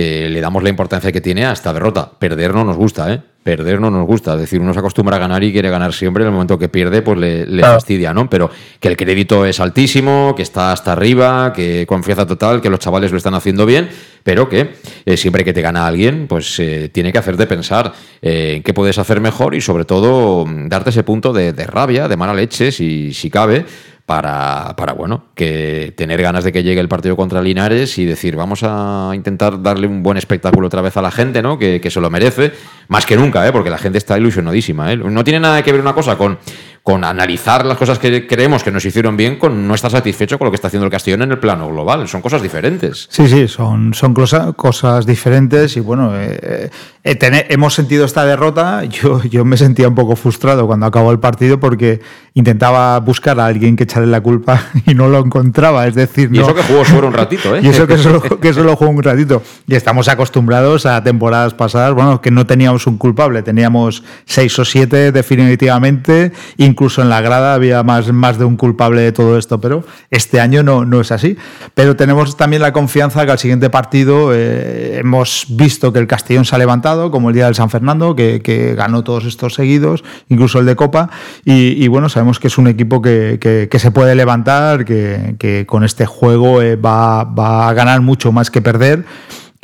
le 0.00 0.40
damos 0.40 0.62
la 0.62 0.70
importancia 0.70 1.12
que 1.12 1.20
tiene 1.20 1.46
a 1.46 1.52
esta 1.52 1.72
derrota. 1.72 2.10
Perder 2.18 2.52
no 2.52 2.64
nos 2.64 2.76
gusta, 2.76 3.12
¿eh? 3.12 3.22
perder 3.44 3.78
no 3.78 3.90
nos 3.90 4.06
gusta. 4.06 4.34
Es 4.34 4.40
decir, 4.40 4.60
uno 4.60 4.72
se 4.72 4.80
acostumbra 4.80 5.16
a 5.16 5.20
ganar 5.20 5.44
y 5.44 5.52
quiere 5.52 5.70
ganar 5.70 5.92
siempre. 5.92 6.24
En 6.24 6.28
el 6.28 6.32
momento 6.32 6.58
que 6.58 6.68
pierde, 6.68 7.02
pues 7.02 7.18
le, 7.18 7.60
fastidia, 7.60 8.12
¿no? 8.12 8.28
Pero 8.28 8.50
que 8.80 8.88
el 8.88 8.96
crédito 8.96 9.44
es 9.44 9.60
altísimo, 9.60 10.32
que 10.34 10.42
está 10.42 10.72
hasta 10.72 10.92
arriba, 10.92 11.52
que 11.52 11.86
confianza 11.86 12.26
total, 12.26 12.60
que 12.60 12.70
los 12.70 12.80
chavales 12.80 13.12
lo 13.12 13.18
están 13.18 13.34
haciendo 13.34 13.66
bien, 13.66 13.88
pero 14.24 14.48
que 14.48 14.74
eh, 15.04 15.16
siempre 15.18 15.44
que 15.44 15.52
te 15.52 15.60
gana 15.60 15.86
alguien, 15.86 16.26
pues 16.26 16.58
eh, 16.58 16.88
tiene 16.92 17.12
que 17.12 17.18
hacerte 17.18 17.46
pensar 17.46 17.92
en 18.22 18.62
qué 18.62 18.72
puedes 18.72 18.98
hacer 18.98 19.20
mejor 19.20 19.54
y 19.54 19.60
sobre 19.60 19.84
todo 19.84 20.46
darte 20.66 20.90
ese 20.90 21.04
punto 21.04 21.34
de, 21.34 21.52
de 21.52 21.66
rabia, 21.66 22.08
de 22.08 22.16
mala 22.16 22.32
leche, 22.32 22.72
si, 22.72 23.12
si 23.12 23.28
cabe 23.28 23.66
para, 24.06 24.74
para, 24.76 24.92
bueno, 24.92 25.24
que 25.34 25.94
tener 25.96 26.20
ganas 26.20 26.44
de 26.44 26.52
que 26.52 26.62
llegue 26.62 26.80
el 26.80 26.88
partido 26.88 27.16
contra 27.16 27.40
Linares 27.40 27.96
y 27.98 28.04
decir, 28.04 28.36
vamos 28.36 28.60
a 28.62 29.12
intentar 29.14 29.62
darle 29.62 29.86
un 29.86 30.02
buen 30.02 30.18
espectáculo 30.18 30.66
otra 30.66 30.82
vez 30.82 30.96
a 30.96 31.02
la 31.02 31.10
gente, 31.10 31.40
¿no? 31.40 31.58
Que, 31.58 31.80
que 31.80 31.90
se 31.90 32.00
lo 32.00 32.10
merece, 32.10 32.52
más 32.88 33.06
que 33.06 33.16
nunca, 33.16 33.46
¿eh? 33.48 33.52
Porque 33.52 33.70
la 33.70 33.78
gente 33.78 33.96
está 33.96 34.18
ilusionadísima, 34.18 34.92
¿eh? 34.92 34.96
No 34.96 35.24
tiene 35.24 35.40
nada 35.40 35.62
que 35.62 35.72
ver 35.72 35.80
una 35.80 35.94
cosa 35.94 36.16
con 36.18 36.38
con 36.84 37.02
analizar 37.02 37.64
las 37.64 37.78
cosas 37.78 37.98
que 37.98 38.26
creemos 38.26 38.62
que 38.62 38.70
nos 38.70 38.84
hicieron 38.84 39.16
bien 39.16 39.38
con 39.38 39.66
no 39.66 39.74
estar 39.74 39.90
satisfecho 39.90 40.38
con 40.38 40.44
lo 40.44 40.50
que 40.50 40.56
está 40.56 40.68
haciendo 40.68 40.84
el 40.84 40.92
Castellón 40.92 41.22
en 41.22 41.30
el 41.30 41.38
plano 41.38 41.66
global. 41.66 42.06
Son 42.08 42.20
cosas 42.20 42.42
diferentes. 42.42 43.08
Sí, 43.10 43.26
sí, 43.26 43.48
son, 43.48 43.94
son 43.94 44.14
cosas 44.54 45.06
diferentes 45.06 45.78
y 45.78 45.80
bueno, 45.80 46.12
eh, 46.14 46.68
eh, 47.02 47.46
hemos 47.48 47.72
sentido 47.72 48.04
esta 48.04 48.26
derrota. 48.26 48.84
Yo, 48.84 49.22
yo 49.22 49.46
me 49.46 49.56
sentía 49.56 49.88
un 49.88 49.94
poco 49.94 50.14
frustrado 50.14 50.66
cuando 50.66 50.84
acabó 50.84 51.10
el 51.10 51.20
partido 51.20 51.58
porque 51.58 52.02
intentaba 52.34 53.00
buscar 53.00 53.40
a 53.40 53.46
alguien 53.46 53.76
que 53.76 53.84
echarle 53.84 54.10
la 54.10 54.20
culpa 54.20 54.66
y 54.86 54.94
no 54.94 55.08
lo 55.08 55.20
encontraba. 55.20 55.86
Es 55.86 55.94
decir, 55.94 56.28
y 56.34 56.40
eso 56.40 56.54
que 56.54 56.62
jugó 56.62 56.84
solo 56.84 57.06
un 57.06 57.14
ratito, 57.14 57.56
¿eh? 57.56 57.60
Y 57.64 57.68
eso 57.68 57.86
que 57.86 57.96
solo, 57.96 58.20
que 58.20 58.52
solo 58.52 58.76
jugó 58.76 58.90
un 58.90 59.02
ratito. 59.02 59.42
Y 59.66 59.74
estamos 59.74 60.08
acostumbrados 60.08 60.84
a 60.84 61.02
temporadas 61.02 61.54
pasadas, 61.54 61.94
bueno, 61.94 62.20
que 62.20 62.30
no 62.30 62.44
teníamos 62.44 62.86
un 62.86 62.98
culpable, 62.98 63.42
teníamos 63.42 64.02
seis 64.26 64.58
o 64.58 64.66
siete 64.66 65.12
definitivamente 65.12 66.32
incluso 66.74 67.02
en 67.02 67.08
la 67.08 67.20
grada 67.20 67.54
había 67.54 67.84
más, 67.84 68.12
más 68.12 68.36
de 68.36 68.44
un 68.44 68.56
culpable 68.56 69.00
de 69.00 69.12
todo 69.12 69.38
esto, 69.38 69.60
pero 69.60 69.84
este 70.10 70.40
año 70.40 70.64
no, 70.64 70.84
no 70.84 71.00
es 71.00 71.12
así. 71.12 71.36
Pero 71.74 71.94
tenemos 71.94 72.36
también 72.36 72.62
la 72.62 72.72
confianza 72.72 73.24
que 73.24 73.30
al 73.30 73.38
siguiente 73.38 73.70
partido 73.70 74.34
eh, 74.34 74.98
hemos 74.98 75.46
visto 75.50 75.92
que 75.92 76.00
el 76.00 76.08
Castellón 76.08 76.44
se 76.44 76.56
ha 76.56 76.58
levantado, 76.58 77.12
como 77.12 77.28
el 77.28 77.36
día 77.36 77.44
del 77.44 77.54
San 77.54 77.70
Fernando, 77.70 78.16
que, 78.16 78.74
ganó 78.76 79.04
todos 79.04 79.24
estos 79.24 79.54
seguidos, 79.54 80.02
incluso 80.28 80.58
el 80.58 80.66
de 80.66 80.74
Copa, 80.74 81.10
y, 81.44 81.86
bueno, 81.86 82.08
sabemos 82.08 82.40
que 82.40 82.48
es 82.48 82.58
un 82.58 82.66
equipo 82.66 83.00
que, 83.00 83.38
que, 83.70 83.78
se 83.78 83.92
puede 83.92 84.16
levantar, 84.16 84.84
que, 84.84 85.64
con 85.68 85.84
este 85.84 86.06
juego 86.06 86.60
eh, 86.60 86.74
va, 86.74 87.22
va 87.22 87.68
a 87.68 87.72
ganar 87.72 88.00
mucho 88.00 88.32
más 88.32 88.50
que 88.50 88.60
perder 88.60 89.04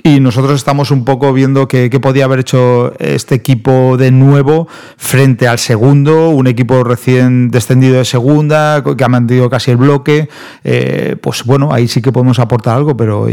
y 0.03 0.21
nosotros 0.21 0.55
estamos 0.55 0.91
un 0.91 1.05
poco 1.05 1.33
viendo 1.33 1.69
qué, 1.69 1.91
podía 2.01 2.25
haber 2.25 2.41
hecho 2.41 2.93
este 2.99 3.35
equipo 3.35 3.97
de 3.97 4.11
nuevo 4.11 4.69
frente 4.97 5.47
al 5.49 5.59
segundo, 5.59 6.31
un 6.31 6.47
equipo 6.47 6.83
recién 6.85 7.51
descendido 7.51 7.99
de 7.99 8.05
segunda, 8.05 8.83
que 8.97 9.05
ha 9.05 9.09
mantenido 9.09 9.51
casi 9.51 9.71
el 9.71 9.77
bloque. 9.77 10.29
Eh, 10.65 11.17
pues 11.21 11.45
bueno, 11.45 11.73
ahí 11.73 11.89
sí 11.89 12.01
que 12.03 12.13
podemos 12.13 12.39
aportar 12.39 12.77
algo, 12.77 12.97
pero 12.97 13.27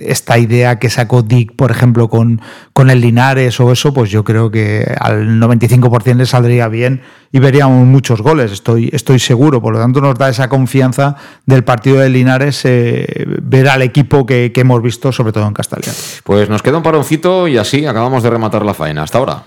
esta 0.00 0.38
idea 0.38 0.78
que 0.78 0.90
sacó 0.90 1.22
Dick, 1.22 1.54
por 1.56 1.70
ejemplo, 1.70 2.08
con, 2.08 2.40
con 2.72 2.90
el 2.90 3.00
Linares 3.00 3.60
o 3.60 3.72
eso, 3.72 3.92
pues 3.92 4.10
yo 4.10 4.24
creo 4.24 4.50
que 4.50 4.94
al 5.00 5.40
95% 5.40 6.16
le 6.16 6.26
saldría 6.26 6.68
bien 6.68 7.02
y 7.34 7.40
veríamos 7.40 7.84
muchos 7.84 8.22
goles, 8.22 8.52
estoy, 8.52 8.90
estoy 8.92 9.18
seguro. 9.18 9.60
Por 9.60 9.72
lo 9.74 9.80
tanto, 9.80 10.00
nos 10.00 10.16
da 10.16 10.28
esa 10.28 10.48
confianza 10.48 11.16
del 11.44 11.64
partido 11.64 11.98
de 11.98 12.08
Linares 12.08 12.60
eh, 12.64 13.24
ver 13.42 13.68
al 13.68 13.82
equipo 13.82 14.24
que, 14.24 14.52
que, 14.52 14.60
hemos 14.60 14.80
visto, 14.80 15.10
sobre 15.10 15.32
todo 15.32 15.44
en 15.48 15.52
Castellón. 15.52 15.96
Pues 16.22 16.48
nos 16.48 16.62
queda 16.62 16.76
un 16.76 16.84
paroncito 16.84 17.48
y 17.48 17.56
así 17.56 17.86
acabamos 17.86 18.22
de 18.22 18.30
rematar 18.30 18.64
la 18.64 18.72
faena. 18.72 19.02
Hasta 19.02 19.18
ahora. 19.18 19.42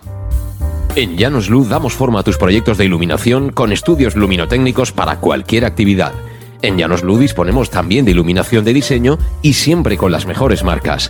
En 0.98 1.16
Llanos 1.16 1.50
Luz 1.50 1.70
damos 1.70 1.94
forma 1.94 2.20
a 2.20 2.24
tus 2.24 2.38
proyectos 2.38 2.78
de 2.78 2.84
iluminación 2.84 3.54
con 3.54 3.72
estudios 3.72 4.18
luminotécnicos 4.18 4.92
para 4.92 5.22
cualquier 5.22 5.64
actividad. 5.64 6.12
En 6.62 6.78
Llanos 6.78 7.04
Luz 7.04 7.22
disponemos 7.22 7.70
también 7.70 8.04
de 8.04 8.12
iluminación 8.12 8.66
de 8.66 8.74
diseño 8.74 9.18
y 9.42 9.54
siempre 9.54 9.96
con 9.96 10.12
las 10.12 10.26
mejores 10.26 10.62
marcas. 10.62 11.10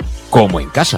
como 0.31 0.59
en 0.59 0.69
casa. 0.69 0.97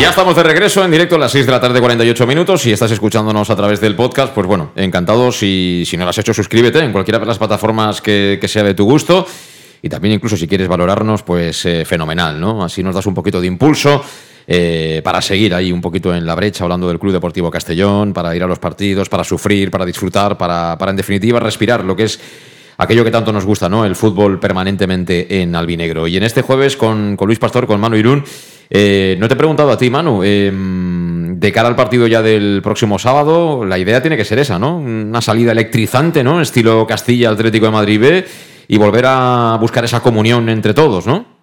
Ya 0.00 0.10
estamos 0.10 0.36
de 0.36 0.44
regreso 0.44 0.84
en 0.84 0.92
directo 0.92 1.16
a 1.16 1.18
las 1.18 1.32
6 1.32 1.44
de 1.44 1.52
la 1.52 1.60
tarde, 1.60 1.80
48 1.80 2.26
minutos. 2.26 2.62
Si 2.62 2.70
estás 2.70 2.90
escuchándonos 2.92 3.50
a 3.50 3.56
través 3.56 3.80
del 3.80 3.96
podcast, 3.96 4.32
pues 4.32 4.46
bueno, 4.46 4.70
encantados. 4.76 5.42
Y 5.42 5.82
si 5.86 5.96
no 5.96 6.04
lo 6.04 6.10
has 6.10 6.18
hecho, 6.18 6.32
suscríbete 6.32 6.78
en 6.78 6.92
cualquiera 6.92 7.18
de 7.18 7.26
las 7.26 7.36
plataformas 7.38 8.00
que, 8.00 8.38
que 8.40 8.46
sea 8.48 8.62
de 8.62 8.74
tu 8.74 8.84
gusto. 8.84 9.26
Y 9.82 9.88
también, 9.88 10.14
incluso 10.14 10.36
si 10.36 10.46
quieres 10.46 10.68
valorarnos, 10.68 11.24
pues 11.24 11.64
eh, 11.66 11.84
fenomenal, 11.84 12.40
¿no? 12.40 12.62
Así 12.64 12.82
nos 12.82 12.94
das 12.94 13.06
un 13.06 13.14
poquito 13.14 13.40
de 13.40 13.48
impulso. 13.48 14.04
eh, 14.46 15.02
para 15.04 15.20
seguir 15.20 15.52
ahí 15.54 15.72
un 15.72 15.80
poquito 15.80 16.14
en 16.14 16.24
la 16.24 16.34
brecha 16.34 16.64
hablando 16.64 16.88
del 16.88 16.98
Club 16.98 17.12
Deportivo 17.12 17.50
Castellón, 17.50 18.12
para 18.14 18.34
ir 18.34 18.42
a 18.42 18.46
los 18.46 18.58
partidos, 18.58 19.08
para 19.08 19.24
sufrir, 19.24 19.70
para 19.70 19.84
disfrutar, 19.84 20.38
para, 20.38 20.78
para 20.78 20.90
en 20.90 20.96
definitiva 20.96 21.38
respirar 21.38 21.84
lo 21.84 21.94
que 21.94 22.04
es 22.04 22.18
aquello 22.78 23.04
que 23.04 23.10
tanto 23.10 23.30
nos 23.32 23.44
gusta, 23.44 23.68
¿no? 23.68 23.84
El 23.84 23.94
fútbol 23.94 24.40
permanentemente 24.40 25.42
en 25.42 25.54
albinegro. 25.54 26.06
Y 26.06 26.16
en 26.16 26.22
este 26.22 26.40
jueves 26.42 26.76
con, 26.76 27.16
con 27.16 27.26
Luis 27.26 27.38
Pastor, 27.38 27.66
con 27.66 27.78
Manu 27.78 27.96
Irún, 27.96 28.24
eh, 28.70 29.16
no 29.18 29.28
te 29.28 29.34
he 29.34 29.36
preguntado 29.36 29.70
a 29.70 29.78
ti, 29.78 29.88
Manu, 29.88 30.22
eh, 30.22 30.52
de 30.52 31.52
cara 31.52 31.68
al 31.68 31.76
partido 31.76 32.06
ya 32.06 32.20
del 32.20 32.60
próximo 32.62 32.98
sábado, 32.98 33.64
la 33.64 33.78
idea 33.78 34.02
tiene 34.02 34.16
que 34.16 34.24
ser 34.24 34.38
esa, 34.38 34.58
¿no? 34.58 34.76
Una 34.78 35.22
salida 35.22 35.52
electrizante, 35.52 36.22
¿no? 36.22 36.40
Estilo 36.40 36.86
Castilla 36.86 37.30
Atlético 37.30 37.66
de 37.66 37.72
Madrid 37.72 38.00
B 38.00 38.26
y 38.68 38.76
volver 38.76 39.04
a 39.06 39.56
buscar 39.60 39.84
esa 39.84 40.00
comunión 40.00 40.48
entre 40.48 40.74
todos, 40.74 41.06
¿no? 41.06 41.38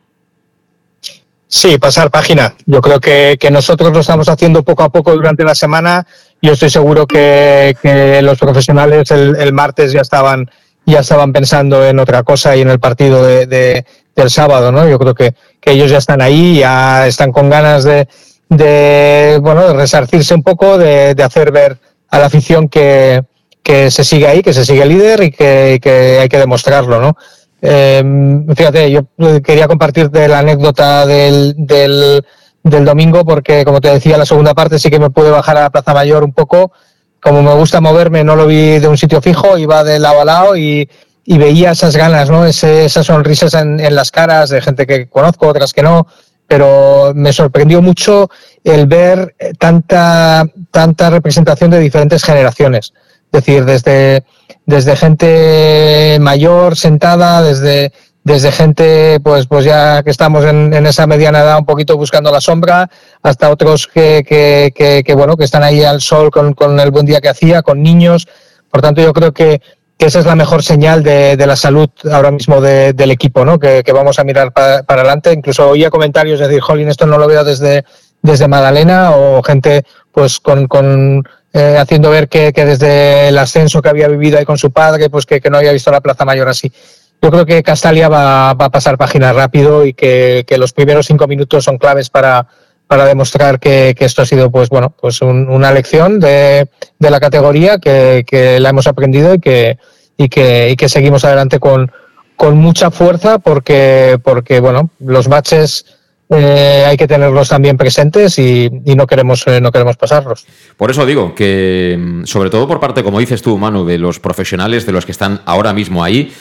Sí, 1.48 1.78
pasar 1.78 2.12
página. 2.12 2.56
Yo 2.66 2.82
creo 2.82 3.00
que, 3.00 3.38
nosotros 3.52 3.94
lo 3.94 4.00
estamos 4.02 4.28
haciendo 4.30 4.64
poco 4.64 4.84
a 4.84 4.90
poco 4.90 5.14
durante 5.14 5.44
la 5.44 5.56
semana. 5.56 6.06
Yo 6.42 6.54
estoy 6.54 6.70
seguro 6.70 7.08
que, 7.08 8.20
los 8.22 8.38
profesionales 8.38 9.10
el, 9.12 9.54
martes 9.54 9.92
ya 9.92 10.02
estaban 10.02 10.50
ya 10.88 11.00
estaban 11.00 11.34
pensando 11.34 11.84
en 11.84 11.98
otra 11.98 12.22
cosa 12.22 12.56
y 12.56 12.62
en 12.62 12.70
el 12.70 12.80
partido 12.80 13.26
de- 13.26 13.86
del 14.16 14.30
sábado, 14.30 14.72
¿no? 14.72 14.88
Yo 14.88 14.98
creo 14.98 15.14
que, 15.14 15.34
que 15.66 15.72
ellos 15.72 15.90
ya 15.90 15.98
están 15.98 16.22
ahí, 16.22 16.60
ya 16.60 17.08
están 17.08 17.32
con 17.32 17.50
ganas 17.50 17.84
de, 17.84 18.08
de 18.50 19.40
bueno, 19.42 19.68
de 19.68 19.74
resarcirse 19.74 20.36
un 20.36 20.44
poco, 20.44 20.78
de, 20.78 21.16
de 21.16 21.24
hacer 21.24 21.52
ver 21.52 21.78
a 22.10 22.20
la 22.20 22.28
afición 22.28 22.70
que, 22.70 23.24
que 23.64 23.90
se 23.90 24.04
sigue 24.04 24.28
ahí, 24.28 24.44
que 24.44 24.54
se 24.54 24.64
sigue 24.64 24.86
líder 24.86 25.24
y 25.24 25.32
que, 25.32 26.20
hay 26.22 26.30
que 26.30 26.38
demostrarlo, 26.38 27.02
¿no? 27.02 27.18
Em, 27.62 28.46
fíjate, 28.56 28.92
yo 28.92 29.02
quería 29.44 29.68
compartirte 29.68 30.28
la 30.28 30.40
anécdota 30.40 31.08
del, 31.08 31.56
del, 31.58 32.24
del, 32.64 32.86
domingo 32.86 33.26
porque, 33.26 33.66
como 33.66 33.82
te 33.82 33.90
decía, 33.90 34.20
la 34.20 34.26
segunda 34.28 34.54
parte 34.54 34.78
sí 34.78 34.92
que 34.92 35.00
me 35.00 35.10
pude 35.10 35.32
bajar 35.32 35.58
a 35.58 35.62
la 35.62 35.70
Plaza 35.72 35.96
Mayor 35.96 36.24
un 36.24 36.34
poco. 36.34 36.72
Como 37.20 37.42
me 37.42 37.56
gusta 37.56 37.82
moverme, 37.82 38.24
no 38.24 38.36
lo 38.36 38.46
vi 38.46 38.78
de 38.78 38.88
un 38.88 39.00
sitio 39.00 39.20
fijo, 39.20 39.58
iba 39.58 39.84
de 39.84 39.98
lado 39.98 40.22
a 40.22 40.26
lado 40.26 40.56
y, 40.56 40.88
y 41.26 41.38
veía 41.38 41.72
esas 41.72 41.96
ganas, 41.98 42.30
¿no? 42.30 42.46
esas 42.46 43.06
sonrisas 43.06 43.54
en, 43.56 43.80
en, 43.80 43.96
las 43.96 44.12
caras 44.12 44.52
de 44.52 44.62
gente 44.62 44.86
que 44.86 45.10
conozco, 45.10 45.48
otras 45.48 45.74
que 45.74 45.82
no, 45.82 46.08
pero 46.48 47.14
me 47.16 47.34
sorprendió 47.34 47.82
mucho 47.82 48.30
el 48.64 48.86
ver 48.86 49.36
tanta, 49.58 50.46
tanta 50.72 51.10
representación 51.10 51.72
de 51.72 51.80
diferentes 51.80 52.24
generaciones. 52.24 52.94
Es 53.32 53.44
decir, 53.44 53.66
desde, 53.66 54.24
desde 54.66 54.96
gente 54.96 56.18
mayor 56.22 56.78
sentada, 56.78 57.42
desde, 57.42 57.92
desde 58.24 58.52
gente, 58.52 59.20
pues, 59.22 59.48
pues 59.48 59.66
ya 59.66 60.04
que 60.04 60.12
estamos 60.12 60.46
en, 60.46 60.74
en, 60.74 60.86
esa 60.86 61.08
mediana 61.08 61.40
edad 61.40 61.58
un 61.58 61.66
poquito 61.66 61.98
buscando 61.98 62.32
la 62.32 62.40
sombra, 62.40 62.90
hasta 63.24 63.50
otros 63.50 63.88
que, 63.88 64.24
que, 64.28 64.72
que, 64.76 65.04
que 65.04 65.16
bueno, 65.16 65.36
que 65.36 65.44
están 65.44 65.64
ahí 65.64 65.84
al 65.84 66.02
sol 66.02 66.30
con, 66.30 66.54
con, 66.54 66.80
el 66.80 66.92
buen 66.92 67.08
día 67.08 67.20
que 67.20 67.30
hacía, 67.30 67.64
con 67.64 67.82
niños. 67.82 68.28
Por 68.70 68.82
tanto, 68.82 69.02
yo 69.02 69.12
creo 69.12 69.34
que, 69.34 69.62
que 69.98 70.08
esa 70.08 70.20
es 70.20 70.26
la 70.26 70.36
mejor 70.36 70.64
señal 70.64 71.04
de, 71.04 71.38
de 71.38 71.48
la 71.48 71.56
salud 71.56 71.90
ahora 72.12 72.32
mismo 72.32 72.60
de, 72.60 72.94
del 72.94 73.12
equipo, 73.12 73.46
¿no? 73.46 73.60
Que, 73.60 73.84
vamos 73.94 74.20
a 74.20 74.24
mirar 74.24 74.52
para, 74.52 74.84
para, 74.84 75.02
adelante. 75.02 75.32
Incluso 75.32 75.70
oía 75.70 75.90
comentarios 75.90 76.40
de 76.40 76.48
decir, 76.48 76.62
Jolín, 76.62 76.90
esto 76.90 77.06
no 77.06 77.18
lo 77.18 77.28
veo 77.28 77.44
desde, 77.44 77.86
desde 78.22 78.48
Magdalena 78.48 79.12
o 79.12 79.42
gente 79.42 79.86
pues 80.12 80.40
con, 80.40 80.68
con 80.68 81.24
eh, 81.54 81.78
haciendo 81.80 82.10
ver 82.10 82.28
que, 82.28 82.52
que, 82.52 82.66
desde 82.66 83.30
el 83.30 83.38
ascenso 83.38 83.82
que 83.82 83.90
había 83.90 84.08
vivido 84.08 84.38
ahí 84.38 84.46
con 84.46 84.58
su 84.58 84.72
padre, 84.72 85.10
pues 85.10 85.26
que, 85.26 85.40
que, 85.40 85.50
no 85.50 85.58
había 85.58 85.72
visto 85.72 85.92
la 85.92 86.02
Plaza 86.02 86.26
Mayor 86.26 86.50
así. 86.50 86.72
Yo 87.22 87.32
creo 87.32 87.46
que 87.46 87.64
Castalia 87.64 88.10
va, 88.10 88.54
va 88.54 88.66
a 88.66 88.72
pasar 88.72 88.98
página 88.98 89.32
rápido 89.32 89.86
y 89.86 89.94
que, 89.94 90.44
que, 90.46 90.58
los 90.58 90.74
primeros 90.74 91.06
cinco 91.06 91.28
minutos 91.28 91.64
son 91.64 91.78
claves 91.78 92.10
para, 92.10 92.48
para 92.88 93.06
demostrar 93.06 93.60
que, 93.60 93.96
esto 94.00 94.22
ha 94.22 94.26
sido 94.26 94.52
pues 94.52 94.70
bueno 94.70 94.94
pues 95.00 95.22
un, 95.22 95.50
una 95.50 95.72
lección 95.72 96.20
de, 96.20 96.68
de 97.00 97.10
la 97.10 97.20
categoría 97.20 97.80
que, 97.80 98.58
la 98.60 98.70
hemos 98.70 98.88
aprendido 98.88 99.34
y 99.34 99.40
que, 99.40 99.78
y 100.18 100.30
que, 100.30 100.70
y 100.72 100.76
que 100.76 100.90
seguimos 100.90 101.26
adelante 101.26 101.60
con, 101.60 101.92
con 102.36 102.58
mucha 102.58 102.92
fuerza 102.92 103.40
porque, 103.40 104.20
porque 104.24 104.60
bueno, 104.60 104.90
los 105.00 105.28
matches 105.28 105.86
eh, 106.30 106.84
hay 106.88 106.98
que 106.98 107.08
tenerlos 107.08 107.50
también 107.50 107.78
presentes 107.78 108.40
y, 108.40 108.70
y 108.84 108.96
no 108.96 109.06
queremos 109.06 109.46
eh, 109.46 109.62
no 109.62 109.72
queremos 109.72 109.96
pasarlos. 109.96 110.46
Por 110.76 110.90
eso 110.90 111.06
digo 111.06 111.36
que, 111.36 111.98
mm, 112.00 112.26
sobre 112.26 112.50
todo 112.50 112.68
por 112.68 112.80
parte, 112.80 113.04
como 113.04 113.20
dices 113.20 113.42
tú, 113.42 113.58
Manu, 113.58 113.86
de 113.86 114.00
los 114.00 114.20
profesionales, 114.20 114.86
de 114.86 114.92
los 114.92 115.06
que 115.06 115.12
están 115.12 115.42
ahora 115.46 115.74
mismo 115.74 116.04
ahí, 116.04 116.34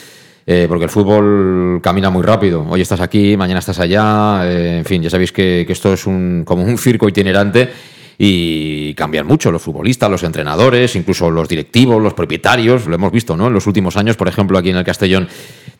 eh, 0.47 0.65
porque 0.67 0.85
el 0.85 0.89
fútbol 0.89 1.79
camina 1.81 2.09
muy 2.09 2.23
rápido. 2.23 2.65
Hoy 2.69 2.81
estás 2.81 3.01
aquí, 3.01 3.35
mañana 3.35 3.59
estás 3.59 3.79
allá, 3.79 4.41
eh, 4.43 4.77
en 4.79 4.85
fin, 4.85 5.01
ya 5.01 5.09
sabéis 5.09 5.31
que, 5.31 5.63
que 5.65 5.73
esto 5.73 5.93
es 5.93 6.05
un, 6.05 6.43
como 6.45 6.63
un 6.63 6.77
circo 6.77 7.09
itinerante 7.09 7.69
y 8.17 8.93
cambian 8.93 9.27
mucho 9.27 9.51
los 9.51 9.61
futbolistas, 9.61 10.09
los 10.09 10.23
entrenadores, 10.23 10.95
incluso 10.95 11.29
los 11.29 11.49
directivos, 11.49 12.01
los 12.01 12.13
propietarios, 12.13 12.87
lo 12.87 12.95
hemos 12.95 13.11
visto 13.11 13.35
¿no? 13.35 13.47
en 13.47 13.53
los 13.53 13.67
últimos 13.67 13.97
años, 13.97 14.15
por 14.15 14.27
ejemplo, 14.27 14.57
aquí 14.57 14.69
en 14.69 14.77
el 14.77 14.85
Castellón. 14.85 15.27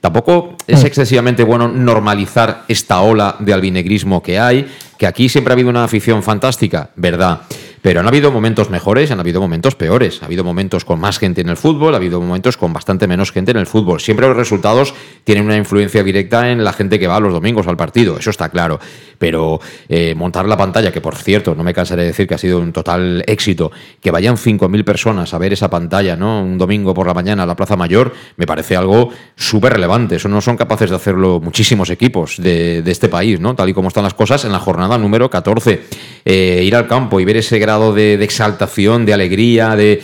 Tampoco 0.01 0.55
es 0.67 0.83
mm. 0.83 0.87
excesivamente 0.87 1.43
bueno 1.43 1.67
normalizar 1.67 2.63
esta 2.67 3.01
ola 3.01 3.37
de 3.39 3.53
albinegrismo 3.53 4.21
que 4.21 4.39
hay, 4.39 4.67
que 4.97 5.07
aquí 5.07 5.29
siempre 5.29 5.51
ha 5.51 5.55
habido 5.55 5.69
una 5.69 5.83
afición 5.83 6.23
fantástica, 6.23 6.89
¿verdad? 6.95 7.41
Pero 7.85 7.99
han 7.99 8.07
habido 8.07 8.31
momentos 8.31 8.71
mejores, 8.71 9.11
han 9.11 9.19
habido 9.19 9.39
momentos 9.39 9.75
peores. 9.75 10.23
Ha 10.23 10.25
habido 10.25 10.43
momentos 10.43 10.83
con 10.83 10.99
más 10.99 11.19
gente 11.19 11.41
en 11.41 11.49
el 11.49 11.55
fútbol, 11.55 11.93
ha 11.93 11.97
habido 11.97 12.19
momentos 12.19 12.57
con 12.57 12.73
bastante 12.73 13.05
menos 13.05 13.31
gente 13.31 13.51
en 13.51 13.57
el 13.57 13.67
fútbol. 13.67 14.01
Siempre 14.01 14.27
los 14.27 14.35
resultados 14.35 14.95
tienen 15.23 15.45
una 15.45 15.55
influencia 15.55 16.01
directa 16.03 16.49
en 16.49 16.63
la 16.63 16.73
gente 16.73 16.97
que 16.97 17.05
va 17.05 17.19
los 17.19 17.31
domingos 17.31 17.67
al 17.67 17.77
partido, 17.77 18.17
eso 18.17 18.31
está 18.31 18.49
claro. 18.49 18.79
Pero 19.19 19.59
eh, 19.87 20.15
montar 20.15 20.47
la 20.47 20.57
pantalla, 20.57 20.91
que 20.91 20.99
por 20.99 21.15
cierto, 21.15 21.53
no 21.53 21.63
me 21.63 21.75
cansaré 21.75 22.01
de 22.01 22.07
decir 22.07 22.27
que 22.27 22.33
ha 22.33 22.39
sido 22.39 22.59
un 22.59 22.73
total 22.73 23.23
éxito, 23.27 23.71
que 24.01 24.09
vayan 24.09 24.35
5.000 24.35 24.83
personas 24.83 25.35
a 25.35 25.37
ver 25.37 25.53
esa 25.53 25.69
pantalla, 25.69 26.15
¿no? 26.15 26.41
Un 26.41 26.57
domingo 26.57 26.91
por 26.95 27.05
la 27.05 27.13
mañana 27.13 27.43
a 27.43 27.45
la 27.45 27.55
Plaza 27.55 27.75
Mayor, 27.75 28.13
me 28.37 28.47
parece 28.47 28.75
algo 28.75 29.11
súper 29.35 29.73
relevante. 29.73 30.15
Eso 30.15 30.27
no 30.27 30.41
son 30.41 30.57
capaces 30.57 30.89
de 30.89 30.95
hacerlo 30.95 31.39
muchísimos 31.39 31.91
equipos 31.91 32.37
de, 32.37 32.81
de, 32.81 32.91
este 32.91 33.09
país, 33.09 33.39
¿no? 33.39 33.53
Tal 33.53 33.69
y 33.69 33.75
como 33.75 33.89
están 33.89 34.05
las 34.05 34.15
cosas 34.15 34.43
en 34.43 34.51
la 34.51 34.59
jornada 34.59 34.97
número 34.97 35.29
14. 35.29 35.83
Eh, 36.27 36.63
ir 36.65 36.75
al 36.75 36.87
campo 36.87 37.19
y 37.19 37.25
ver 37.25 37.37
ese 37.37 37.59
grado 37.59 37.74
de, 37.93 38.13
exaltación, 38.23 39.05
de 39.05 39.13
alegría, 39.13 39.75
de, 39.75 40.01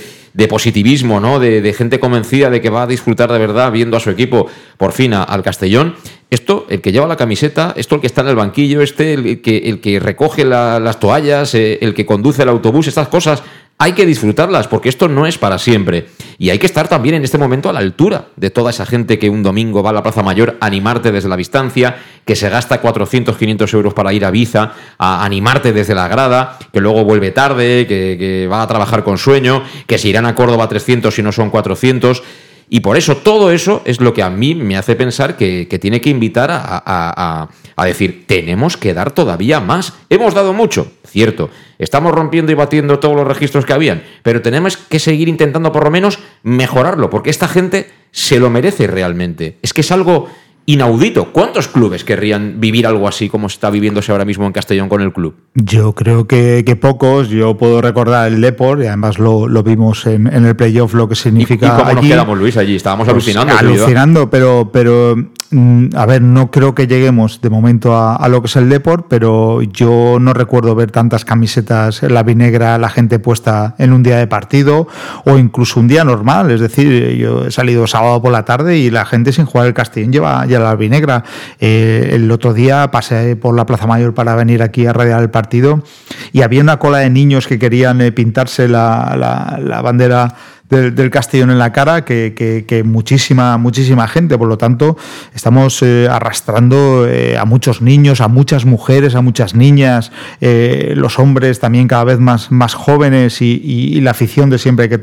positivismo, 0.50 1.20
¿no? 1.20 1.40
De, 1.40 1.74
gente 1.74 2.00
convencida 2.00 2.50
de 2.50 2.62
que 2.62 2.70
va 2.70 2.84
a 2.84 2.88
disfrutar 2.88 3.32
de 3.32 3.40
verdad 3.40 3.72
viendo 3.72 3.98
a 3.98 4.00
su 4.00 4.10
equipo 4.10 4.48
por 4.78 4.92
fin 4.92 5.14
a, 5.14 5.24
al 5.24 5.44
Castellón. 5.44 5.96
Esto, 6.30 6.66
el 6.70 6.82
que 6.82 6.92
lleva 6.92 7.08
la 7.08 7.18
camiseta, 7.18 7.74
esto 7.76 7.96
el 7.96 8.02
que 8.02 8.08
está 8.08 8.22
en 8.22 8.30
el 8.30 8.36
banquillo, 8.36 8.82
este, 8.82 9.14
el 9.14 9.42
que, 9.42 10.00
recoge 10.00 10.46
la, 10.46 10.80
las 10.80 11.00
toallas, 11.00 11.54
eh, 11.56 11.80
el 11.82 11.94
que 11.94 12.06
conduce 12.06 12.44
el 12.44 12.50
autobús, 12.50 12.88
estas 12.88 13.10
cosas 13.10 13.44
hay 13.78 13.94
que 13.94 14.06
disfrutarlas 14.06 14.68
porque 14.68 14.90
esto 14.90 15.08
no 15.08 15.26
es 15.26 15.38
para 15.38 15.58
siempre. 15.58 16.06
Y 16.42 16.50
hay 16.50 16.58
que 16.58 16.66
estar 16.66 16.88
también 16.88 17.14
en 17.14 17.24
este 17.24 17.38
momento 17.38 17.70
a 17.70 17.74
la 17.74 17.82
altura 17.82 18.30
de 18.36 18.50
toda 18.50 18.72
esa 18.72 18.84
gente 18.88 19.20
que 19.20 19.30
un 19.30 19.44
domingo 19.44 19.84
va 19.84 19.92
a 19.92 19.94
la 19.94 20.02
Plaza 20.02 20.24
Mayor 20.24 20.58
a 20.60 20.66
animarte 20.66 21.12
desde 21.12 21.30
la 21.30 21.38
distancia, 21.38 21.98
que 22.26 22.36
se 22.36 22.50
gasta 22.50 22.82
400, 22.82 23.38
500 23.38 23.72
euros 23.76 23.94
para 23.94 24.12
ir 24.12 24.26
a 24.26 24.32
Biza, 24.32 24.72
a 24.98 25.24
animarte 25.24 25.72
desde 25.72 25.94
la 25.94 26.08
grada, 26.08 26.58
que 26.74 26.82
luego 26.82 27.04
vuelve 27.04 27.30
tarde, 27.30 27.86
que, 27.86 28.18
que 28.18 28.48
va 28.48 28.64
a 28.64 28.68
trabajar 28.68 29.04
con 29.04 29.20
sueño, 29.20 29.62
que 29.86 30.00
se 30.00 30.08
irán 30.08 30.26
a 30.26 30.34
Córdoba 30.34 30.68
300 30.68 31.14
si 31.14 31.22
no 31.22 31.32
son 31.32 31.52
400. 31.52 32.24
Y 32.74 32.80
por 32.80 32.96
eso 32.96 33.18
todo 33.18 33.52
eso 33.52 33.82
es 33.84 34.00
lo 34.00 34.14
que 34.14 34.24
a 34.24 34.30
mí 34.30 34.56
me 34.56 34.78
hace 34.78 34.96
pensar 34.96 35.36
que, 35.36 35.68
que 35.68 35.78
tiene 35.78 36.00
que 36.00 36.10
invitar 36.10 36.52
a, 36.52 36.58
a, 36.58 36.82
a, 36.86 37.50
a, 37.76 37.86
decir, 37.86 38.24
tenemos 38.26 38.78
que 38.78 38.94
dar 38.94 39.12
todavía 39.12 39.60
más. 39.60 39.94
Hemos 40.10 40.34
dado 40.34 40.54
mucho, 40.54 40.90
cierto. 41.06 41.50
Estamos 41.80 42.14
rompiendo 42.14 42.50
y 42.50 42.56
batiendo 42.56 42.98
todos 42.98 43.18
los 43.18 43.28
registros 43.28 43.66
que 43.66 43.74
habían, 43.74 44.04
pero 44.24 44.42
tenemos 44.42 44.78
que 44.78 45.00
seguir 45.00 45.28
intentando 45.28 45.74
por 45.74 45.84
lo 45.84 45.92
menos 45.92 46.20
mejorarlo, 46.44 47.10
porque 47.10 47.30
esta 47.30 47.50
gente 47.50 47.92
se 48.12 48.40
lo 48.40 48.50
merece 48.50 48.88
realmente. 48.88 49.58
Es 49.62 49.74
que 49.74 49.82
es 49.82 49.92
algo 49.92 50.30
inaudito. 50.66 51.32
¿Cuántos 51.32 51.68
clubes 51.68 52.04
querrían 52.04 52.60
vivir 52.60 52.86
algo 52.88 53.08
así 53.08 53.30
como 53.30 53.48
está 53.48 53.70
viviéndose 53.70 54.12
ahora 54.12 54.26
mismo 54.26 54.46
en 54.46 54.52
Castellón 54.52 54.90
con 54.90 55.02
el 55.02 55.12
club? 55.12 55.36
Yo 55.56 55.94
creo 55.94 56.28
que, 56.28 56.64
que 56.66 56.76
pocos. 56.76 57.30
Yo 57.30 57.58
puedo 57.58 57.82
recordar 57.82 58.32
el 58.32 58.42
Deport 58.42 58.82
y 58.82 58.88
además 58.88 59.20
lo, 59.20 59.48
lo 59.48 59.64
vimos 59.64 60.06
en, 60.06 60.28
en, 60.28 60.46
el 60.46 60.56
playoff 60.56 60.94
lo 60.94 61.10
que 61.10 61.16
significa. 61.16 61.66
¿Y, 61.66 61.70
y 61.70 61.72
cómo 61.72 61.86
allí? 61.86 61.96
nos 61.96 62.06
quedamos, 62.06 62.38
Luis, 62.38 62.58
allí? 62.58 62.76
Estábamos 62.76 63.06
pues 63.06 63.14
alucinando. 63.14 63.58
Alucinando, 63.58 64.30
pero, 64.30 64.70
pero 64.72 65.16
mm, 65.50 65.88
a 65.96 66.06
ver, 66.06 66.22
no 66.22 66.52
creo 66.52 66.76
que 66.76 66.88
lleguemos 66.88 67.42
de 67.42 67.50
momento 67.50 67.96
a, 67.96 68.16
a, 68.16 68.30
lo 68.30 68.42
que 68.42 68.48
es 68.48 68.56
el 68.56 68.70
Deport, 68.70 69.08
pero 69.10 69.62
yo 69.62 70.18
no 70.22 70.34
recuerdo 70.34 70.76
ver 70.76 70.92
tantas 70.92 71.26
camisetas 71.26 72.02
la 72.04 72.24
vinegra, 72.24 72.78
la 72.78 72.90
gente 72.90 73.20
puesta 73.20 73.76
en 73.78 73.94
un 73.94 74.04
día 74.04 74.18
de 74.18 74.28
partido 74.28 74.88
o 75.26 75.38
incluso 75.38 75.80
un 75.80 75.88
día 75.88 76.04
normal. 76.04 76.52
Es 76.52 76.62
decir, 76.62 77.18
yo 77.18 77.48
he 77.48 77.52
salido 77.52 77.88
sábado 77.88 78.22
por 78.22 78.32
la 78.32 78.46
tarde 78.46 78.78
y 78.78 78.90
la 78.90 79.06
gente 79.06 79.34
sin 79.34 79.46
jugar 79.46 79.68
el 79.68 79.74
Castellón 79.74 80.12
lleva 80.12 80.46
la 80.62 80.72
albinegra. 80.72 81.24
Eh, 81.60 82.12
el 82.14 82.30
otro 82.32 82.54
día 82.54 82.92
pasé 82.92 83.36
por 83.36 83.56
la 83.56 83.66
Plaza 83.66 83.88
Mayor 83.88 84.14
para 84.14 84.36
venir 84.36 84.62
aquí 84.62 84.86
a 84.86 84.94
radiar 84.94 85.22
el 85.22 85.30
partido 85.30 85.84
y 86.32 86.42
había 86.42 86.62
una 86.62 86.78
cola 86.78 87.00
de 87.00 87.10
niños 87.10 87.48
que 87.48 87.60
querían 87.60 88.02
eh, 88.02 88.12
pintarse 88.12 88.68
la, 88.68 89.16
la, 89.18 89.60
la 89.62 89.82
bandera 89.82 90.36
del, 90.72 91.10
Castellón 91.12 91.52
en 91.52 91.60
la 91.60 91.74
cara 91.74 92.06
que, 92.06 92.84
muchísima, 92.86 93.58
muchísima 93.58 94.08
gente. 94.08 94.38
Por 94.38 94.48
lo 94.48 94.58
tanto, 94.58 94.98
estamos 95.36 95.82
eh, 95.84 96.08
arrastrando 96.10 97.06
eh, 97.08 97.38
a 97.38 97.46
muchos 97.46 97.82
niños, 97.82 98.22
a 98.22 98.28
muchas 98.28 98.66
mujeres, 98.66 99.16
a 99.16 99.22
muchas 99.22 99.54
niñas, 99.54 100.12
eh, 100.40 100.94
los 100.96 101.20
hombres 101.20 101.60
también 101.60 101.88
cada 101.88 102.06
vez 102.06 102.20
más, 102.20 102.52
más 102.52 102.74
jóvenes 102.74 103.42
y, 103.42 104.00
la 104.02 104.12
afición 104.12 104.50
de 104.50 104.58
siempre 104.58 104.90
que, 104.90 104.96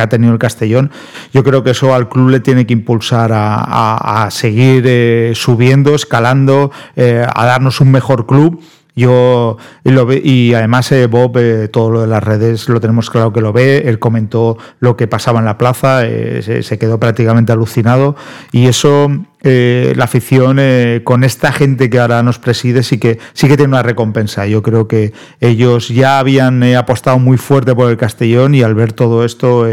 ha 0.00 0.08
tenido 0.08 0.32
el 0.32 0.38
Castellón. 0.38 0.90
Yo 1.34 1.42
creo 1.44 1.62
que 1.62 1.70
eso 1.70 1.94
al 1.94 2.08
club 2.08 2.30
le 2.30 2.40
tiene 2.40 2.66
que 2.66 2.72
impulsar 2.72 3.32
a, 3.34 4.28
seguir 4.30 5.34
subiendo, 5.34 5.94
escalando, 5.94 6.70
a 6.96 7.46
darnos 7.46 7.80
un 7.80 7.90
mejor 7.90 8.26
club 8.26 8.62
yo 8.96 9.58
y, 9.84 9.90
lo 9.90 10.06
ve, 10.06 10.20
y 10.24 10.54
además 10.54 10.90
eh, 10.90 11.06
Bob 11.06 11.36
eh, 11.36 11.68
todo 11.68 11.90
lo 11.90 12.00
de 12.00 12.06
las 12.06 12.24
redes 12.24 12.68
lo 12.70 12.80
tenemos 12.80 13.10
claro 13.10 13.32
que 13.32 13.42
lo 13.42 13.52
ve. 13.52 13.82
Él 13.86 13.98
comentó 13.98 14.56
lo 14.80 14.96
que 14.96 15.06
pasaba 15.06 15.38
en 15.38 15.44
la 15.44 15.58
plaza, 15.58 16.06
eh, 16.06 16.40
se, 16.42 16.62
se, 16.62 16.78
quedó 16.78 16.98
prácticamente 16.98 17.52
alucinado 17.52 18.16
y 18.52 18.66
eso 18.66 19.10
eh, 19.48 19.92
la 19.94 20.06
afición 20.06 20.56
eh, 20.58 21.02
con 21.04 21.22
esta 21.22 21.52
gente 21.52 21.88
que 21.88 22.00
ahora 22.00 22.20
nos 22.24 22.40
preside 22.40 22.82
sí 22.82 22.98
que 22.98 23.20
sí 23.32 23.46
que 23.46 23.56
tiene 23.56 23.68
una 23.68 23.82
recompensa. 23.84 24.44
Yo 24.48 24.60
creo 24.60 24.88
que 24.88 25.12
ellos 25.40 25.88
ya 25.88 26.18
habían 26.18 26.64
eh, 26.64 26.74
apostado 26.74 27.20
muy 27.20 27.38
fuerte 27.38 27.72
por 27.72 27.88
el 27.88 27.96
Castellón 27.96 28.56
y 28.56 28.62
al 28.62 28.74
ver 28.74 28.92
todo 28.92 29.24
esto 29.24 29.64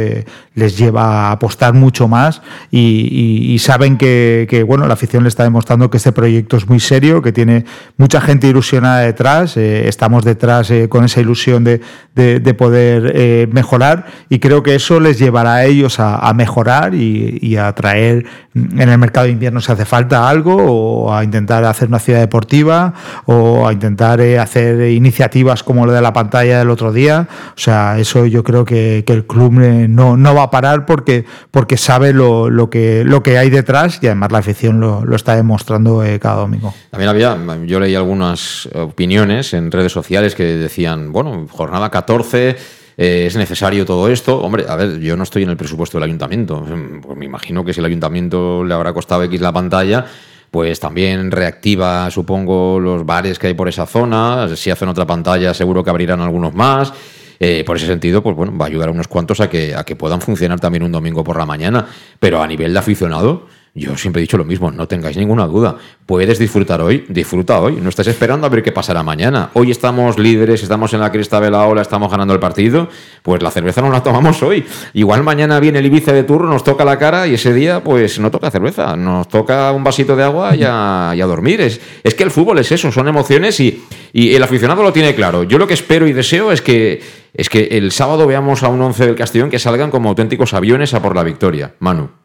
les 0.53 0.78
lleva 0.78 1.30
a 1.30 1.32
apostar 1.32 1.74
mucho 1.74 2.07
más 2.07 2.43
y, 2.69 3.57
saben 3.59 3.97
que, 3.97 4.63
bueno 4.67 4.86
la 4.86 4.93
afición 4.93 5.24
le 5.24 5.30
está 5.30 5.43
demostrando 5.43 5.89
que 5.89 5.97
este 5.97 6.11
proyecto 6.11 6.57
es 6.57 6.67
muy 6.69 6.80
serio, 6.80 7.24
que 7.24 7.32
tiene 7.32 7.65
mucha 7.97 8.21
gente 8.21 8.47
ilusionada 8.47 8.99
detrás. 8.99 9.57
Estamos 9.57 10.24
detrás 10.24 10.71
con 10.89 11.03
esa 11.03 11.19
ilusión 11.19 11.63
de, 11.63 11.82
de, 12.13 12.39
de 12.39 12.53
poder 12.53 13.47
mejorar 13.47 14.05
y 14.30 14.38
creo 14.38 14.61
que 14.61 14.76
eso 14.76 14.99
les 14.99 15.17
llevará 15.17 15.55
a 15.55 15.65
ellos 15.65 15.99
a, 15.99 16.32
mejorar 16.36 16.93
y, 16.93 17.39
y 17.41 17.55
a 17.55 17.74
traer 17.74 18.26
en 18.53 18.89
el 18.89 18.97
mercado 18.99 19.26
de 19.26 19.32
invierno 19.32 19.61
si 19.64 19.72
hace 19.72 19.86
falta 19.86 20.30
algo, 20.30 20.55
o 20.55 21.14
a 21.14 21.24
intentar 21.24 21.64
hacer 21.66 21.88
una 21.88 21.99
ciudad 21.99 22.20
deportiva, 22.20 22.93
o 23.26 23.68
a 23.68 23.74
intentar 23.74 24.22
eh, 24.22 24.39
hacer 24.39 24.91
iniciativas 24.91 25.64
como 25.64 25.86
lo 25.86 25.91
de 25.91 26.01
la 26.01 26.14
pantalla 26.14 26.59
del 26.59 26.70
otro 26.70 26.91
día. 26.91 27.28
O 27.55 27.59
sea, 27.59 27.97
eso 27.97 28.26
yo 28.26 28.43
creo 28.43 28.66
que, 28.66 29.03
el 29.14 29.28
club 29.28 29.61
eh, 29.61 29.88
no, 29.88 30.18
no, 30.18 30.34
va 30.34 30.43
a 30.43 30.49
parar 30.49 30.88
porque, 30.88 31.26
porque 31.51 31.78
sabe 31.78 32.14
lo, 32.14 32.49
lo, 32.49 32.70
que, 32.70 33.03
lo 33.05 33.22
que 33.22 33.38
hay 33.38 33.51
detrás 33.51 33.99
y 34.01 34.07
además 34.07 34.32
la 34.32 34.39
afición 34.39 34.80
lo, 34.80 35.05
lo 35.05 35.16
está 35.16 35.36
demostrando 35.36 36.03
eh, 36.03 36.20
cada 36.20 36.38
domingo. 36.38 36.74
También 36.89 37.09
había, 37.09 37.38
yo 37.66 37.80
leí 37.80 37.93
algunas 37.93 38.68
opiniones 38.74 39.53
en 39.53 39.72
redes 39.72 39.91
sociales 39.91 40.34
que 40.34 40.43
decían, 40.43 41.11
bueno, 41.11 41.45
jornada 41.49 41.91
14 41.91 42.82
eh, 42.97 43.25
es 43.27 43.35
necesario 43.35 43.85
todo 43.85 44.09
esto. 44.09 44.39
Hombre, 44.39 44.65
a 44.67 44.75
ver, 44.75 44.99
yo 44.99 45.15
no 45.17 45.23
estoy 45.23 45.43
en 45.43 45.49
el 45.49 45.57
presupuesto 45.57 45.97
del 45.97 46.03
ayuntamiento. 46.05 46.65
Pues 47.01 47.17
me 47.17 47.25
imagino 47.25 47.63
que 47.63 47.73
si 47.73 47.79
el 47.79 47.85
ayuntamiento 47.85 48.63
le 48.63 48.73
habrá 48.73 48.93
costado 48.93 49.23
X 49.23 49.41
la 49.41 49.51
pantalla, 49.51 50.05
pues 50.51 50.79
también 50.79 51.31
reactiva, 51.31 52.09
supongo, 52.11 52.79
los 52.79 53.05
bares 53.05 53.39
que 53.39 53.47
hay 53.47 53.53
por 53.53 53.67
esa 53.67 53.85
zona. 53.85 54.55
Si 54.55 54.69
hacen 54.69 54.89
otra 54.89 55.05
pantalla, 55.05 55.53
seguro 55.53 55.83
que 55.83 55.89
abrirán 55.89 56.21
algunos 56.21 56.53
más. 56.53 56.93
Eh, 57.39 57.63
por 57.65 57.75
ese 57.75 57.87
sentido, 57.87 58.21
pues 58.21 58.35
bueno, 58.35 58.57
va 58.57 58.65
a 58.65 58.67
ayudar 58.67 58.89
a 58.89 58.91
unos 58.91 59.07
cuantos 59.07 59.41
a 59.41 59.49
que, 59.49 59.75
a 59.75 59.83
que 59.83 59.95
puedan 59.95 60.21
funcionar 60.21 60.59
también 60.59 60.83
un 60.83 60.91
domingo 60.91 61.23
por 61.23 61.37
la 61.37 61.45
mañana. 61.45 61.87
Pero 62.19 62.41
a 62.41 62.47
nivel 62.47 62.71
de 62.71 62.79
aficionado, 62.79 63.47
yo 63.76 63.97
siempre 63.97 64.19
he 64.19 64.24
dicho 64.24 64.38
lo 64.38 64.45
mismo, 64.45 64.69
no 64.69 64.88
tengáis 64.88 65.17
ninguna 65.17 65.47
duda. 65.47 65.78
Puedes 66.05 66.38
disfrutar 66.38 66.80
hoy, 66.80 67.05
disfruta 67.09 67.59
hoy. 67.59 67.80
No 67.82 67.89
estés 67.89 68.05
esperando 68.05 68.45
a 68.45 68.49
ver 68.49 68.61
qué 68.61 68.71
pasará 68.71 69.01
mañana. 69.01 69.49
Hoy 69.53 69.71
estamos 69.71 70.19
líderes, 70.19 70.61
estamos 70.61 70.93
en 70.93 70.99
la 70.99 71.11
cresta 71.11 71.41
de 71.41 71.49
la 71.49 71.65
ola, 71.65 71.82
estamos 71.82 72.11
ganando 72.11 72.36
el 72.36 72.39
partido. 72.39 72.88
Pues 73.24 73.41
la 73.41 73.49
cerveza 73.49 73.82
no 73.82 73.89
la 73.89 74.03
tomamos 74.03 74.43
hoy. 74.43 74.63
Igual 74.93 75.24
mañana 75.24 75.59
viene 75.59 75.80
el 75.80 75.88
Ibiza 75.88 76.13
de 76.13 76.24
turno, 76.24 76.49
nos 76.49 76.63
toca 76.63 76.86
la 76.86 76.99
cara 76.99 77.26
y 77.26 77.34
ese 77.34 77.51
día, 77.51 77.84
pues 77.84 78.19
no 78.19 78.30
toca 78.30 78.51
cerveza. 78.51 78.95
Nos 78.95 79.28
toca 79.28 79.71
un 79.71 79.84
vasito 79.84 80.15
de 80.15 80.24
agua 80.24 80.55
y 80.55 80.61
a, 80.63 81.15
dormir. 81.26 81.59
Es, 81.59 81.82
es, 82.03 82.13
que 82.13 82.21
el 82.21 82.30
fútbol 82.30 82.59
es 82.59 82.71
eso, 82.71 82.91
son 82.91 83.07
emociones 83.07 83.59
y, 83.59 83.84
y 84.11 84.36
el 84.36 84.43
aficionado 84.43 84.84
lo 84.84 84.93
tiene 84.93 85.15
claro. 85.15 85.41
Yo 85.41 85.57
lo 85.57 85.65
que 85.65 85.74
espero 85.74 86.05
y 86.05 86.13
deseo 86.13 86.51
es 86.51 86.61
que, 86.61 87.01
es 87.34 87.49
que 87.49 87.69
el 87.71 87.91
sábado 87.91 88.28
veamos 88.28 88.61
a 88.61 88.67
un 88.67 88.80
once 88.84 89.03
del 89.03 89.15
Castellón 89.15 89.49
que 89.49 89.57
salgan 89.57 89.89
como 89.89 90.09
auténticos 90.09 90.53
aviones 90.53 90.93
a 90.93 91.01
por 91.01 91.15
la 91.15 91.24
victoria. 91.24 91.74
Manu. 91.80 92.22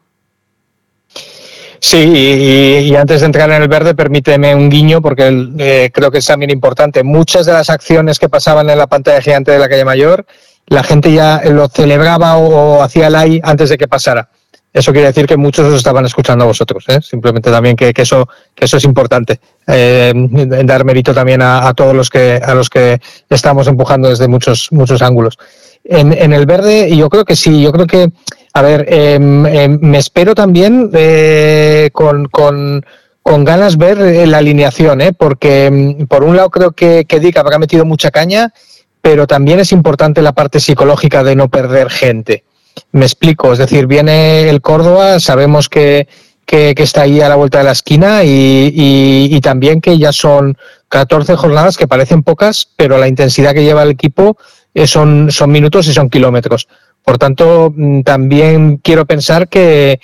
Sí, 1.81 1.97
y, 1.97 2.95
antes 2.95 3.21
de 3.21 3.25
entrar 3.25 3.49
en 3.49 3.61
el 3.61 3.67
verde, 3.67 3.95
permíteme 3.95 4.53
un 4.53 4.69
guiño 4.69 5.01
porque 5.01 5.49
eh, 5.59 5.89
creo 5.93 6.11
que 6.11 6.17
es 6.17 6.25
también 6.25 6.51
importante. 6.51 7.03
Muchas 7.03 7.45
de 7.45 7.53
las 7.53 7.69
acciones 7.69 8.19
que 8.19 8.27
pasaban 8.27 8.69
en 8.69 8.77
la 8.77 8.87
pantalla 8.87 9.21
gigante 9.21 9.51
de 9.51 9.59
la 9.59 9.69
calle 9.69 9.85
Mayor, 9.85 10.25
la 10.67 10.83
gente 10.83 11.11
ya 11.13 11.41
lo 11.45 11.67
celebraba 11.69 12.37
o, 12.37 12.83
hacía 12.83 13.07
hacía 13.07 13.09
like 13.09 13.41
antes 13.43 13.69
de 13.69 13.77
que 13.77 13.87
pasara. 13.87 14.29
Eso 14.71 14.91
quiere 14.91 15.07
decir 15.07 15.25
que 15.25 15.35
muchos 15.35 15.65
os 15.65 15.75
estaban 15.75 16.05
escuchando 16.05 16.43
a 16.43 16.47
vosotros. 16.47 16.85
¿eh? 16.89 16.99
Simplemente 17.01 17.49
también 17.49 17.75
que, 17.75 17.91
eso, 17.95 18.27
que 18.53 18.65
eso 18.65 18.77
es 18.77 18.83
importante. 18.83 19.39
Eh, 19.65 20.13
dar 20.63 20.85
mérito 20.85 21.13
también 21.13 21.41
a, 21.41 21.73
todos 21.73 21.95
los 21.95 22.09
que, 22.09 22.39
a 22.43 22.53
los 22.53 22.69
que 22.69 23.01
estamos 23.29 23.67
empujando 23.67 24.09
desde 24.09 24.27
muchos, 24.27 24.67
muchos 24.71 25.01
ángulos. 25.01 25.39
En, 25.83 26.13
en 26.13 26.33
el 26.33 26.45
verde, 26.45 26.95
yo 26.95 27.09
creo 27.09 27.25
que 27.25 27.35
sí, 27.35 27.61
yo 27.61 27.71
creo 27.71 27.87
que 27.87 28.09
a 28.59 28.61
ver, 28.61 28.85
em, 28.89 29.79
me 29.79 29.97
espero 29.97 30.35
también 30.35 30.89
eh, 30.93 31.89
con, 31.93 32.25
con, 32.25 32.83
ganas 33.23 33.77
ver 33.77 33.97
eh, 34.01 34.27
la 34.27 34.39
alineación, 34.39 34.99
¿eh? 34.99 35.13
porque 35.13 35.67
em, 35.67 36.07
por 36.07 36.25
un 36.25 36.35
lado 36.35 36.49
creo 36.49 36.71
que, 36.73 37.05
que 37.05 37.21
Dick 37.21 37.37
habrá 37.37 37.57
metido 37.57 37.85
mucha 37.85 38.11
caña, 38.11 38.51
pero 39.01 39.27
también 39.27 39.61
es 39.61 39.71
importante 39.71 40.21
la 40.21 40.33
parte 40.33 40.59
psicológica 40.59 41.23
de 41.23 41.37
no 41.37 41.47
perder 41.47 41.89
gente. 41.89 42.43
Me 42.91 43.05
explico, 43.05 43.53
es 43.53 43.59
decir, 43.59 43.87
viene 43.87 44.49
el 44.49 44.59
Córdoba, 44.59 45.21
sabemos 45.21 45.69
que, 45.69 46.09
que, 46.45 46.73
está 46.75 47.03
ahí 47.03 47.21
a 47.21 47.29
la 47.29 47.35
vuelta 47.35 47.59
de 47.59 47.63
la 47.63 47.71
esquina 47.71 48.25
y, 48.25 48.73
y, 49.31 49.39
también 49.39 49.79
que 49.79 49.97
ya 49.97 50.11
son 50.11 50.57
14 50.89 51.37
jornadas 51.37 51.77
que 51.77 51.87
parecen 51.87 52.23
pocas, 52.23 52.67
pero 52.75 52.97
la 52.97 53.07
intensidad 53.07 53.53
que 53.53 53.63
lleva 53.63 53.83
el 53.83 53.91
equipo 53.91 54.37
eh, 54.73 54.85
son, 54.85 55.31
son 55.31 55.49
minutos 55.49 55.87
y 55.87 55.93
son 55.93 56.09
kilómetros. 56.09 56.67
Por 57.03 57.17
tanto, 57.17 57.73
mm, 57.75 58.01
también 58.01 58.77
quiero 58.77 59.05
pensar 59.05 59.47
que, 59.47 59.99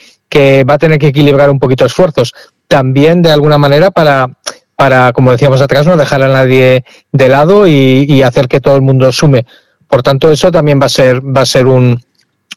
va 0.70 0.74
a 0.74 0.78
tener 0.78 1.00
que 1.00 1.08
equilibrar 1.08 1.50
un 1.50 1.60
poquito 1.60 1.86
esfuerzos. 1.86 2.34
También, 2.68 3.22
de 3.22 3.32
alguna 3.32 3.58
manera, 3.58 3.92
para, 3.92 4.32
para 4.76 5.14
como 5.14 5.32
decíamos 5.32 5.62
atrás, 5.62 5.86
no 5.88 5.96
dejar 5.96 6.24
a 6.24 6.28
nadie 6.28 6.84
de 7.12 7.30
lado 7.30 7.68
y, 7.68 8.22
hacer 8.22 8.48
que 8.48 8.60
todo 8.60 8.76
el 8.76 8.82
mundo 8.82 9.12
sume. 9.12 9.46
Por 9.88 10.04
tanto, 10.04 10.32
eso 10.32 10.52
también 10.52 10.82
va 10.82 10.88
a 10.88 10.90
ser, 10.90 11.22
va 11.22 11.42
a 11.42 11.46
ser 11.46 11.68
un, 11.68 12.04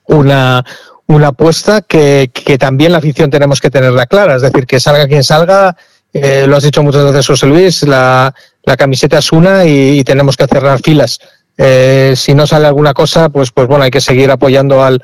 una, 0.07 0.65
una 1.07 1.29
apuesta 1.29 1.83
que, 1.83 2.31
también 2.59 2.93
la 2.93 2.99
afición 2.99 3.31
tenemos 3.31 3.61
que 3.61 3.71
tenerla 3.71 4.07
clara. 4.07 4.37
Es 4.37 4.43
decir, 4.43 4.67
que 4.67 4.81
salga 4.81 5.07
quien 5.07 5.23
salga, 5.23 5.77
eh, 6.13 6.47
lo 6.49 6.57
has 6.57 6.65
dicho 6.65 6.83
muchas 6.83 7.05
veces, 7.05 7.27
José 7.27 7.47
Luis, 7.47 7.83
la, 7.85 8.35
la 8.65 8.77
camiseta 8.77 9.19
es 9.19 9.31
una 9.31 9.67
y 9.67 10.03
tenemos 10.03 10.37
que 10.37 10.47
cerrar 10.47 10.81
filas. 10.81 11.21
Eh, 11.61 12.15
si 12.15 12.35
no 12.35 12.47
sale 12.47 12.69
alguna 12.69 12.95
cosa, 12.95 13.29
pues, 13.31 13.51
pues 13.51 13.67
bueno, 13.67 13.83
hay 13.83 13.91
que 13.91 14.01
seguir 14.01 14.31
apoyando 14.31 14.83
al, 14.85 15.03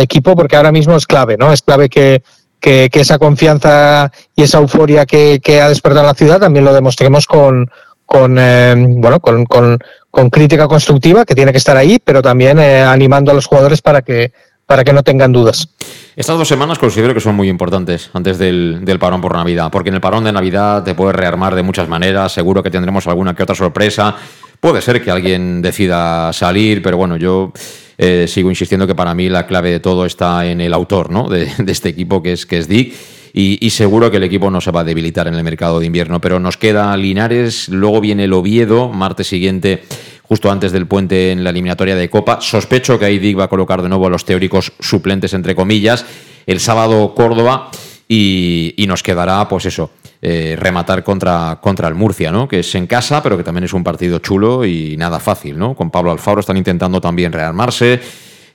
equipo 0.00 0.36
porque 0.36 0.56
ahora 0.56 0.70
mismo 0.70 0.96
es 0.96 1.06
clave, 1.06 1.36
¿no? 1.36 1.52
Es 1.52 1.62
clave 1.62 1.88
que, 1.88 2.22
esa 2.62 3.18
confianza 3.18 4.10
y 4.34 4.42
esa 4.42 4.58
euforia 4.58 5.04
que, 5.04 5.60
ha 5.60 5.68
despertado 5.68 6.06
la 6.06 6.14
ciudad 6.14 6.40
también 6.40 6.64
lo 6.64 6.72
demostremos 6.72 7.26
con, 7.26 7.68
eh, 8.38 8.74
bueno, 8.76 9.20
con, 9.20 10.30
crítica 10.30 10.68
constructiva 10.68 11.24
que 11.24 11.34
tiene 11.34 11.50
que 11.50 11.58
estar 11.58 11.76
ahí, 11.76 11.98
pero 12.02 12.22
también 12.22 12.58
eh, 12.60 12.82
animando 12.82 13.32
a 13.32 13.34
los 13.34 13.46
jugadores 13.46 13.82
para 13.82 14.02
que, 14.02 14.32
para 14.64 14.84
que 14.84 14.92
no 14.92 15.02
tengan 15.02 15.32
dudas. 15.32 15.68
Estas 16.14 16.38
dos 16.38 16.48
semanas 16.48 16.78
considero 16.78 17.14
que 17.14 17.20
son 17.20 17.34
muy 17.34 17.48
importantes 17.48 18.10
antes 18.14 18.38
del, 18.38 18.84
del, 18.84 18.98
parón 18.98 19.20
por 19.20 19.34
Navidad, 19.34 19.70
porque 19.70 19.90
en 19.90 19.96
el 19.96 20.00
parón 20.00 20.24
de 20.24 20.32
Navidad 20.32 20.82
te 20.84 20.94
puedes 20.94 21.14
rearmar 21.14 21.54
de 21.54 21.62
muchas 21.62 21.88
maneras, 21.88 22.32
seguro 22.32 22.62
que 22.62 22.70
tendremos 22.70 23.06
alguna 23.06 23.34
que 23.34 23.42
otra 23.42 23.54
sorpresa, 23.54 24.16
Puede 24.60 24.82
ser 24.82 25.02
que 25.02 25.10
alguien 25.10 25.62
decida 25.62 26.32
salir, 26.32 26.82
pero 26.82 26.96
bueno, 26.96 27.16
yo 27.16 27.52
eh, 27.98 28.26
sigo 28.28 28.50
insistiendo 28.50 28.86
que 28.86 28.94
para 28.94 29.14
mí 29.14 29.28
la 29.28 29.46
clave 29.46 29.70
de 29.70 29.80
todo 29.80 30.04
está 30.06 30.46
en 30.46 30.60
el 30.60 30.74
autor 30.74 31.10
¿no? 31.10 31.28
de, 31.28 31.50
este 31.66 31.88
equipo, 31.88 32.22
que 32.22 32.32
es, 32.32 32.46
que 32.46 32.58
es 32.58 32.68
Dick. 32.68 32.94
Y, 33.38 33.68
seguro 33.68 34.10
que 34.10 34.16
el 34.16 34.22
equipo 34.22 34.50
no 34.50 34.62
se 34.62 34.70
va 34.70 34.80
a 34.80 34.84
debilitar 34.84 35.28
en 35.28 35.34
el 35.34 35.44
mercado 35.44 35.78
de 35.78 35.84
invierno. 35.84 36.22
Pero 36.22 36.40
nos 36.40 36.56
queda 36.56 36.96
Linares, 36.96 37.68
luego 37.68 38.00
viene 38.00 38.24
el 38.24 38.32
Oviedo, 38.32 38.88
martes 38.88 39.26
siguiente, 39.26 39.82
justo 40.22 40.50
antes 40.50 40.72
del 40.72 40.86
puente 40.86 41.32
en 41.32 41.44
la 41.44 41.50
eliminatoria 41.50 41.96
de 41.96 42.08
Copa. 42.08 42.40
Sospecho 42.40 42.98
que 42.98 43.04
ahí 43.04 43.18
Dick 43.18 43.38
va 43.38 43.44
a 43.44 43.48
colocar 43.48 43.82
de 43.82 43.90
nuevo 43.90 44.06
a 44.06 44.10
los 44.10 44.24
teóricos 44.24 44.72
suplentes, 44.80 45.34
entre 45.34 45.54
comillas. 45.54 46.06
El 46.46 46.60
sábado 46.60 47.14
Córdoba 47.14 47.70
y, 48.08 48.72
y 48.78 48.86
nos 48.86 49.02
quedará, 49.02 49.46
pues 49.48 49.66
eso, 49.66 49.90
eh, 50.28 50.56
rematar 50.58 51.04
contra, 51.04 51.58
contra 51.60 51.86
el 51.86 51.94
Murcia, 51.94 52.32
¿no? 52.32 52.48
Que 52.48 52.58
es 52.58 52.74
en 52.74 52.88
casa, 52.88 53.22
pero 53.22 53.36
que 53.36 53.44
también 53.44 53.62
es 53.62 53.72
un 53.72 53.84
partido 53.84 54.18
chulo 54.18 54.64
y 54.64 54.96
nada 54.96 55.20
fácil, 55.20 55.56
¿no? 55.56 55.76
Con 55.76 55.88
Pablo 55.88 56.10
Alfaro 56.10 56.40
están 56.40 56.56
intentando 56.56 57.00
también 57.00 57.30
rearmarse. 57.30 58.00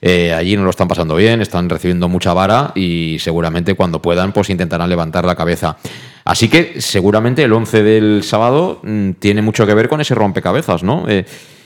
Eh, 0.02 0.34
allí 0.34 0.54
no 0.54 0.64
lo 0.64 0.68
están 0.68 0.86
pasando 0.86 1.16
bien, 1.16 1.40
están 1.40 1.70
recibiendo 1.70 2.10
mucha 2.10 2.34
vara 2.34 2.72
y 2.74 3.16
seguramente 3.20 3.74
cuando 3.74 4.02
puedan 4.02 4.32
pues 4.32 4.50
intentarán 4.50 4.90
levantar 4.90 5.24
la 5.24 5.34
cabeza. 5.34 5.78
Así 6.26 6.50
que 6.50 6.78
seguramente 6.78 7.42
el 7.42 7.54
11 7.54 7.82
del 7.82 8.22
sábado 8.22 8.80
mm, 8.82 9.12
tiene 9.12 9.40
mucho 9.40 9.66
que 9.66 9.72
ver 9.72 9.88
con 9.88 10.02
ese 10.02 10.14
rompecabezas, 10.14 10.82
¿no? 10.82 11.06
Eh, 11.08 11.24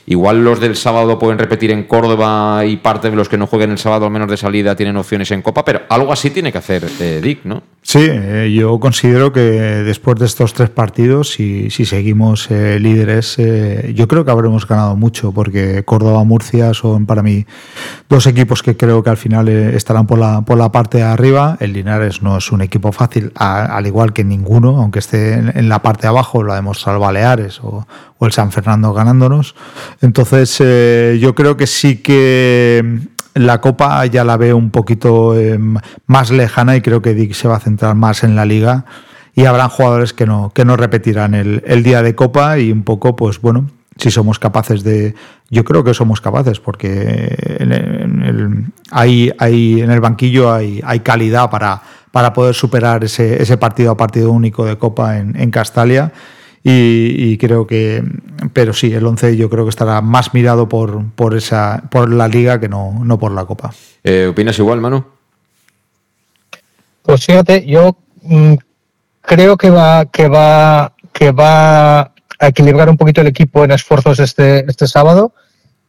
Igual 0.09 0.41
los 0.41 0.61
del 0.61 0.77
sábado 0.77 1.19
pueden 1.19 1.37
repetir 1.37 1.69
en 1.69 1.83
Córdoba 1.83 2.63
y 2.65 2.77
parte 2.77 3.09
de 3.09 3.17
los 3.17 3.27
que 3.27 3.37
no 3.37 3.45
jueguen 3.45 3.71
el 3.71 3.77
sábado, 3.77 4.05
al 4.05 4.11
menos 4.11 4.29
de 4.29 4.37
salida, 4.37 4.73
tienen 4.73 4.95
opciones 4.95 5.29
en 5.31 5.41
Copa, 5.41 5.65
pero 5.65 5.81
algo 5.89 6.13
así 6.13 6.29
tiene 6.29 6.49
que 6.49 6.59
hacer 6.59 6.89
Dick, 7.21 7.43
¿no? 7.43 7.61
Sí, 7.89 7.99
eh, 8.01 8.53
yo 8.53 8.81
considero 8.81 9.31
que 9.31 9.39
después 9.39 10.19
de 10.19 10.25
estos 10.25 10.53
tres 10.53 10.69
partidos, 10.69 11.29
si, 11.29 11.69
si 11.69 11.85
seguimos 11.85 12.51
eh, 12.51 12.81
líderes, 12.81 13.37
yo 13.95 14.09
creo 14.09 14.25
que 14.25 14.31
habremos 14.31 14.67
ganado 14.67 14.97
mucho, 14.97 15.31
porque 15.31 15.85
Córdoba 15.85 16.21
Murcia 16.25 16.73
son 16.73 17.05
para 17.05 17.23
mí 17.23 17.45
dos 18.09 18.27
equipos 18.27 18.61
que 18.61 18.75
creo 18.75 19.03
que 19.03 19.09
al 19.09 19.15
final 19.15 19.47
estarán 19.47 20.05
por 20.05 20.19
la, 20.19 20.41
por 20.41 20.57
la 20.57 20.69
parte 20.69 20.97
de 20.97 21.05
arriba. 21.05 21.55
El 21.61 21.71
Linares 21.71 22.21
no 22.21 22.35
es 22.35 22.51
un 22.51 22.61
equipo 22.61 22.91
fácil, 22.91 23.31
al 23.35 23.87
igual 23.87 24.11
que 24.11 24.25
ninguno, 24.25 24.81
aunque 24.81 24.99
esté 24.99 25.35
en, 25.35 25.69
la 25.69 25.81
parte 25.81 26.01
de 26.01 26.07
abajo, 26.09 26.43
lo 26.43 26.51
ha 26.51 26.57
demostrado 26.57 26.99
Baleares 26.99 27.61
o, 27.61 27.87
o 28.17 28.25
el 28.25 28.33
San 28.33 28.51
Fernando 28.51 28.91
ganándonos. 28.91 29.55
Entonces, 30.01 30.57
eh, 30.59 31.19
yo 31.21 31.33
creo 31.35 31.55
que 31.55 31.67
sí 31.67 31.99
que 31.99 32.99
la 33.45 33.61
Copa 33.61 34.05
ya 34.05 34.23
la 34.23 34.37
veo 34.37 34.57
un 34.57 34.71
poquito 34.71 35.37
eh, 35.37 35.59
más 36.07 36.31
lejana 36.31 36.75
y 36.75 36.81
creo 36.81 37.01
que 37.01 37.13
Dick 37.13 37.33
se 37.33 37.47
va 37.47 37.57
a 37.57 37.59
centrar 37.59 37.95
más 37.95 38.23
en 38.23 38.35
la 38.35 38.45
Liga. 38.45 38.85
Y 39.35 39.45
habrán 39.45 39.69
jugadores 39.69 40.13
que 40.13 40.25
no, 40.25 40.51
que 40.53 40.65
no 40.65 40.77
repetirán 40.77 41.35
el, 41.35 41.83
día 41.83 42.01
de 42.01 42.15
Copa 42.15 42.57
y 42.57 42.71
un 42.71 42.83
poco, 42.83 43.15
pues 43.15 43.39
bueno, 43.39 43.69
si 43.97 44.09
somos 44.09 44.39
capaces 44.39 44.83
de... 44.83 45.13
Yo 45.51 45.63
creo 45.63 45.83
que 45.83 45.93
somos 45.93 46.21
capaces 46.21 46.59
porque 46.59 47.35
en 47.59 47.71
el, 47.71 48.65
hay, 48.89 49.31
hay, 49.37 49.81
en 49.81 49.91
el 49.91 50.01
banquillo 50.01 50.51
hay, 50.51 50.81
calidad 51.03 51.51
para, 51.51 51.81
para 52.11 52.33
poder 52.33 52.55
superar 52.55 53.03
ese, 53.03 53.41
ese 53.41 53.57
partido 53.57 53.91
a 53.91 53.97
partido 53.97 54.31
único 54.31 54.65
de 54.65 54.77
Copa 54.77 55.17
en 55.19 55.51
Castalia 55.51 56.11
y, 56.69 57.37
creo 57.37 57.65
que, 57.65 58.03
pero 58.51 58.73
sí, 58.73 58.93
el 58.93 59.05
11 59.05 59.37
yo 59.37 59.49
creo 59.49 59.63
que 59.63 59.69
estará 59.69 60.01
más 60.01 60.33
mirado 60.33 60.67
por, 60.67 61.11
por, 61.13 61.35
esa, 61.37 61.83
por 61.89 62.11
la 62.11 62.27
liga 62.27 62.59
que 62.59 62.67
no, 62.67 62.99
no 63.05 63.17
por 63.17 63.31
la 63.31 63.45
Copa. 63.45 63.73
Eh, 64.03 64.27
¿Opinas 64.29 64.59
igual, 64.59 64.81
Manu? 64.81 65.05
Pues 67.03 67.25
fíjate, 67.25 67.65
yo 67.65 67.95
mm, 68.21 68.55
creo 69.21 69.55
que 69.55 69.69
va, 69.69 70.07
que 70.07 70.27
va, 70.27 70.93
que 71.13 71.31
va 71.31 72.01
a 72.01 72.47
equilibrar 72.47 72.89
un 72.89 72.97
poquito 72.97 73.21
el 73.21 73.27
equipo 73.27 73.63
en 73.63 73.71
esfuerzos 73.71 74.19
este, 74.19 74.69
este 74.69 74.87
sábado 74.87 75.33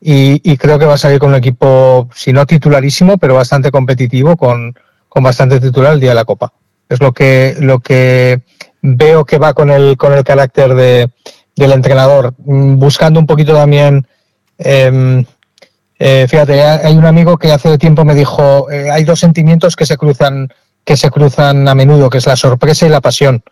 y, 0.00 0.56
creo 0.58 0.78
que 0.78 0.86
va 0.86 0.94
a 0.94 0.98
salir 0.98 1.18
con 1.18 1.30
un 1.30 1.34
equipo, 1.34 2.08
si 2.14 2.32
no 2.32 2.46
titularísimo, 2.46 3.18
pero 3.18 3.34
bastante 3.34 3.72
competitivo, 3.72 4.36
con, 4.36 4.78
con 5.08 5.24
bastante 5.24 5.58
titular 5.58 5.94
el 5.94 6.00
día 6.00 6.10
de 6.10 6.14
la 6.14 6.24
Copa. 6.24 6.52
Es 6.88 7.00
lo 7.00 7.12
que, 7.12 7.56
lo 7.58 7.80
que 7.80 8.42
veo 8.96 9.24
que 9.24 9.38
va 9.38 9.54
con 9.54 9.70
el, 9.70 9.96
con 9.96 10.12
el 10.12 10.24
carácter 10.24 10.74
de, 10.74 11.10
del 11.56 11.72
entrenador, 11.72 12.34
mm, 12.38 12.78
buscando 12.78 13.20
un 13.20 13.26
poquito 13.26 13.54
también. 13.54 14.06
Em, 14.58 15.24
eh, 15.98 16.26
fíjate, 16.28 16.62
hay 16.62 16.96
un 16.96 17.06
amigo 17.06 17.36
que 17.36 17.50
hace 17.50 17.76
tiempo 17.78 18.04
me 18.04 18.14
dijo, 18.14 18.70
eh, 18.70 18.90
hay 18.90 19.04
dos 19.04 19.20
sentimientos 19.20 19.74
que 19.74 19.86
se 19.86 19.96
cruzan, 19.96 20.48
que 20.84 20.96
se 20.96 21.10
cruzan 21.10 21.66
a 21.68 21.74
menudo, 21.74 22.08
que 22.10 22.18
es 22.18 22.26
la 22.26 22.36
sorpresa 22.36 22.86
y 22.86 22.88
la 22.88 23.00
pasión. 23.00 23.42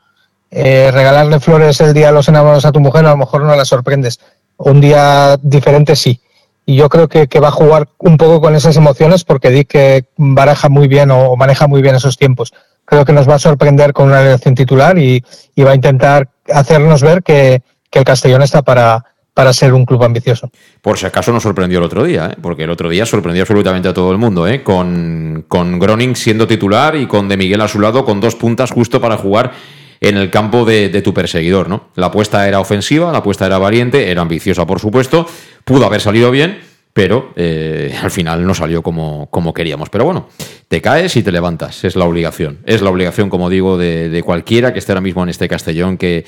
Eh, 0.51 0.91
regalarle 0.93 1.41
flores 1.41 1.81
el 1.81 1.93
día 1.93 2.07
de 2.07 2.13
los 2.13 2.29
enamorados 2.29 2.65
a 2.65 2.73
tu 2.73 2.79
mujer 2.79 3.05
a 3.05 3.11
lo 3.11 3.17
mejor 3.17 3.43
no 3.43 3.55
la 3.57 3.65
sorprendes. 3.65 4.21
Un 4.57 4.81
día 4.81 5.37
diferente 5.43 5.97
sí. 5.97 6.21
Y 6.65 6.77
yo 6.77 6.89
creo 6.89 7.09
que, 7.09 7.29
va 7.41 7.49
a 7.49 7.53
jugar 7.53 7.89
un 7.99 8.17
poco 8.17 8.41
con 8.41 8.55
esas 8.55 8.77
emociones 8.77 9.23
porque 9.23 9.51
di 9.51 9.65
que 9.65 10.07
baraja 10.17 10.69
muy 10.69 10.89
bien 10.89 11.11
o, 11.11 11.37
maneja 11.37 11.67
muy 11.67 11.83
bien 11.83 11.95
esos 11.95 12.17
tiempos. 12.17 12.53
Creo 12.87 13.05
que 13.05 13.13
nos 13.13 13.29
va 13.29 13.35
a 13.35 13.39
sorprender 13.39 13.93
con 13.93 14.09
una 14.09 14.23
elección 14.23 14.55
titular 14.55 14.97
y, 14.99 15.23
va 15.63 15.73
a 15.73 15.75
intentar 15.75 16.29
hacernos 16.53 17.03
ver 17.03 17.23
que, 17.23 17.63
el 17.93 18.05
Castellón 18.05 18.43
está 18.43 18.61
para, 18.61 19.03
para 19.33 19.55
ser 19.55 19.73
un 19.73 19.87
club 19.87 20.05
ambicioso. 20.05 20.51
Por 20.83 20.99
si 20.99 21.07
acaso 21.07 21.33
nos 21.33 21.43
sorprendió 21.43 21.79
el 21.79 21.85
otro 21.85 22.05
día, 22.05 22.31
¿eh? 22.31 22.37
porque 22.43 22.65
el 22.65 22.71
otro 22.71 22.91
día 22.91 23.07
sorprendió 23.07 23.43
absolutamente 23.43 23.89
a 23.89 23.95
todo 23.95 24.13
el 24.13 24.19
mundo, 24.19 24.47
¿eh? 24.47 24.63
con, 24.63 25.47
con 25.49 25.79
Groning 25.79 26.15
siendo 26.15 26.47
titular 26.47 26.95
y 26.95 27.07
con 27.07 27.27
De 27.27 27.39
Miguel 27.39 27.63
a 27.63 27.69
su 27.69 27.81
lado 27.81 28.05
con 28.05 28.21
dos 28.21 28.35
puntas 28.35 28.71
justo 28.71 29.01
para 29.01 29.17
jugar 29.17 29.53
en 30.01 30.17
el 30.17 30.31
campo 30.31 30.65
de, 30.65 30.89
tu 31.03 31.15
perseguidor. 31.15 31.69
¿no? 31.69 31.89
La 31.95 32.07
apuesta 32.07 32.47
era 32.47 32.61
ofensiva, 32.61 33.13
la 33.13 33.19
apuesta 33.19 33.47
era 33.47 33.59
valiente, 33.59 34.11
era 34.11 34.23
ambiciosa, 34.23 34.67
por 34.67 34.81
supuesto, 34.81 35.27
pudo 35.65 35.87
haber 35.87 36.01
salido 36.01 36.31
bien, 36.31 36.61
pero 36.97 37.35
eh, 37.37 37.95
al 38.03 38.11
final 38.11 38.47
no 38.47 38.55
salió 38.55 38.81
como, 38.81 39.29
como, 39.29 39.53
queríamos. 39.53 39.91
Pero 39.91 40.07
bueno, 40.07 40.31
te 40.67 40.81
caes 40.81 41.15
y 41.17 41.23
te 41.23 41.31
levantas, 41.31 41.85
es 41.85 41.95
la 41.95 42.07
obligación. 42.07 42.61
Es 42.65 42.81
la 42.81 42.89
obligación, 42.89 43.29
como 43.29 43.51
digo, 43.51 43.77
de, 43.77 44.23
cualquiera 44.25 44.73
que 44.73 44.79
esté 44.79 44.93
ahora 44.93 45.03
mismo 45.03 45.23
en 45.23 45.29
este 45.29 45.47
Castellón, 45.47 45.99
que, 45.99 46.25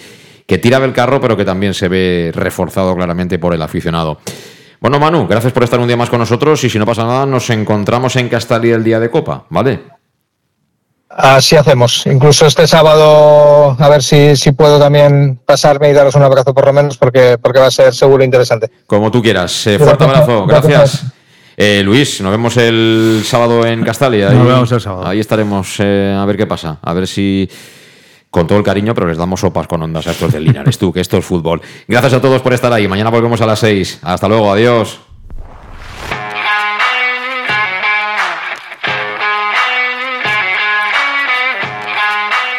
que 0.46 0.58
tira 0.58 0.78
del 0.78 0.92
carro, 0.92 1.22
pero 1.22 1.38
que 1.38 1.46
también 1.46 1.72
se 1.72 1.88
ve 1.88 2.32
reforzado 2.34 2.94
claramente 2.94 3.38
por 3.38 3.54
el 3.54 3.62
aficionado. 3.62 4.20
Bueno, 4.78 5.00
Manu, 5.00 5.26
gracias 5.26 5.54
por 5.54 5.64
estar 5.64 5.80
un 5.80 5.86
día 5.86 5.96
más 5.96 6.10
con 6.10 6.18
nosotros 6.18 6.62
y 6.62 6.68
si 6.68 6.78
no 6.78 6.84
pasa 6.84 7.04
nada, 7.04 7.24
nos 7.24 7.48
encontramos 7.48 8.16
en 8.16 8.28
Castalia 8.28 8.76
el 8.76 8.84
día 8.84 9.00
de 9.00 9.08
Copa, 9.08 9.46
¿vale? 9.48 9.80
Así 11.18 11.56
hacemos. 11.56 12.06
Incluso 12.06 12.46
este 12.46 12.68
sábado, 12.68 13.76
a 13.76 13.88
ver 13.88 14.04
si, 14.04 14.36
si 14.36 14.52
puedo 14.52 14.78
también 14.78 15.40
pasarme 15.44 15.90
y 15.90 15.92
daros 15.92 16.14
un 16.14 16.22
abrazo 16.22 16.54
por 16.54 16.64
lo 16.64 16.72
menos, 16.72 16.96
porque, 16.96 17.36
porque 17.42 17.58
va 17.58 17.66
a 17.66 17.70
ser 17.72 17.92
seguro 17.92 18.22
interesante. 18.22 18.70
Como 18.86 19.10
tú 19.10 19.20
quieras. 19.20 19.66
Eh, 19.66 19.80
fuerte 19.80 20.04
abrazo. 20.04 20.46
Gracias. 20.46 21.06
Eh, 21.56 21.82
Luis, 21.84 22.20
nos 22.20 22.30
vemos 22.30 22.56
el 22.56 23.22
sábado 23.24 23.66
en 23.66 23.82
Castalia. 23.82 24.30
Nos 24.30 24.46
vemos 24.46 24.70
el 24.70 24.80
sábado. 24.80 25.08
Ahí 25.08 25.18
estaremos 25.18 25.74
eh, 25.80 26.16
a 26.16 26.24
ver 26.24 26.36
qué 26.36 26.46
pasa. 26.46 26.78
A 26.80 26.92
ver 26.92 27.08
si 27.08 27.50
con 28.30 28.46
todo 28.46 28.56
el 28.56 28.64
cariño, 28.64 28.94
pero 28.94 29.08
les 29.08 29.18
damos 29.18 29.40
sopas 29.40 29.66
con 29.66 29.82
ondas 29.82 30.06
a 30.06 30.12
estos 30.12 30.32
de 30.32 30.38
Linares, 30.38 30.78
tú, 30.78 30.92
que 30.92 31.00
esto 31.00 31.16
es 31.16 31.24
fútbol. 31.24 31.60
Gracias 31.88 32.12
a 32.12 32.20
todos 32.20 32.40
por 32.42 32.52
estar 32.52 32.72
ahí. 32.72 32.86
Mañana 32.86 33.10
volvemos 33.10 33.40
a 33.40 33.46
las 33.46 33.58
6. 33.58 33.98
Hasta 34.02 34.28
luego, 34.28 34.52
adiós. 34.52 35.00